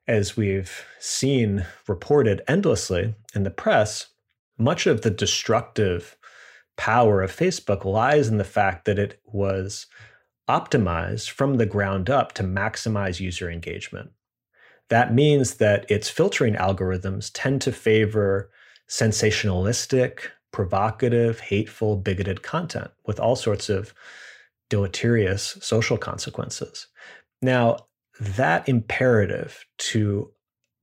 as 0.09 0.37
we've 0.37 0.85
seen 0.99 1.65
reported 1.87 2.43
endlessly 2.49 3.15
in 3.37 3.45
the 3.45 3.51
press, 3.51 4.09
much 4.59 4.89
of 4.89 5.03
the 5.03 5.11
destructive 5.11 6.17
power 6.77 7.23
of 7.23 7.35
Facebook 7.35 7.85
lies 7.85 8.29
in 8.29 8.39
the 8.39 8.45
fact 8.45 8.85
that 8.87 8.99
it 8.99 9.21
was 9.25 9.87
optimized 10.49 11.31
from 11.31 11.55
the 11.55 11.67
ground 11.67 12.11
up 12.11 12.33
to 12.33 12.43
maximize 12.43 13.21
user 13.21 13.49
engagement. 13.49 14.11
That 14.89 15.15
means 15.15 15.55
that 15.55 15.91
its 15.91 16.09
filtering 16.09 16.55
algorithms 16.55 17.31
tend 17.33 17.63
to 17.63 17.73
favor 17.73 18.51
sensationalistic, 18.89 20.21
provocative, 20.53 21.41
hateful, 21.41 21.97
bigoted 21.97 22.43
content 22.43 22.91
with 23.07 23.19
all 23.19 23.37
sorts 23.37 23.69
of 23.69 23.95
deleterious 24.69 25.59
social 25.61 25.97
consequences. 25.97 26.89
Now, 27.41 27.79
that 28.21 28.69
imperative 28.69 29.65
to 29.79 30.31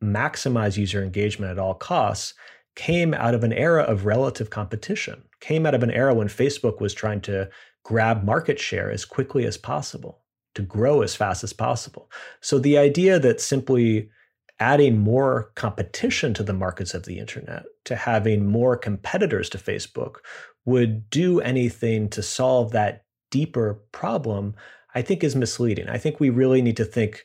maximize 0.03 0.77
user 0.77 1.03
engagement 1.03 1.51
at 1.51 1.59
all 1.59 1.75
costs 1.75 2.33
came 2.75 3.13
out 3.13 3.35
of 3.35 3.43
an 3.43 3.53
era 3.53 3.83
of 3.83 4.05
relative 4.05 4.49
competition, 4.49 5.23
came 5.39 5.65
out 5.65 5.75
of 5.75 5.83
an 5.83 5.91
era 5.91 6.13
when 6.13 6.27
Facebook 6.27 6.79
was 6.79 6.93
trying 6.93 7.21
to 7.21 7.49
grab 7.83 8.23
market 8.23 8.59
share 8.59 8.91
as 8.91 9.05
quickly 9.05 9.45
as 9.45 9.57
possible, 9.57 10.21
to 10.59 10.65
grow 10.65 11.01
as 11.01 11.15
fast 11.15 11.43
as 11.43 11.53
possible. 11.53 12.11
So 12.41 12.59
the 12.59 12.77
idea 12.77 13.17
that 13.19 13.39
simply 13.39 14.09
adding 14.59 14.97
more 14.97 15.51
competition 15.55 16.33
to 16.33 16.43
the 16.43 16.53
markets 16.53 16.93
of 16.93 17.05
the 17.05 17.17
internet, 17.17 17.63
to 17.85 17.95
having 17.95 18.45
more 18.45 18.75
competitors 18.75 19.49
to 19.49 19.57
Facebook, 19.57 20.17
would 20.65 21.09
do 21.09 21.39
anything 21.39 22.09
to 22.09 22.21
solve 22.21 22.71
that 22.71 23.05
deeper 23.31 23.75
problem, 23.93 24.53
I 24.93 25.01
think 25.01 25.23
is 25.23 25.35
misleading. 25.35 25.87
I 25.87 25.97
think 25.97 26.19
we 26.19 26.29
really 26.29 26.61
need 26.61 26.75
to 26.77 26.85
think 26.85 27.23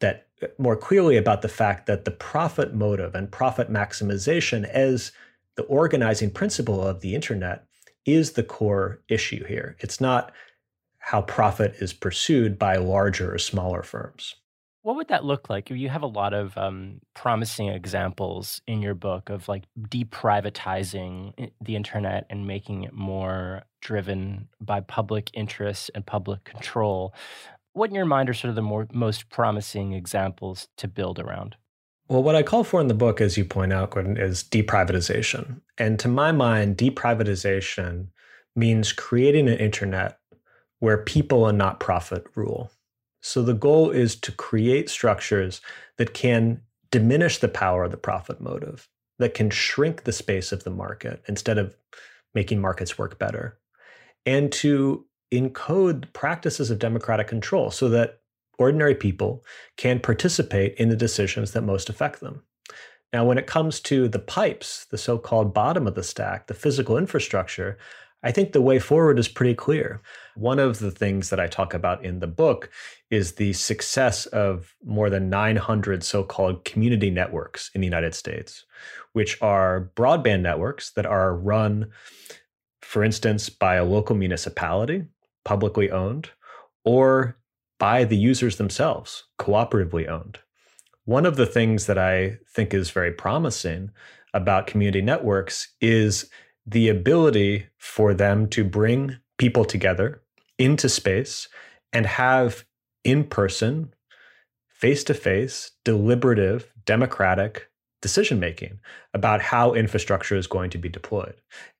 that 0.00 0.28
uh, 0.42 0.46
more 0.56 0.76
clearly 0.76 1.18
about 1.18 1.42
the 1.42 1.48
fact 1.48 1.86
that 1.86 2.06
the 2.06 2.10
profit 2.10 2.74
motive 2.74 3.14
and 3.14 3.30
profit 3.30 3.70
maximization 3.70 4.64
as 4.64 5.12
the 5.56 5.64
organizing 5.64 6.30
principle 6.30 6.80
of 6.80 7.00
the 7.00 7.14
internet 7.14 7.66
is 8.06 8.32
the 8.32 8.42
core 8.42 9.02
issue 9.08 9.44
here. 9.44 9.76
It's 9.80 10.00
not 10.00 10.32
how 11.02 11.20
profit 11.20 11.74
is 11.80 11.92
pursued 11.92 12.58
by 12.58 12.76
larger 12.76 13.34
or 13.34 13.38
smaller 13.38 13.82
firms. 13.82 14.36
What 14.82 14.96
would 14.96 15.08
that 15.08 15.24
look 15.24 15.50
like? 15.50 15.68
You 15.68 15.88
have 15.88 16.02
a 16.02 16.06
lot 16.06 16.32
of 16.32 16.56
um, 16.56 17.00
promising 17.14 17.68
examples 17.68 18.62
in 18.68 18.82
your 18.82 18.94
book 18.94 19.28
of 19.28 19.48
like 19.48 19.64
deprivatizing 19.88 21.50
the 21.60 21.76
internet 21.76 22.26
and 22.30 22.46
making 22.46 22.84
it 22.84 22.92
more 22.92 23.62
driven 23.80 24.48
by 24.60 24.80
public 24.80 25.28
interest 25.34 25.90
and 25.94 26.06
public 26.06 26.44
control. 26.44 27.14
What 27.72 27.90
in 27.90 27.96
your 27.96 28.06
mind 28.06 28.28
are 28.28 28.34
sort 28.34 28.50
of 28.50 28.56
the 28.56 28.62
more 28.62 28.86
most 28.92 29.28
promising 29.28 29.92
examples 29.92 30.68
to 30.78 30.88
build 30.88 31.18
around? 31.18 31.56
Well, 32.08 32.22
what 32.22 32.36
I 32.36 32.44
call 32.44 32.62
for 32.62 32.80
in 32.80 32.88
the 32.88 32.94
book, 32.94 33.20
as 33.20 33.36
you 33.36 33.44
point 33.44 33.72
out, 33.72 33.90
Gordon, 33.90 34.16
is 34.16 34.44
deprivatization. 34.44 35.62
And 35.78 35.98
to 35.98 36.08
my 36.08 36.30
mind, 36.30 36.76
deprivatization 36.76 38.08
means 38.54 38.92
creating 38.92 39.48
an 39.48 39.58
internet 39.58 40.18
where 40.82 40.98
people 40.98 41.46
and 41.46 41.56
not 41.56 41.78
profit 41.78 42.26
rule. 42.34 42.68
So 43.20 43.40
the 43.40 43.54
goal 43.54 43.90
is 43.90 44.16
to 44.16 44.32
create 44.32 44.90
structures 44.90 45.60
that 45.96 46.12
can 46.12 46.60
diminish 46.90 47.38
the 47.38 47.46
power 47.46 47.84
of 47.84 47.92
the 47.92 47.96
profit 47.96 48.40
motive, 48.40 48.88
that 49.20 49.32
can 49.32 49.48
shrink 49.48 50.02
the 50.02 50.10
space 50.10 50.50
of 50.50 50.64
the 50.64 50.72
market 50.72 51.22
instead 51.28 51.56
of 51.56 51.76
making 52.34 52.60
markets 52.60 52.98
work 52.98 53.16
better, 53.16 53.60
and 54.26 54.50
to 54.54 55.06
encode 55.32 56.12
practices 56.14 56.68
of 56.68 56.80
democratic 56.80 57.28
control 57.28 57.70
so 57.70 57.88
that 57.88 58.18
ordinary 58.58 58.96
people 58.96 59.44
can 59.76 60.00
participate 60.00 60.74
in 60.78 60.88
the 60.88 60.96
decisions 60.96 61.52
that 61.52 61.62
most 61.62 61.90
affect 61.90 62.18
them. 62.18 62.42
Now, 63.12 63.24
when 63.24 63.38
it 63.38 63.46
comes 63.46 63.78
to 63.82 64.08
the 64.08 64.18
pipes, 64.18 64.86
the 64.86 64.98
so 64.98 65.16
called 65.16 65.54
bottom 65.54 65.86
of 65.86 65.94
the 65.94 66.02
stack, 66.02 66.48
the 66.48 66.54
physical 66.54 66.98
infrastructure, 66.98 67.78
I 68.24 68.32
think 68.32 68.50
the 68.50 68.60
way 68.60 68.80
forward 68.80 69.20
is 69.20 69.28
pretty 69.28 69.54
clear. 69.54 70.00
One 70.34 70.58
of 70.58 70.78
the 70.78 70.90
things 70.90 71.30
that 71.30 71.40
I 71.40 71.46
talk 71.46 71.74
about 71.74 72.04
in 72.04 72.20
the 72.20 72.26
book 72.26 72.70
is 73.10 73.32
the 73.32 73.52
success 73.52 74.26
of 74.26 74.74
more 74.84 75.10
than 75.10 75.28
900 75.28 76.02
so 76.02 76.24
called 76.24 76.64
community 76.64 77.10
networks 77.10 77.70
in 77.74 77.80
the 77.80 77.86
United 77.86 78.14
States, 78.14 78.64
which 79.12 79.40
are 79.42 79.90
broadband 79.94 80.40
networks 80.40 80.90
that 80.92 81.04
are 81.04 81.36
run, 81.36 81.90
for 82.80 83.04
instance, 83.04 83.50
by 83.50 83.74
a 83.74 83.84
local 83.84 84.16
municipality, 84.16 85.04
publicly 85.44 85.90
owned, 85.90 86.30
or 86.84 87.36
by 87.78 88.04
the 88.04 88.16
users 88.16 88.56
themselves, 88.56 89.24
cooperatively 89.38 90.08
owned. 90.08 90.38
One 91.04 91.26
of 91.26 91.36
the 91.36 91.46
things 91.46 91.86
that 91.86 91.98
I 91.98 92.38
think 92.54 92.72
is 92.72 92.90
very 92.90 93.12
promising 93.12 93.90
about 94.32 94.66
community 94.66 95.02
networks 95.02 95.74
is 95.80 96.30
the 96.64 96.88
ability 96.88 97.66
for 97.76 98.14
them 98.14 98.48
to 98.50 98.64
bring 98.64 99.18
people 99.36 99.64
together 99.64 100.21
into 100.62 100.88
space 100.88 101.48
and 101.92 102.06
have 102.06 102.64
in 103.04 103.24
person, 103.24 103.92
face 104.68 105.02
to 105.04 105.14
face, 105.14 105.72
deliberative, 105.84 106.72
democratic 106.84 107.68
decision 108.00 108.38
making 108.38 108.78
about 109.12 109.40
how 109.40 109.72
infrastructure 109.72 110.36
is 110.36 110.46
going 110.46 110.70
to 110.70 110.78
be 110.78 110.88
deployed. 110.88 111.34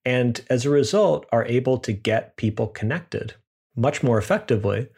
And 0.04 0.44
as 0.50 0.66
a 0.66 0.70
result, 0.70 1.26
are 1.32 1.44
able 1.46 1.78
to 1.78 1.92
get 1.92 2.36
people 2.36 2.66
connected 2.68 3.34
much 3.76 4.02
more 4.02 4.18
effectively 4.18 4.88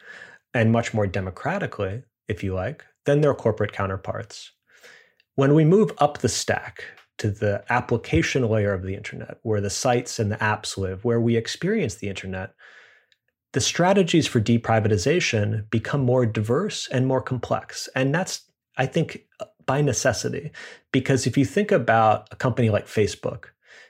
and 0.53 0.71
much 0.71 0.93
more 0.93 1.07
democratically, 1.07 2.03
if 2.27 2.43
you 2.43 2.53
like, 2.53 2.83
than 3.05 3.21
their 3.21 3.33
corporate 3.35 3.71
counterparts. 3.71 4.51
When 5.35 5.53
we 5.53 5.65
move 5.65 5.91
up 5.99 6.19
the 6.19 6.29
stack 6.29 6.85
to 7.19 7.29
the 7.29 7.63
application 7.69 8.47
layer 8.47 8.73
of 8.73 8.83
the 8.83 8.95
internet, 8.95 9.37
where 9.43 9.61
the 9.61 9.69
sites 9.69 10.17
and 10.17 10.31
the 10.31 10.37
apps 10.37 10.77
live, 10.77 11.05
where 11.05 11.21
we 11.21 11.35
experience 11.35 11.95
the 11.95 12.09
internet, 12.09 12.53
the 13.55 13.61
strategies 13.61 14.27
for 14.27 14.41
deprivatization 14.41 15.69
become 15.69 16.01
more 16.01 16.25
diverse 16.25 16.89
and 16.91 17.07
more 17.07 17.21
complex. 17.21 17.87
And 17.95 18.13
that's, 18.13 18.41
I 18.77 18.85
think, 18.85 19.21
by 19.65 19.79
necessity. 19.79 20.51
Because 20.91 21.25
if 21.25 21.37
you 21.37 21.45
think 21.45 21.71
about 21.71 22.27
a 22.33 22.35
company 22.35 22.69
like 22.69 22.85
Facebook, 22.85 23.45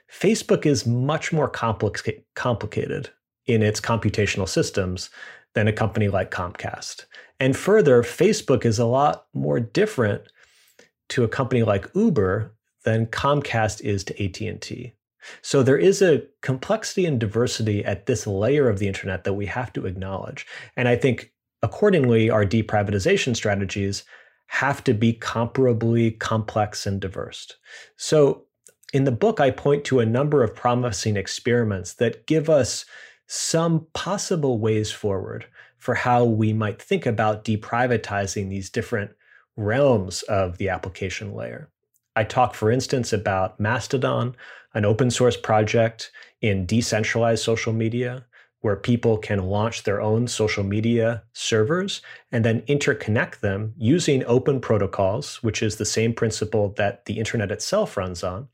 Facebook 0.08 0.66
is 0.66 0.86
much 0.86 1.32
more 1.32 1.50
complica- 1.50 2.22
complicated 2.36 3.10
in 3.46 3.60
its 3.60 3.80
computational 3.80 4.48
systems 4.48 5.10
than 5.54 5.66
a 5.66 5.72
company 5.72 6.06
like 6.06 6.30
Comcast. 6.30 7.06
And 7.40 7.56
further, 7.56 8.04
Facebook 8.04 8.64
is 8.64 8.78
a 8.78 8.84
lot 8.84 9.26
more 9.34 9.58
different 9.58 10.22
to 11.08 11.24
a 11.24 11.28
company 11.28 11.64
like 11.64 11.90
Uber 11.92 12.54
than 12.84 13.06
Comcast 13.06 13.80
is 13.80 14.04
to 14.04 14.24
AT&T. 14.24 14.92
So 15.42 15.62
there 15.62 15.78
is 15.78 16.02
a 16.02 16.22
complexity 16.42 17.06
and 17.06 17.18
diversity 17.18 17.84
at 17.84 18.06
this 18.06 18.26
layer 18.26 18.68
of 18.68 18.78
the 18.78 18.88
internet 18.88 19.24
that 19.24 19.34
we 19.34 19.46
have 19.46 19.72
to 19.74 19.86
acknowledge. 19.86 20.46
And 20.76 20.88
I 20.88 20.96
think 20.96 21.32
accordingly 21.62 22.30
our 22.30 22.44
deprivatization 22.44 23.34
strategies 23.34 24.04
have 24.48 24.84
to 24.84 24.94
be 24.94 25.12
comparably 25.12 26.18
complex 26.18 26.86
and 26.86 27.00
diverse. 27.00 27.52
So 27.96 28.44
in 28.92 29.04
the 29.04 29.12
book 29.12 29.40
I 29.40 29.50
point 29.50 29.84
to 29.86 30.00
a 30.00 30.06
number 30.06 30.42
of 30.42 30.54
promising 30.54 31.16
experiments 31.16 31.94
that 31.94 32.26
give 32.26 32.48
us 32.48 32.84
some 33.26 33.86
possible 33.92 34.58
ways 34.58 34.92
forward 34.92 35.46
for 35.78 35.94
how 35.94 36.24
we 36.24 36.52
might 36.52 36.80
think 36.80 37.06
about 37.06 37.44
deprivatizing 37.44 38.48
these 38.48 38.70
different 38.70 39.10
realms 39.56 40.22
of 40.22 40.58
the 40.58 40.68
application 40.68 41.34
layer. 41.34 41.70
I 42.14 42.24
talk, 42.24 42.54
for 42.54 42.70
instance, 42.70 43.12
about 43.12 43.60
Mastodon, 43.60 44.36
an 44.76 44.84
open 44.84 45.10
source 45.10 45.38
project 45.38 46.12
in 46.42 46.66
decentralized 46.66 47.42
social 47.42 47.72
media 47.72 48.26
where 48.60 48.76
people 48.76 49.16
can 49.16 49.46
launch 49.46 49.84
their 49.84 50.02
own 50.02 50.28
social 50.28 50.62
media 50.62 51.22
servers 51.32 52.02
and 52.30 52.44
then 52.44 52.60
interconnect 52.62 53.40
them 53.40 53.72
using 53.78 54.22
open 54.26 54.60
protocols, 54.60 55.42
which 55.42 55.62
is 55.62 55.76
the 55.76 55.84
same 55.84 56.12
principle 56.12 56.74
that 56.76 57.06
the 57.06 57.18
internet 57.18 57.50
itself 57.50 57.96
runs 57.96 58.22
on, 58.22 58.48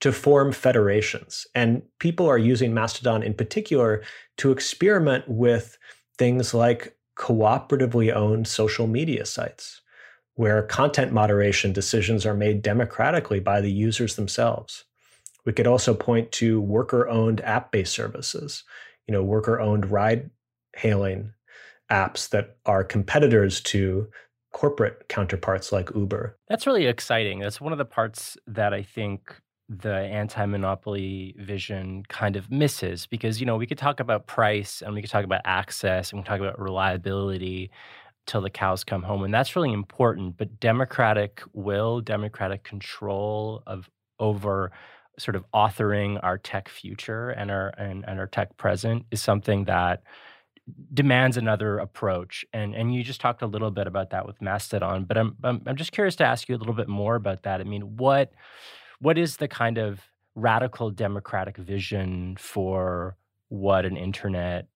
to 0.00 0.10
form 0.10 0.50
federations. 0.50 1.46
And 1.54 1.82
people 2.00 2.26
are 2.26 2.38
using 2.38 2.74
Mastodon 2.74 3.22
in 3.22 3.34
particular 3.34 4.02
to 4.38 4.50
experiment 4.50 5.28
with 5.28 5.78
things 6.18 6.52
like 6.52 6.96
cooperatively 7.16 8.12
owned 8.12 8.48
social 8.48 8.88
media 8.88 9.24
sites, 9.24 9.82
where 10.34 10.62
content 10.62 11.12
moderation 11.12 11.72
decisions 11.72 12.26
are 12.26 12.34
made 12.34 12.62
democratically 12.62 13.38
by 13.38 13.60
the 13.60 13.70
users 13.70 14.16
themselves. 14.16 14.84
We 15.50 15.54
could 15.54 15.66
also 15.66 15.94
point 15.94 16.30
to 16.34 16.60
worker 16.60 17.08
owned 17.08 17.40
app 17.40 17.72
based 17.72 17.92
services, 17.92 18.62
you 19.08 19.12
know, 19.12 19.24
worker 19.24 19.58
owned 19.58 19.90
ride 19.90 20.30
hailing 20.76 21.32
apps 21.90 22.28
that 22.28 22.58
are 22.66 22.84
competitors 22.84 23.60
to 23.62 24.06
corporate 24.52 25.08
counterparts 25.08 25.72
like 25.72 25.90
Uber. 25.92 26.38
That's 26.48 26.68
really 26.68 26.86
exciting. 26.86 27.40
That's 27.40 27.60
one 27.60 27.72
of 27.72 27.78
the 27.78 27.84
parts 27.84 28.36
that 28.46 28.72
I 28.72 28.84
think 28.84 29.34
the 29.68 29.92
anti-monopoly 29.92 31.34
vision 31.36 32.04
kind 32.08 32.36
of 32.36 32.48
misses 32.48 33.08
because 33.08 33.40
you 33.40 33.46
know 33.46 33.56
we 33.56 33.66
could 33.66 33.78
talk 33.78 33.98
about 33.98 34.28
price 34.28 34.82
and 34.82 34.94
we 34.94 35.00
could 35.00 35.10
talk 35.10 35.24
about 35.24 35.40
access 35.44 36.12
and 36.12 36.20
we 36.20 36.22
could 36.22 36.30
talk 36.30 36.40
about 36.40 36.60
reliability 36.60 37.72
till 38.26 38.40
the 38.40 38.50
cows 38.50 38.84
come 38.84 39.02
home 39.02 39.22
and 39.22 39.32
that's 39.32 39.54
really 39.54 39.72
important 39.72 40.36
but 40.36 40.58
democratic 40.58 41.42
will 41.52 42.00
democratic 42.00 42.64
control 42.64 43.62
of 43.64 43.88
over 44.18 44.72
sort 45.20 45.36
of 45.36 45.44
authoring 45.52 46.18
our 46.22 46.38
tech 46.38 46.68
future 46.68 47.30
and 47.30 47.50
our 47.50 47.68
and, 47.78 48.04
and 48.06 48.18
our 48.18 48.26
tech 48.26 48.56
present 48.56 49.04
is 49.10 49.22
something 49.22 49.64
that 49.64 50.02
demands 50.92 51.36
another 51.36 51.78
approach. 51.78 52.44
And 52.52 52.74
and 52.74 52.94
you 52.94 53.02
just 53.02 53.20
talked 53.20 53.42
a 53.42 53.46
little 53.46 53.70
bit 53.70 53.86
about 53.86 54.10
that 54.10 54.26
with 54.26 54.40
mastodon 54.40 55.04
but 55.04 55.16
i'm 55.16 55.36
i'm, 55.44 55.62
I'm 55.66 55.76
just 55.76 55.92
curious 55.92 56.16
to 56.16 56.24
ask 56.24 56.48
you 56.48 56.56
a 56.56 56.58
little 56.58 56.74
bit 56.74 56.88
more 56.88 57.16
about 57.16 57.42
that. 57.44 57.60
I 57.60 57.64
mean 57.64 57.96
what 57.96 58.32
what 59.00 59.18
is 59.18 59.36
the 59.36 59.48
kind 59.48 59.78
of 59.78 60.00
radical 60.34 60.90
democratic 60.90 61.56
vision 61.56 62.36
for 62.38 63.16
what 63.48 63.84
an 63.84 63.96
internet 63.96 64.68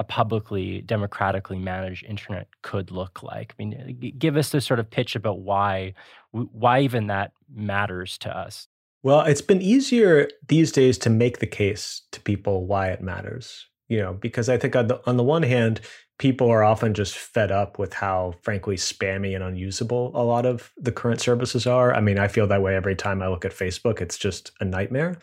a 0.00 0.04
publicly 0.04 0.80
democratically 0.82 1.58
managed 1.58 2.04
internet 2.04 2.46
could 2.62 2.90
look 2.90 3.22
like? 3.22 3.54
I 3.58 3.64
mean 3.64 4.14
give 4.18 4.36
us 4.36 4.50
the 4.50 4.60
sort 4.60 4.80
of 4.80 4.90
pitch 4.90 5.16
about 5.16 5.40
why 5.40 5.94
why 6.30 6.80
even 6.80 7.08
that 7.08 7.32
matters 7.52 8.18
to 8.18 8.36
us 8.36 8.68
well 9.02 9.20
it's 9.20 9.42
been 9.42 9.62
easier 9.62 10.28
these 10.48 10.72
days 10.72 10.98
to 10.98 11.10
make 11.10 11.38
the 11.38 11.46
case 11.46 12.02
to 12.12 12.20
people 12.20 12.66
why 12.66 12.88
it 12.88 13.02
matters 13.02 13.66
you 13.88 13.98
know 13.98 14.12
because 14.14 14.48
i 14.48 14.56
think 14.56 14.74
on 14.76 14.86
the 14.86 15.00
on 15.06 15.16
the 15.16 15.22
one 15.22 15.42
hand 15.42 15.80
people 16.18 16.50
are 16.50 16.64
often 16.64 16.94
just 16.94 17.16
fed 17.16 17.50
up 17.50 17.78
with 17.78 17.94
how 17.94 18.34
frankly 18.42 18.76
spammy 18.76 19.34
and 19.34 19.44
unusable 19.44 20.10
a 20.14 20.22
lot 20.22 20.44
of 20.44 20.72
the 20.76 20.92
current 20.92 21.20
services 21.20 21.66
are. 21.66 21.94
I 21.94 22.00
mean, 22.00 22.18
I 22.18 22.28
feel 22.28 22.46
that 22.48 22.62
way 22.62 22.74
every 22.74 22.96
time 22.96 23.22
I 23.22 23.28
look 23.28 23.44
at 23.44 23.52
Facebook. 23.52 24.00
It's 24.00 24.18
just 24.18 24.50
a 24.60 24.64
nightmare. 24.64 25.18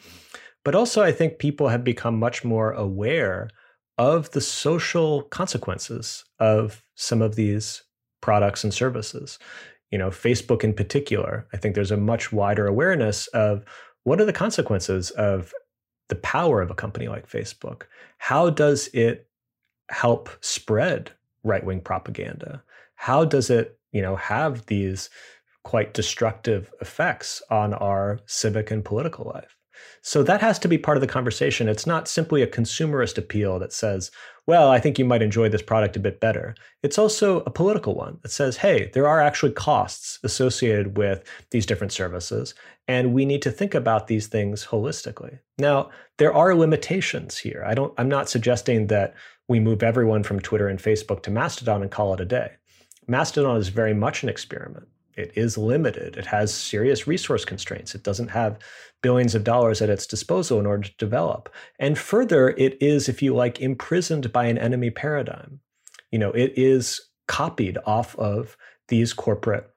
But 0.63 0.76
also 0.76 1.03
I 1.03 1.11
think 1.11 1.38
people 1.38 1.67
have 1.67 1.84
become 1.84 2.17
much 2.17 2.43
more 2.43 2.71
aware 2.71 3.49
of 3.97 4.32
the 4.32 4.41
social 4.41 5.23
consequences 5.23 6.26
of 6.39 6.82
some 6.95 7.21
of 7.21 7.36
these 7.36 7.84
products 8.21 8.63
and 8.63 8.73
services. 8.73 9.38
You 9.91 9.97
know, 9.97 10.09
Facebook 10.09 10.63
in 10.63 10.73
particular, 10.73 11.47
I 11.53 11.57
think 11.57 11.75
there's 11.75 11.91
a 11.91 11.97
much 11.97 12.31
wider 12.31 12.67
awareness 12.67 13.27
of 13.27 13.63
what 14.03 14.19
are 14.19 14.25
the 14.25 14.33
consequences 14.33 15.11
of 15.11 15.53
the 16.09 16.15
power 16.15 16.61
of 16.61 16.69
a 16.69 16.75
company 16.75 17.07
like 17.07 17.29
Facebook? 17.29 17.83
How 18.17 18.49
does 18.49 18.88
it 18.93 19.27
help 19.89 20.29
spread 20.41 21.11
right-wing 21.43 21.81
propaganda? 21.81 22.63
How 22.95 23.25
does 23.25 23.49
it, 23.49 23.79
you 23.91 24.01
know, 24.01 24.15
have 24.15 24.65
these 24.67 25.09
quite 25.63 25.93
destructive 25.93 26.71
effects 26.81 27.41
on 27.49 27.73
our 27.73 28.19
civic 28.25 28.71
and 28.71 28.86
political 28.86 29.25
life? 29.25 29.57
So 30.01 30.23
that 30.23 30.41
has 30.41 30.59
to 30.59 30.67
be 30.67 30.78
part 30.78 30.97
of 30.97 31.01
the 31.01 31.07
conversation. 31.07 31.67
It's 31.67 31.88
not 31.88 32.07
simply 32.07 32.41
a 32.41 32.47
consumerist 32.47 33.17
appeal 33.17 33.59
that 33.59 33.73
says, 33.73 34.11
well, 34.47 34.69
I 34.69 34.80
think 34.80 34.99
you 34.99 35.05
might 35.05 35.23
enjoy 35.23 35.49
this 35.49 35.61
product 35.61 35.95
a 35.95 35.99
bit 35.99 36.19
better. 36.19 36.55
It's 36.84 36.99
also 36.99 37.39
a 37.41 37.49
political 37.49 37.95
one 37.95 38.19
that 38.21 38.32
says, 38.32 38.57
hey, 38.57 38.91
there 38.93 39.07
are 39.07 39.19
actually 39.19 39.53
costs 39.53 40.19
associated 40.23 40.97
with 40.97 41.23
these 41.49 41.65
different 41.65 41.91
services, 41.91 42.53
and 42.88 43.13
we 43.13 43.26
need 43.26 43.41
to 43.41 43.51
think 43.51 43.73
about 43.73 44.07
these 44.07 44.28
things 44.28 44.65
holistically. 44.65 45.39
Now, 45.57 45.89
there 46.17 46.34
are 46.34 46.53
limitations 46.53 47.38
here. 47.38 47.63
I 47.65 47.73
don't 47.73 47.93
I'm 47.97 48.09
not 48.09 48.30
suggesting 48.30 48.88
that 48.88 49.15
we 49.47 49.59
move 49.59 49.84
everyone 49.84 50.23
from 50.23 50.39
Twitter 50.39 50.67
and 50.67 50.80
Facebook 50.80 51.23
to 51.23 51.32
Mastodon 51.32 51.82
and 51.82 51.91
call 51.91 52.13
it 52.13 52.21
a 52.21 52.26
day. 52.26 52.51
Mastodon 53.07 53.57
is 53.57 53.69
very 53.69 53.93
much 53.93 54.23
an 54.23 54.30
experiment. 54.30 54.88
It 55.16 55.32
is 55.36 55.57
limited. 55.57 56.18
It 56.18 56.26
has 56.26 56.53
serious 56.53 57.07
resource 57.07 57.45
constraints. 57.45 57.95
It 57.95 58.03
doesn't 58.03 58.30
have 58.30 58.59
billions 59.01 59.36
of 59.36 59.43
dollars 59.43 59.82
at 59.82 59.89
its 59.89 60.05
disposal 60.05 60.59
in 60.59 60.66
order 60.66 60.88
to 60.88 60.97
develop. 60.97 61.49
And 61.80 61.97
further, 61.97 62.49
it 62.49 62.78
is, 62.82 63.07
if 63.07 63.22
you 63.22 63.34
like, 63.34 63.61
imprisoned 63.61 64.32
by 64.34 64.45
an 64.45 64.57
enemy 64.57 64.89
paradigm. 64.89 65.59
You 66.11 66.20
know, 66.20 66.32
it 66.32 66.53
is 66.55 67.01
copied 67.28 67.78
off 67.86 68.16
of 68.18 68.57
these 68.88 69.13
corporate 69.13 69.70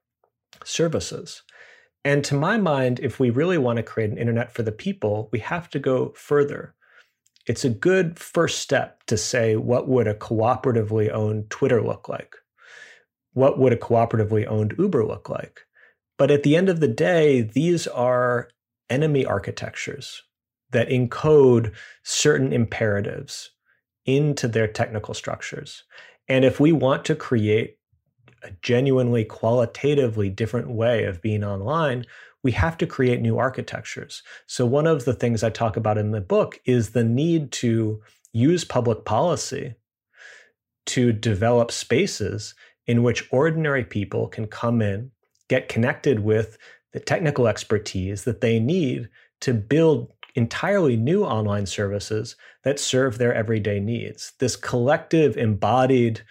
services. 0.65 1.43
And 2.05 2.25
to 2.25 2.35
my 2.35 2.57
mind, 2.57 3.01
if 3.01 3.21
we 3.21 3.31
really 3.31 3.59
want 3.59 3.77
to 3.77 3.83
create 3.83 4.11
an 4.11 4.19
internet 4.19 4.53
for 4.53 4.63
the 4.63 4.73
people, 4.73 5.29
we 5.33 5.39
have 5.41 5.69
to 5.71 5.79
go 5.79 6.13
further 6.17 6.75
it's 7.49 7.65
a 7.65 7.71
good 7.71 8.19
first 8.19 8.59
step 8.59 9.03
to 9.07 9.17
say 9.17 9.57
what 9.57 9.89
would 9.89 10.07
a 10.07 10.15
cooperatively 10.15 11.11
owned 11.11 11.49
Twitter 11.49 11.83
look 11.83 12.09
like? 12.09 12.37
What 13.39 13.57
would 13.57 13.73
a 13.73 13.77
cooperatively 13.77 14.49
owned 14.49 14.75
Uber 14.77 15.07
look 15.07 15.29
like? 15.29 15.61
But 16.17 16.33
at 16.33 16.43
the 16.43 16.57
end 16.57 16.69
of 16.69 16.81
the 16.81 16.89
day, 16.89 17.41
these 17.41 17.87
are 17.87 18.49
enemy 18.91 19.25
architectures 19.25 20.25
that 20.73 20.89
encode 20.89 21.73
certain 22.03 22.53
imperatives 22.53 23.51
into 24.05 24.49
their 24.49 24.67
technical 24.67 25.15
structures. 25.15 25.85
And 26.27 26.45
if 26.45 26.59
we 26.59 26.73
want 26.73 27.05
to 27.05 27.15
create 27.15 27.79
a 28.43 28.51
genuinely 28.61 29.25
qualitatively 29.25 30.31
different 30.31 30.71
way 30.71 31.05
of 31.05 31.23
being 31.23 31.45
online, 31.45 32.07
we 32.43 32.51
have 32.53 32.77
to 32.79 32.89
create 32.89 33.21
new 33.21 33.39
architectures. 33.39 34.25
So, 34.49 34.67
one 34.67 34.89
of 34.89 35.05
the 35.05 35.15
things 35.15 35.45
I 35.45 35.51
talk 35.51 35.77
about 35.77 35.97
in 35.97 36.11
the 36.11 36.21
book 36.21 36.59
is 36.65 36.91
the 36.91 37.05
need 37.05 37.53
to 37.53 38.03
use 38.33 38.65
public 38.65 39.05
policy 39.05 39.77
to 40.87 41.13
develop 41.13 41.71
spaces 41.71 42.57
in 42.89 43.03
which 43.03 43.29
ordinary 43.31 43.85
people 43.85 44.27
can 44.27 44.47
come 44.47 44.83
in, 44.83 45.13
get 45.49 45.69
connected 45.69 46.21
with 46.21 46.59
the 46.93 46.99
technical 46.99 47.47
expertise 47.47 48.25
that 48.25 48.41
they 48.41 48.59
need 48.59 49.09
to 49.41 49.55
build 49.55 50.11
entirely 50.35 50.97
new 50.97 51.25
online 51.25 51.67
services 51.67 52.35
that 52.65 52.81
serve 52.81 53.19
their 53.19 53.35
everyday 53.35 53.79
needs. 53.79 54.33
This 54.41 54.57
collective, 54.57 55.37
embodied, 55.37 56.23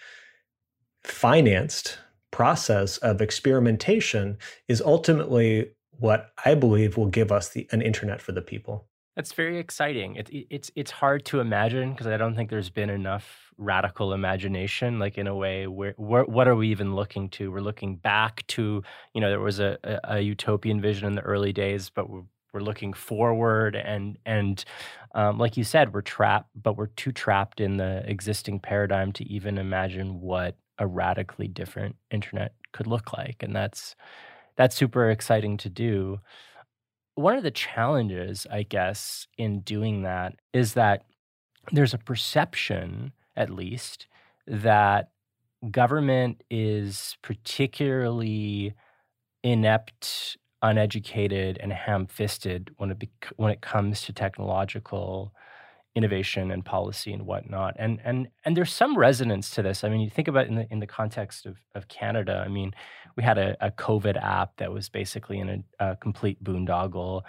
financed 1.04 1.98
process 2.30 2.98
of 2.98 3.22
experimentation 3.22 4.36
is 4.66 4.82
ultimately 4.82 5.70
what 5.92 6.32
I 6.44 6.54
believe 6.54 6.96
will 6.96 7.06
give 7.06 7.32
us 7.32 7.50
the, 7.50 7.68
an 7.72 7.82
internet 7.82 8.20
for 8.20 8.32
the 8.32 8.42
people. 8.42 8.86
That's 9.18 9.32
very 9.32 9.58
exciting. 9.58 10.14
It, 10.14 10.28
it's 10.48 10.70
it's 10.76 10.92
hard 10.92 11.24
to 11.24 11.40
imagine 11.40 11.90
because 11.90 12.06
I 12.06 12.16
don't 12.16 12.36
think 12.36 12.50
there's 12.50 12.70
been 12.70 12.88
enough 12.88 13.52
radical 13.58 14.12
imagination. 14.12 15.00
Like 15.00 15.18
in 15.18 15.26
a 15.26 15.34
way, 15.34 15.66
where, 15.66 15.92
where 15.96 16.22
what 16.22 16.46
are 16.46 16.54
we 16.54 16.68
even 16.68 16.94
looking 16.94 17.28
to? 17.30 17.50
We're 17.50 17.58
looking 17.58 17.96
back 17.96 18.46
to 18.46 18.80
you 19.14 19.20
know 19.20 19.28
there 19.28 19.40
was 19.40 19.58
a, 19.58 19.76
a, 19.82 20.18
a 20.18 20.20
utopian 20.20 20.80
vision 20.80 21.08
in 21.08 21.16
the 21.16 21.22
early 21.22 21.52
days, 21.52 21.90
but 21.90 22.08
we're, 22.08 22.22
we're 22.52 22.60
looking 22.60 22.92
forward 22.92 23.74
and 23.74 24.18
and 24.24 24.64
um, 25.16 25.36
like 25.36 25.56
you 25.56 25.64
said, 25.64 25.92
we're 25.92 26.00
trapped, 26.02 26.50
but 26.54 26.76
we're 26.76 26.86
too 26.86 27.10
trapped 27.10 27.60
in 27.60 27.76
the 27.76 28.08
existing 28.08 28.60
paradigm 28.60 29.10
to 29.14 29.24
even 29.28 29.58
imagine 29.58 30.20
what 30.20 30.54
a 30.78 30.86
radically 30.86 31.48
different 31.48 31.96
internet 32.12 32.52
could 32.70 32.86
look 32.86 33.12
like, 33.12 33.42
and 33.42 33.56
that's 33.56 33.96
that's 34.56 34.76
super 34.76 35.10
exciting 35.10 35.56
to 35.56 35.68
do. 35.68 36.20
One 37.18 37.36
of 37.36 37.42
the 37.42 37.50
challenges, 37.50 38.46
I 38.48 38.62
guess, 38.62 39.26
in 39.36 39.62
doing 39.62 40.02
that 40.02 40.36
is 40.52 40.74
that 40.74 41.02
there's 41.72 41.92
a 41.92 41.98
perception, 41.98 43.10
at 43.34 43.50
least, 43.50 44.06
that 44.46 45.10
government 45.68 46.44
is 46.48 47.16
particularly 47.20 48.72
inept, 49.42 50.36
uneducated, 50.62 51.58
and 51.60 51.72
ham-fisted 51.72 52.70
when 52.76 52.92
it 52.92 53.00
bec- 53.00 53.32
when 53.34 53.50
it 53.50 53.62
comes 53.62 54.02
to 54.02 54.12
technological 54.12 55.34
innovation 55.98 56.52
and 56.52 56.64
policy 56.64 57.12
and 57.12 57.26
whatnot. 57.26 57.74
And 57.76 58.00
and 58.04 58.28
and 58.44 58.56
there's 58.56 58.72
some 58.72 58.96
resonance 58.96 59.50
to 59.56 59.62
this. 59.62 59.82
I 59.82 59.88
mean, 59.88 60.00
you 60.00 60.08
think 60.08 60.28
about 60.28 60.46
in 60.46 60.54
the 60.54 60.66
in 60.70 60.78
the 60.78 60.86
context 60.86 61.44
of 61.44 61.56
of 61.74 61.88
Canada. 61.88 62.42
I 62.46 62.48
mean, 62.48 62.72
we 63.16 63.24
had 63.24 63.36
a, 63.36 63.56
a 63.60 63.72
COVID 63.72 64.16
app 64.22 64.56
that 64.58 64.70
was 64.72 64.88
basically 64.88 65.40
in 65.40 65.64
a, 65.80 65.90
a 65.90 65.96
complete 65.96 66.42
boondoggle. 66.42 67.22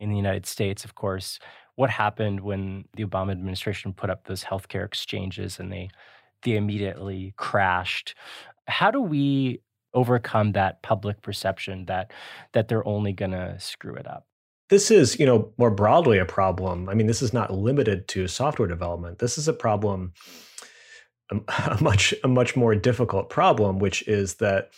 In 0.00 0.10
the 0.10 0.16
United 0.16 0.46
States, 0.46 0.84
of 0.84 0.94
course, 0.94 1.38
what 1.76 1.90
happened 1.90 2.40
when 2.40 2.84
the 2.96 3.04
Obama 3.04 3.32
administration 3.32 3.92
put 3.94 4.10
up 4.10 4.24
those 4.24 4.44
healthcare 4.44 4.84
exchanges 4.84 5.58
and 5.58 5.72
they 5.72 5.88
they 6.42 6.56
immediately 6.56 7.32
crashed? 7.36 8.14
How 8.68 8.90
do 8.90 9.00
we 9.00 9.60
overcome 9.94 10.52
that 10.52 10.82
public 10.82 11.22
perception 11.22 11.86
that 11.86 12.12
that 12.52 12.68
they're 12.68 12.86
only 12.86 13.12
going 13.14 13.32
to 13.32 13.58
screw 13.58 13.94
it 13.94 14.06
up? 14.06 14.26
This 14.70 14.90
is 14.90 15.18
you 15.18 15.26
know 15.26 15.52
more 15.58 15.70
broadly 15.70 16.18
a 16.18 16.24
problem. 16.24 16.88
I 16.88 16.94
mean 16.94 17.06
this 17.06 17.20
is 17.20 17.34
not 17.34 17.52
limited 17.52 18.08
to 18.08 18.26
software 18.26 18.68
development. 18.68 19.18
This 19.18 19.36
is 19.36 19.48
a 19.48 19.52
problem 19.52 20.14
um, 21.30 21.44
a, 21.66 21.82
much 21.82 22.14
a 22.24 22.28
much 22.28 22.56
more 22.56 22.74
difficult 22.74 23.28
problem 23.28 23.78
which 23.78 24.06
is 24.08 24.36
that 24.36 24.70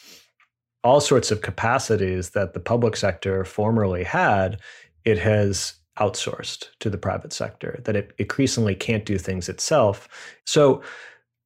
all 0.82 1.00
sorts 1.00 1.30
of 1.30 1.42
capacities 1.42 2.30
that 2.30 2.54
the 2.54 2.60
public 2.60 2.96
sector 2.96 3.44
formerly 3.44 4.02
had 4.02 4.58
it 5.04 5.18
has 5.18 5.74
outsourced 5.98 6.68
to 6.80 6.88
the 6.88 6.98
private 6.98 7.32
sector 7.32 7.80
that 7.84 7.94
it 7.94 8.12
increasingly 8.18 8.74
can't 8.74 9.04
do 9.04 9.18
things 9.18 9.48
itself. 9.48 10.08
So 10.46 10.82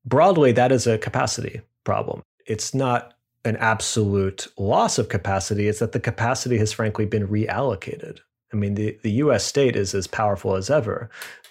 broadly 0.05 0.53
that 0.53 0.71
is 0.71 0.87
a 0.87 0.99
capacity 0.99 1.61
problem. 1.85 2.23
It's 2.47 2.73
not 2.73 3.15
an 3.45 3.57
absolute 3.57 4.47
loss 4.57 4.99
of 4.99 5.09
capacity 5.09 5.69
it's 5.69 5.81
that 5.81 5.93
the 5.93 6.01
capacity 6.01 6.59
has 6.59 6.73
frankly 6.73 7.07
been 7.07 7.27
reallocated 7.27 8.19
I 8.53 8.57
mean, 8.57 8.75
the, 8.75 8.99
the 9.03 9.11
US 9.13 9.45
state 9.45 9.77
is 9.77 9.95
as 9.95 10.07
powerful 10.07 10.55
as 10.55 10.71
ever, 10.71 11.11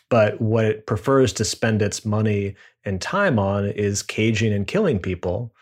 but 0.10 0.40
what 0.40 0.66
it 0.66 0.86
prefers 0.86 1.34
to 1.34 1.46
spend 1.46 1.82
its 1.82 2.06
money 2.06 2.56
and 2.84 3.02
time 3.02 3.40
on 3.40 3.66
is 3.66 4.04
caging 4.04 4.54
and 4.54 4.68
killing 4.68 5.00
people, 5.00 5.54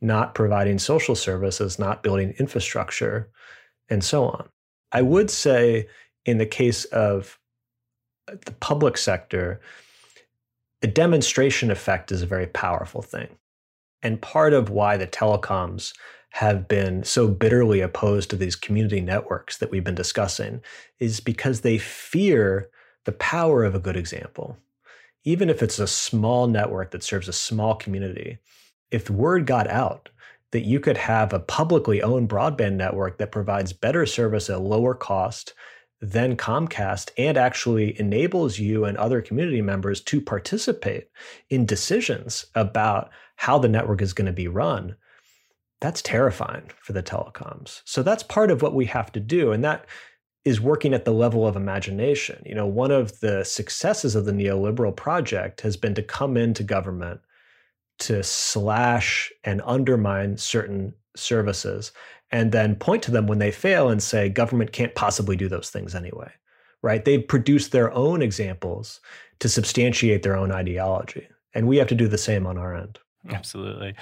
not 0.00 0.34
providing 0.34 0.78
social 0.78 1.14
services, 1.14 1.78
not 1.78 2.02
building 2.02 2.34
infrastructure, 2.38 3.30
and 3.88 4.02
so 4.02 4.24
on. 4.24 4.48
I 4.90 5.02
would 5.02 5.30
say, 5.30 5.88
in 6.26 6.38
the 6.38 6.46
case 6.46 6.84
of 6.86 7.38
the 8.26 8.52
public 8.60 8.96
sector, 8.96 9.60
the 10.80 10.88
demonstration 10.88 11.70
effect 11.70 12.12
is 12.12 12.22
a 12.22 12.26
very 12.26 12.46
powerful 12.46 13.02
thing. 13.02 13.28
And 14.02 14.20
part 14.20 14.52
of 14.52 14.68
why 14.68 14.96
the 14.96 15.06
telecoms 15.06 15.94
have 16.32 16.66
been 16.66 17.04
so 17.04 17.28
bitterly 17.28 17.80
opposed 17.80 18.30
to 18.30 18.36
these 18.36 18.56
community 18.56 19.00
networks 19.00 19.58
that 19.58 19.70
we've 19.70 19.84
been 19.84 19.94
discussing 19.94 20.62
is 20.98 21.20
because 21.20 21.60
they 21.60 21.78
fear 21.78 22.70
the 23.04 23.12
power 23.12 23.64
of 23.64 23.74
a 23.74 23.80
good 23.80 23.96
example. 23.96 24.56
Even 25.24 25.50
if 25.50 25.62
it's 25.62 25.78
a 25.78 25.86
small 25.86 26.46
network 26.46 26.90
that 26.90 27.02
serves 27.02 27.28
a 27.28 27.32
small 27.32 27.74
community, 27.74 28.38
if 28.90 29.10
word 29.10 29.46
got 29.46 29.68
out 29.68 30.08
that 30.52 30.64
you 30.64 30.80
could 30.80 30.96
have 30.96 31.32
a 31.32 31.40
publicly 31.40 32.02
owned 32.02 32.28
broadband 32.28 32.74
network 32.74 33.18
that 33.18 33.32
provides 33.32 33.72
better 33.72 34.06
service 34.06 34.48
at 34.48 34.60
lower 34.60 34.94
cost 34.94 35.54
than 36.00 36.36
Comcast 36.36 37.10
and 37.16 37.36
actually 37.36 37.98
enables 38.00 38.58
you 38.58 38.84
and 38.84 38.96
other 38.96 39.22
community 39.22 39.62
members 39.62 40.00
to 40.00 40.20
participate 40.20 41.08
in 41.50 41.64
decisions 41.64 42.46
about 42.54 43.10
how 43.36 43.58
the 43.58 43.68
network 43.68 44.02
is 44.02 44.12
going 44.12 44.26
to 44.26 44.32
be 44.32 44.48
run, 44.48 44.96
that's 45.82 46.00
terrifying 46.00 46.70
for 46.80 46.92
the 46.92 47.02
telecoms. 47.02 47.82
So 47.84 48.04
that's 48.04 48.22
part 48.22 48.52
of 48.52 48.62
what 48.62 48.72
we 48.72 48.86
have 48.86 49.10
to 49.12 49.20
do. 49.20 49.50
And 49.50 49.64
that 49.64 49.84
is 50.44 50.60
working 50.60 50.94
at 50.94 51.04
the 51.04 51.12
level 51.12 51.46
of 51.46 51.56
imagination. 51.56 52.40
You 52.46 52.54
know, 52.54 52.66
one 52.66 52.92
of 52.92 53.18
the 53.18 53.44
successes 53.44 54.14
of 54.14 54.24
the 54.24 54.32
neoliberal 54.32 54.94
project 54.94 55.60
has 55.62 55.76
been 55.76 55.94
to 55.96 56.02
come 56.02 56.36
into 56.36 56.62
government 56.62 57.20
to 57.98 58.22
slash 58.22 59.32
and 59.42 59.60
undermine 59.64 60.36
certain 60.36 60.94
services 61.16 61.90
and 62.30 62.52
then 62.52 62.76
point 62.76 63.02
to 63.02 63.10
them 63.10 63.26
when 63.26 63.38
they 63.38 63.50
fail 63.50 63.88
and 63.88 64.02
say 64.02 64.28
government 64.28 64.72
can't 64.72 64.94
possibly 64.94 65.36
do 65.36 65.48
those 65.48 65.68
things 65.68 65.96
anyway. 65.96 66.30
Right? 66.80 67.04
They've 67.04 67.26
produced 67.26 67.72
their 67.72 67.92
own 67.92 68.22
examples 68.22 69.00
to 69.40 69.48
substantiate 69.48 70.22
their 70.22 70.36
own 70.36 70.52
ideology. 70.52 71.28
And 71.54 71.66
we 71.66 71.76
have 71.78 71.88
to 71.88 71.94
do 71.96 72.06
the 72.06 72.18
same 72.18 72.46
on 72.46 72.56
our 72.56 72.74
end. 72.74 73.00
Absolutely. 73.30 73.94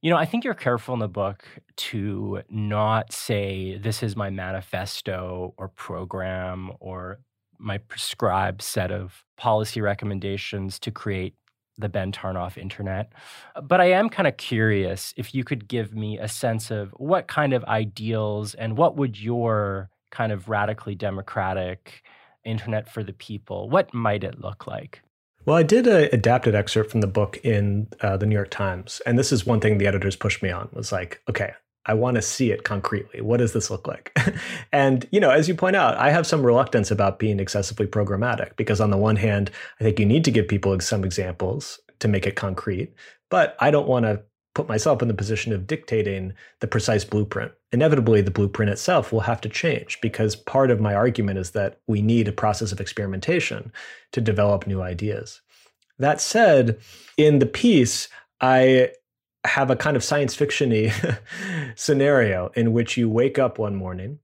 You 0.00 0.10
know, 0.10 0.16
I 0.16 0.26
think 0.26 0.44
you're 0.44 0.54
careful 0.54 0.94
in 0.94 1.00
the 1.00 1.08
book 1.08 1.44
to 1.76 2.42
not 2.48 3.12
say, 3.12 3.78
this 3.78 4.02
is 4.02 4.14
my 4.14 4.30
manifesto 4.30 5.54
or 5.58 5.68
program 5.68 6.70
or 6.78 7.18
my 7.58 7.78
prescribed 7.78 8.62
set 8.62 8.92
of 8.92 9.24
policy 9.36 9.80
recommendations 9.80 10.78
to 10.80 10.92
create 10.92 11.34
the 11.78 11.88
Ben 11.88 12.12
Tarnoff 12.12 12.56
internet. 12.56 13.12
Uh, 13.56 13.60
but 13.60 13.80
I 13.80 13.86
am 13.86 14.08
kind 14.08 14.28
of 14.28 14.36
curious 14.36 15.14
if 15.16 15.34
you 15.34 15.42
could 15.42 15.66
give 15.66 15.94
me 15.94 16.18
a 16.18 16.28
sense 16.28 16.70
of 16.70 16.90
what 16.96 17.26
kind 17.26 17.52
of 17.52 17.64
ideals 17.64 18.54
and 18.54 18.76
what 18.76 18.96
would 18.96 19.20
your 19.20 19.90
kind 20.12 20.30
of 20.30 20.48
radically 20.48 20.94
democratic 20.94 22.02
internet 22.44 22.88
for 22.88 23.02
the 23.02 23.12
people, 23.12 23.68
what 23.68 23.92
might 23.92 24.22
it 24.22 24.40
look 24.40 24.66
like? 24.68 25.02
Well, 25.48 25.56
I 25.56 25.62
did 25.62 25.86
a 25.86 26.14
adapted 26.14 26.54
excerpt 26.54 26.90
from 26.90 27.00
the 27.00 27.06
book 27.06 27.38
in 27.42 27.88
uh, 28.02 28.18
the 28.18 28.26
New 28.26 28.34
York 28.34 28.50
Times, 28.50 29.00
and 29.06 29.18
this 29.18 29.32
is 29.32 29.46
one 29.46 29.60
thing 29.60 29.78
the 29.78 29.86
editors 29.86 30.14
pushed 30.14 30.42
me 30.42 30.50
on. 30.50 30.68
Was 30.74 30.92
like, 30.92 31.22
okay, 31.26 31.52
I 31.86 31.94
want 31.94 32.16
to 32.16 32.20
see 32.20 32.50
it 32.52 32.64
concretely. 32.64 33.22
What 33.22 33.38
does 33.38 33.54
this 33.54 33.70
look 33.70 33.88
like? 33.88 34.14
and 34.72 35.08
you 35.10 35.18
know, 35.18 35.30
as 35.30 35.48
you 35.48 35.54
point 35.54 35.74
out, 35.74 35.96
I 35.96 36.10
have 36.10 36.26
some 36.26 36.44
reluctance 36.44 36.90
about 36.90 37.18
being 37.18 37.40
excessively 37.40 37.86
programmatic 37.86 38.56
because 38.56 38.78
on 38.78 38.90
the 38.90 38.98
one 38.98 39.16
hand, 39.16 39.50
I 39.80 39.84
think 39.84 39.98
you 39.98 40.04
need 40.04 40.22
to 40.26 40.30
give 40.30 40.48
people 40.48 40.78
some 40.80 41.02
examples 41.02 41.80
to 42.00 42.08
make 42.08 42.26
it 42.26 42.36
concrete, 42.36 42.92
but 43.30 43.56
I 43.58 43.70
don't 43.70 43.88
want 43.88 44.04
to 44.04 44.20
put 44.58 44.68
myself 44.68 45.00
in 45.00 45.06
the 45.06 45.14
position 45.14 45.52
of 45.52 45.68
dictating 45.68 46.32
the 46.58 46.66
precise 46.66 47.04
blueprint. 47.04 47.52
Inevitably, 47.70 48.22
the 48.22 48.32
blueprint 48.32 48.72
itself 48.72 49.12
will 49.12 49.20
have 49.20 49.40
to 49.42 49.48
change 49.48 50.00
because 50.00 50.34
part 50.34 50.72
of 50.72 50.80
my 50.80 50.96
argument 50.96 51.38
is 51.38 51.52
that 51.52 51.78
we 51.86 52.02
need 52.02 52.26
a 52.26 52.32
process 52.32 52.72
of 52.72 52.80
experimentation 52.80 53.70
to 54.10 54.20
develop 54.20 54.66
new 54.66 54.82
ideas. 54.82 55.42
That 56.00 56.20
said, 56.20 56.80
in 57.16 57.38
the 57.38 57.46
piece, 57.46 58.08
I 58.40 58.90
have 59.44 59.70
a 59.70 59.76
kind 59.76 59.96
of 59.96 60.02
science 60.02 60.36
fictiony 60.36 60.92
scenario 61.76 62.50
in 62.56 62.72
which 62.72 62.96
you 62.96 63.08
wake 63.08 63.38
up 63.38 63.60
one 63.60 63.76
morning, 63.76 64.18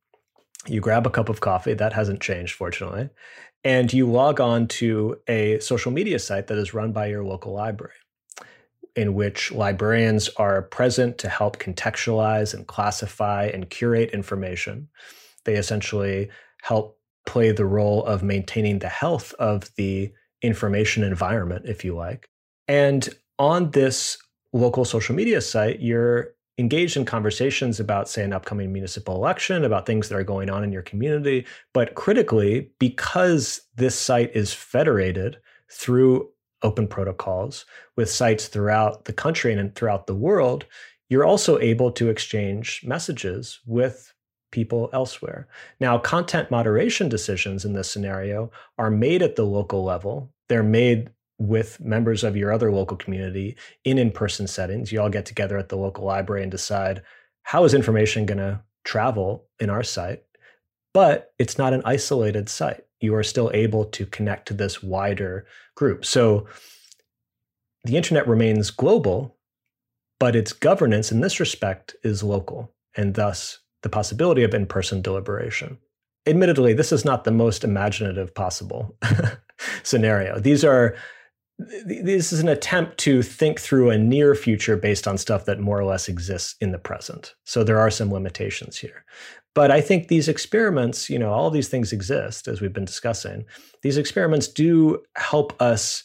you 0.66 0.80
grab 0.80 1.06
a 1.06 1.10
cup 1.10 1.28
of 1.28 1.42
coffee, 1.42 1.74
that 1.74 1.92
hasn't 1.92 2.20
changed, 2.20 2.56
fortunately, 2.56 3.08
and 3.62 3.92
you 3.92 4.10
log 4.10 4.40
on 4.40 4.66
to 4.66 5.16
a 5.28 5.60
social 5.60 5.92
media 5.92 6.18
site 6.18 6.48
that 6.48 6.58
is 6.58 6.74
run 6.74 6.90
by 6.90 7.06
your 7.06 7.22
local 7.22 7.52
library 7.52 7.94
in 8.96 9.14
which 9.14 9.50
librarians 9.52 10.28
are 10.36 10.62
present 10.62 11.18
to 11.18 11.28
help 11.28 11.58
contextualize 11.58 12.54
and 12.54 12.66
classify 12.66 13.46
and 13.46 13.70
curate 13.70 14.10
information. 14.10 14.88
They 15.44 15.54
essentially 15.54 16.30
help 16.62 16.98
play 17.26 17.50
the 17.52 17.66
role 17.66 18.04
of 18.04 18.22
maintaining 18.22 18.78
the 18.78 18.88
health 18.88 19.34
of 19.38 19.74
the 19.76 20.12
information 20.42 21.02
environment, 21.02 21.64
if 21.66 21.84
you 21.84 21.96
like. 21.96 22.28
And 22.68 23.08
on 23.38 23.70
this 23.70 24.18
local 24.52 24.84
social 24.84 25.14
media 25.14 25.40
site, 25.40 25.80
you're 25.80 26.34
engaged 26.56 26.96
in 26.96 27.04
conversations 27.04 27.80
about, 27.80 28.08
say, 28.08 28.22
an 28.22 28.32
upcoming 28.32 28.72
municipal 28.72 29.16
election, 29.16 29.64
about 29.64 29.86
things 29.86 30.08
that 30.08 30.16
are 30.16 30.24
going 30.24 30.48
on 30.48 30.62
in 30.62 30.70
your 30.70 30.82
community. 30.82 31.44
But 31.72 31.94
critically, 31.94 32.70
because 32.78 33.60
this 33.74 33.98
site 33.98 34.34
is 34.36 34.52
federated 34.52 35.38
through 35.70 36.28
open 36.64 36.88
protocols 36.88 37.66
with 37.96 38.10
sites 38.10 38.48
throughout 38.48 39.04
the 39.04 39.12
country 39.12 39.52
and 39.52 39.74
throughout 39.74 40.08
the 40.08 40.14
world, 40.14 40.64
you're 41.08 41.24
also 41.24 41.60
able 41.60 41.92
to 41.92 42.08
exchange 42.08 42.82
messages 42.84 43.60
with 43.66 44.12
people 44.50 44.88
elsewhere. 44.92 45.46
Now, 45.80 45.98
content 45.98 46.50
moderation 46.50 47.08
decisions 47.08 47.64
in 47.64 47.74
this 47.74 47.90
scenario 47.90 48.50
are 48.78 48.90
made 48.90 49.22
at 49.22 49.36
the 49.36 49.44
local 49.44 49.84
level. 49.84 50.32
They're 50.48 50.62
made 50.62 51.10
with 51.38 51.80
members 51.80 52.24
of 52.24 52.36
your 52.36 52.52
other 52.52 52.72
local 52.72 52.96
community 52.96 53.56
in 53.84 53.98
in-person 53.98 54.46
settings. 54.46 54.90
You 54.90 55.00
all 55.00 55.10
get 55.10 55.26
together 55.26 55.58
at 55.58 55.68
the 55.68 55.76
local 55.76 56.04
library 56.04 56.42
and 56.42 56.50
decide 56.50 57.02
how 57.42 57.64
is 57.64 57.74
information 57.74 58.26
going 58.26 58.38
to 58.38 58.60
travel 58.84 59.44
in 59.60 59.68
our 59.68 59.82
site. 59.82 60.22
But 60.94 61.32
it's 61.38 61.58
not 61.58 61.72
an 61.72 61.82
isolated 61.84 62.48
site 62.48 62.84
you 63.04 63.14
are 63.14 63.22
still 63.22 63.50
able 63.54 63.84
to 63.84 64.06
connect 64.06 64.48
to 64.48 64.54
this 64.54 64.82
wider 64.82 65.46
group. 65.74 66.04
So 66.04 66.46
the 67.84 67.96
internet 67.96 68.26
remains 68.26 68.70
global, 68.70 69.36
but 70.18 70.34
its 70.34 70.52
governance 70.52 71.12
in 71.12 71.20
this 71.20 71.38
respect 71.38 71.94
is 72.02 72.22
local, 72.22 72.72
and 72.96 73.14
thus 73.14 73.60
the 73.82 73.88
possibility 73.88 74.42
of 74.42 74.54
in 74.54 74.66
person 74.66 75.02
deliberation. 75.02 75.78
Admittedly, 76.26 76.72
this 76.72 76.90
is 76.90 77.04
not 77.04 77.24
the 77.24 77.30
most 77.30 77.62
imaginative 77.64 78.34
possible 78.34 78.96
scenario. 79.82 80.38
These 80.40 80.64
are 80.64 80.96
this 81.58 82.32
is 82.32 82.40
an 82.40 82.48
attempt 82.48 82.98
to 82.98 83.22
think 83.22 83.60
through 83.60 83.90
a 83.90 83.98
near 83.98 84.34
future 84.34 84.76
based 84.76 85.06
on 85.06 85.16
stuff 85.16 85.44
that 85.44 85.60
more 85.60 85.78
or 85.78 85.84
less 85.84 86.08
exists 86.08 86.56
in 86.60 86.72
the 86.72 86.78
present. 86.78 87.34
So 87.44 87.62
there 87.62 87.78
are 87.78 87.90
some 87.90 88.12
limitations 88.12 88.76
here. 88.76 89.04
But 89.54 89.70
I 89.70 89.80
think 89.80 90.08
these 90.08 90.28
experiments, 90.28 91.08
you 91.08 91.18
know, 91.18 91.30
all 91.30 91.50
these 91.50 91.68
things 91.68 91.92
exist 91.92 92.48
as 92.48 92.60
we've 92.60 92.72
been 92.72 92.84
discussing. 92.84 93.44
These 93.82 93.96
experiments 93.96 94.48
do 94.48 95.02
help 95.16 95.60
us 95.62 96.02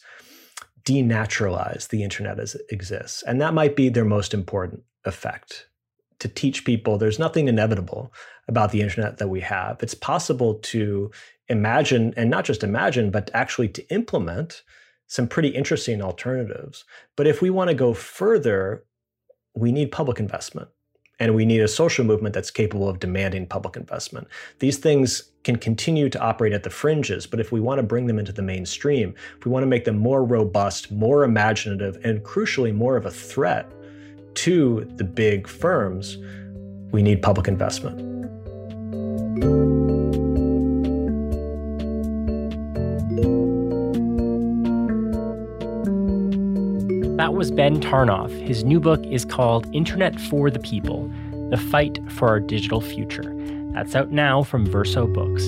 denaturalize 0.84 1.88
the 1.88 2.02
internet 2.02 2.38
as 2.38 2.54
it 2.54 2.62
exists. 2.70 3.22
And 3.24 3.40
that 3.40 3.54
might 3.54 3.76
be 3.76 3.88
their 3.88 4.04
most 4.04 4.32
important 4.32 4.82
effect 5.04 5.66
to 6.20 6.28
teach 6.28 6.64
people 6.64 6.98
there's 6.98 7.18
nothing 7.18 7.48
inevitable 7.48 8.12
about 8.46 8.72
the 8.72 8.82
internet 8.82 9.18
that 9.18 9.28
we 9.28 9.40
have. 9.40 9.82
It's 9.82 9.94
possible 9.94 10.54
to 10.54 11.10
imagine, 11.48 12.14
and 12.16 12.30
not 12.30 12.44
just 12.44 12.62
imagine, 12.62 13.10
but 13.10 13.30
actually 13.34 13.68
to 13.68 13.88
implement 13.92 14.62
some 15.06 15.26
pretty 15.26 15.48
interesting 15.48 16.00
alternatives. 16.00 16.84
But 17.16 17.26
if 17.26 17.42
we 17.42 17.50
want 17.50 17.68
to 17.68 17.74
go 17.74 17.94
further, 17.94 18.84
we 19.54 19.72
need 19.72 19.90
public 19.90 20.20
investment. 20.20 20.68
And 21.20 21.34
we 21.34 21.44
need 21.44 21.60
a 21.60 21.68
social 21.68 22.04
movement 22.04 22.34
that's 22.34 22.50
capable 22.50 22.88
of 22.88 22.98
demanding 22.98 23.46
public 23.46 23.76
investment. 23.76 24.26
These 24.58 24.78
things 24.78 25.30
can 25.44 25.56
continue 25.56 26.08
to 26.08 26.18
operate 26.18 26.52
at 26.52 26.64
the 26.64 26.70
fringes, 26.70 27.26
but 27.26 27.38
if 27.38 27.52
we 27.52 27.60
want 27.60 27.78
to 27.78 27.82
bring 27.82 28.06
them 28.06 28.18
into 28.18 28.32
the 28.32 28.42
mainstream, 28.42 29.14
if 29.38 29.44
we 29.44 29.50
want 29.50 29.62
to 29.62 29.68
make 29.68 29.84
them 29.84 29.98
more 29.98 30.24
robust, 30.24 30.90
more 30.90 31.22
imaginative, 31.22 31.98
and 32.04 32.24
crucially, 32.24 32.74
more 32.74 32.96
of 32.96 33.06
a 33.06 33.10
threat 33.10 33.70
to 34.34 34.90
the 34.96 35.04
big 35.04 35.46
firms, 35.46 36.18
we 36.90 37.02
need 37.02 37.22
public 37.22 37.46
investment. 37.46 38.09
Was 47.40 47.50
Ben 47.50 47.80
Tarnoff. 47.80 48.30
His 48.46 48.64
new 48.64 48.78
book 48.78 49.02
is 49.06 49.24
called 49.24 49.66
Internet 49.74 50.20
for 50.20 50.50
the 50.50 50.58
People 50.58 51.10
The 51.48 51.56
Fight 51.56 51.98
for 52.12 52.28
Our 52.28 52.38
Digital 52.38 52.82
Future. 52.82 53.34
That's 53.72 53.96
out 53.96 54.10
now 54.10 54.42
from 54.42 54.66
Verso 54.66 55.06
Books. 55.06 55.42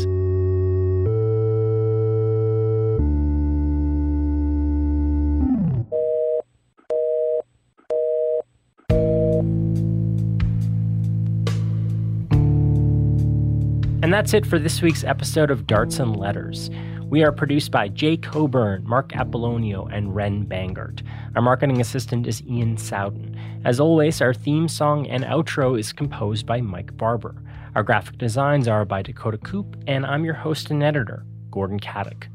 And 14.02 14.14
that's 14.14 14.32
it 14.32 14.46
for 14.46 14.58
this 14.58 14.80
week's 14.80 15.04
episode 15.04 15.50
of 15.50 15.66
Darts 15.66 15.98
and 15.98 16.16
Letters. 16.16 16.70
We 17.12 17.22
are 17.24 17.30
produced 17.30 17.70
by 17.70 17.88
Jay 17.88 18.16
Coburn, 18.16 18.88
Mark 18.88 19.10
Apollonio, 19.10 19.86
and 19.94 20.16
Ren 20.16 20.46
Bangert. 20.46 21.02
Our 21.36 21.42
marketing 21.42 21.78
assistant 21.78 22.26
is 22.26 22.42
Ian 22.44 22.78
Sowden. 22.78 23.38
As 23.66 23.78
always, 23.78 24.22
our 24.22 24.32
theme 24.32 24.66
song 24.66 25.06
and 25.08 25.22
outro 25.22 25.78
is 25.78 25.92
composed 25.92 26.46
by 26.46 26.62
Mike 26.62 26.96
Barber. 26.96 27.34
Our 27.74 27.82
graphic 27.82 28.16
designs 28.16 28.66
are 28.66 28.86
by 28.86 29.02
Dakota 29.02 29.36
Coop, 29.36 29.76
and 29.86 30.06
I'm 30.06 30.24
your 30.24 30.32
host 30.32 30.70
and 30.70 30.82
editor, 30.82 31.26
Gordon 31.50 31.78
Katic. 31.78 32.28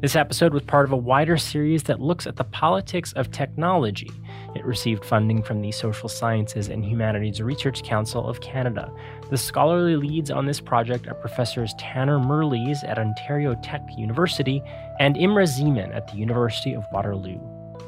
This 0.00 0.16
episode 0.16 0.52
was 0.52 0.64
part 0.64 0.84
of 0.84 0.90
a 0.90 0.96
wider 0.96 1.36
series 1.36 1.84
that 1.84 2.00
looks 2.00 2.26
at 2.26 2.34
the 2.34 2.42
politics 2.42 3.12
of 3.12 3.30
technology. 3.30 4.10
It 4.54 4.64
received 4.64 5.04
funding 5.04 5.42
from 5.42 5.60
the 5.60 5.72
Social 5.72 6.08
Sciences 6.08 6.68
and 6.68 6.84
Humanities 6.84 7.40
Research 7.40 7.82
Council 7.82 8.26
of 8.28 8.40
Canada. 8.40 8.92
The 9.30 9.38
scholarly 9.38 9.96
leads 9.96 10.30
on 10.30 10.46
this 10.46 10.60
project 10.60 11.08
are 11.08 11.14
professors 11.14 11.74
Tanner 11.78 12.18
Mirrlees 12.18 12.86
at 12.86 12.98
Ontario 12.98 13.54
Tech 13.62 13.82
University 13.96 14.62
and 15.00 15.16
Imre 15.16 15.44
Szeman 15.44 15.94
at 15.94 16.06
the 16.08 16.16
University 16.16 16.74
of 16.74 16.84
Waterloo. 16.92 17.40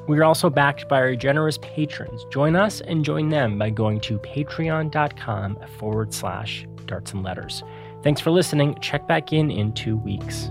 We 0.07 0.19
are 0.19 0.25
also 0.25 0.51
backed 0.51 0.89
by 0.89 0.99
our 0.99 1.17
generous 1.17 1.59
patrons. 1.59 2.25
Join 2.31 2.57
us 2.57 2.81
and 2.83 3.05
join 3.05 3.31
them 3.31 3.59
by 3.59 3.71
going 3.71 4.01
to 4.01 4.19
patreon.com 4.19 5.59
forward 5.79 6.13
slash 6.13 6.67
darts 6.87 7.13
and 7.13 7.23
letters. 7.23 7.63
Thanks 8.03 8.21
for 8.21 8.31
listening. 8.31 8.77
Check 8.81 9.07
back 9.09 9.33
in 9.33 9.51
in 9.51 9.73
two 9.73 9.97
weeks. 9.97 10.51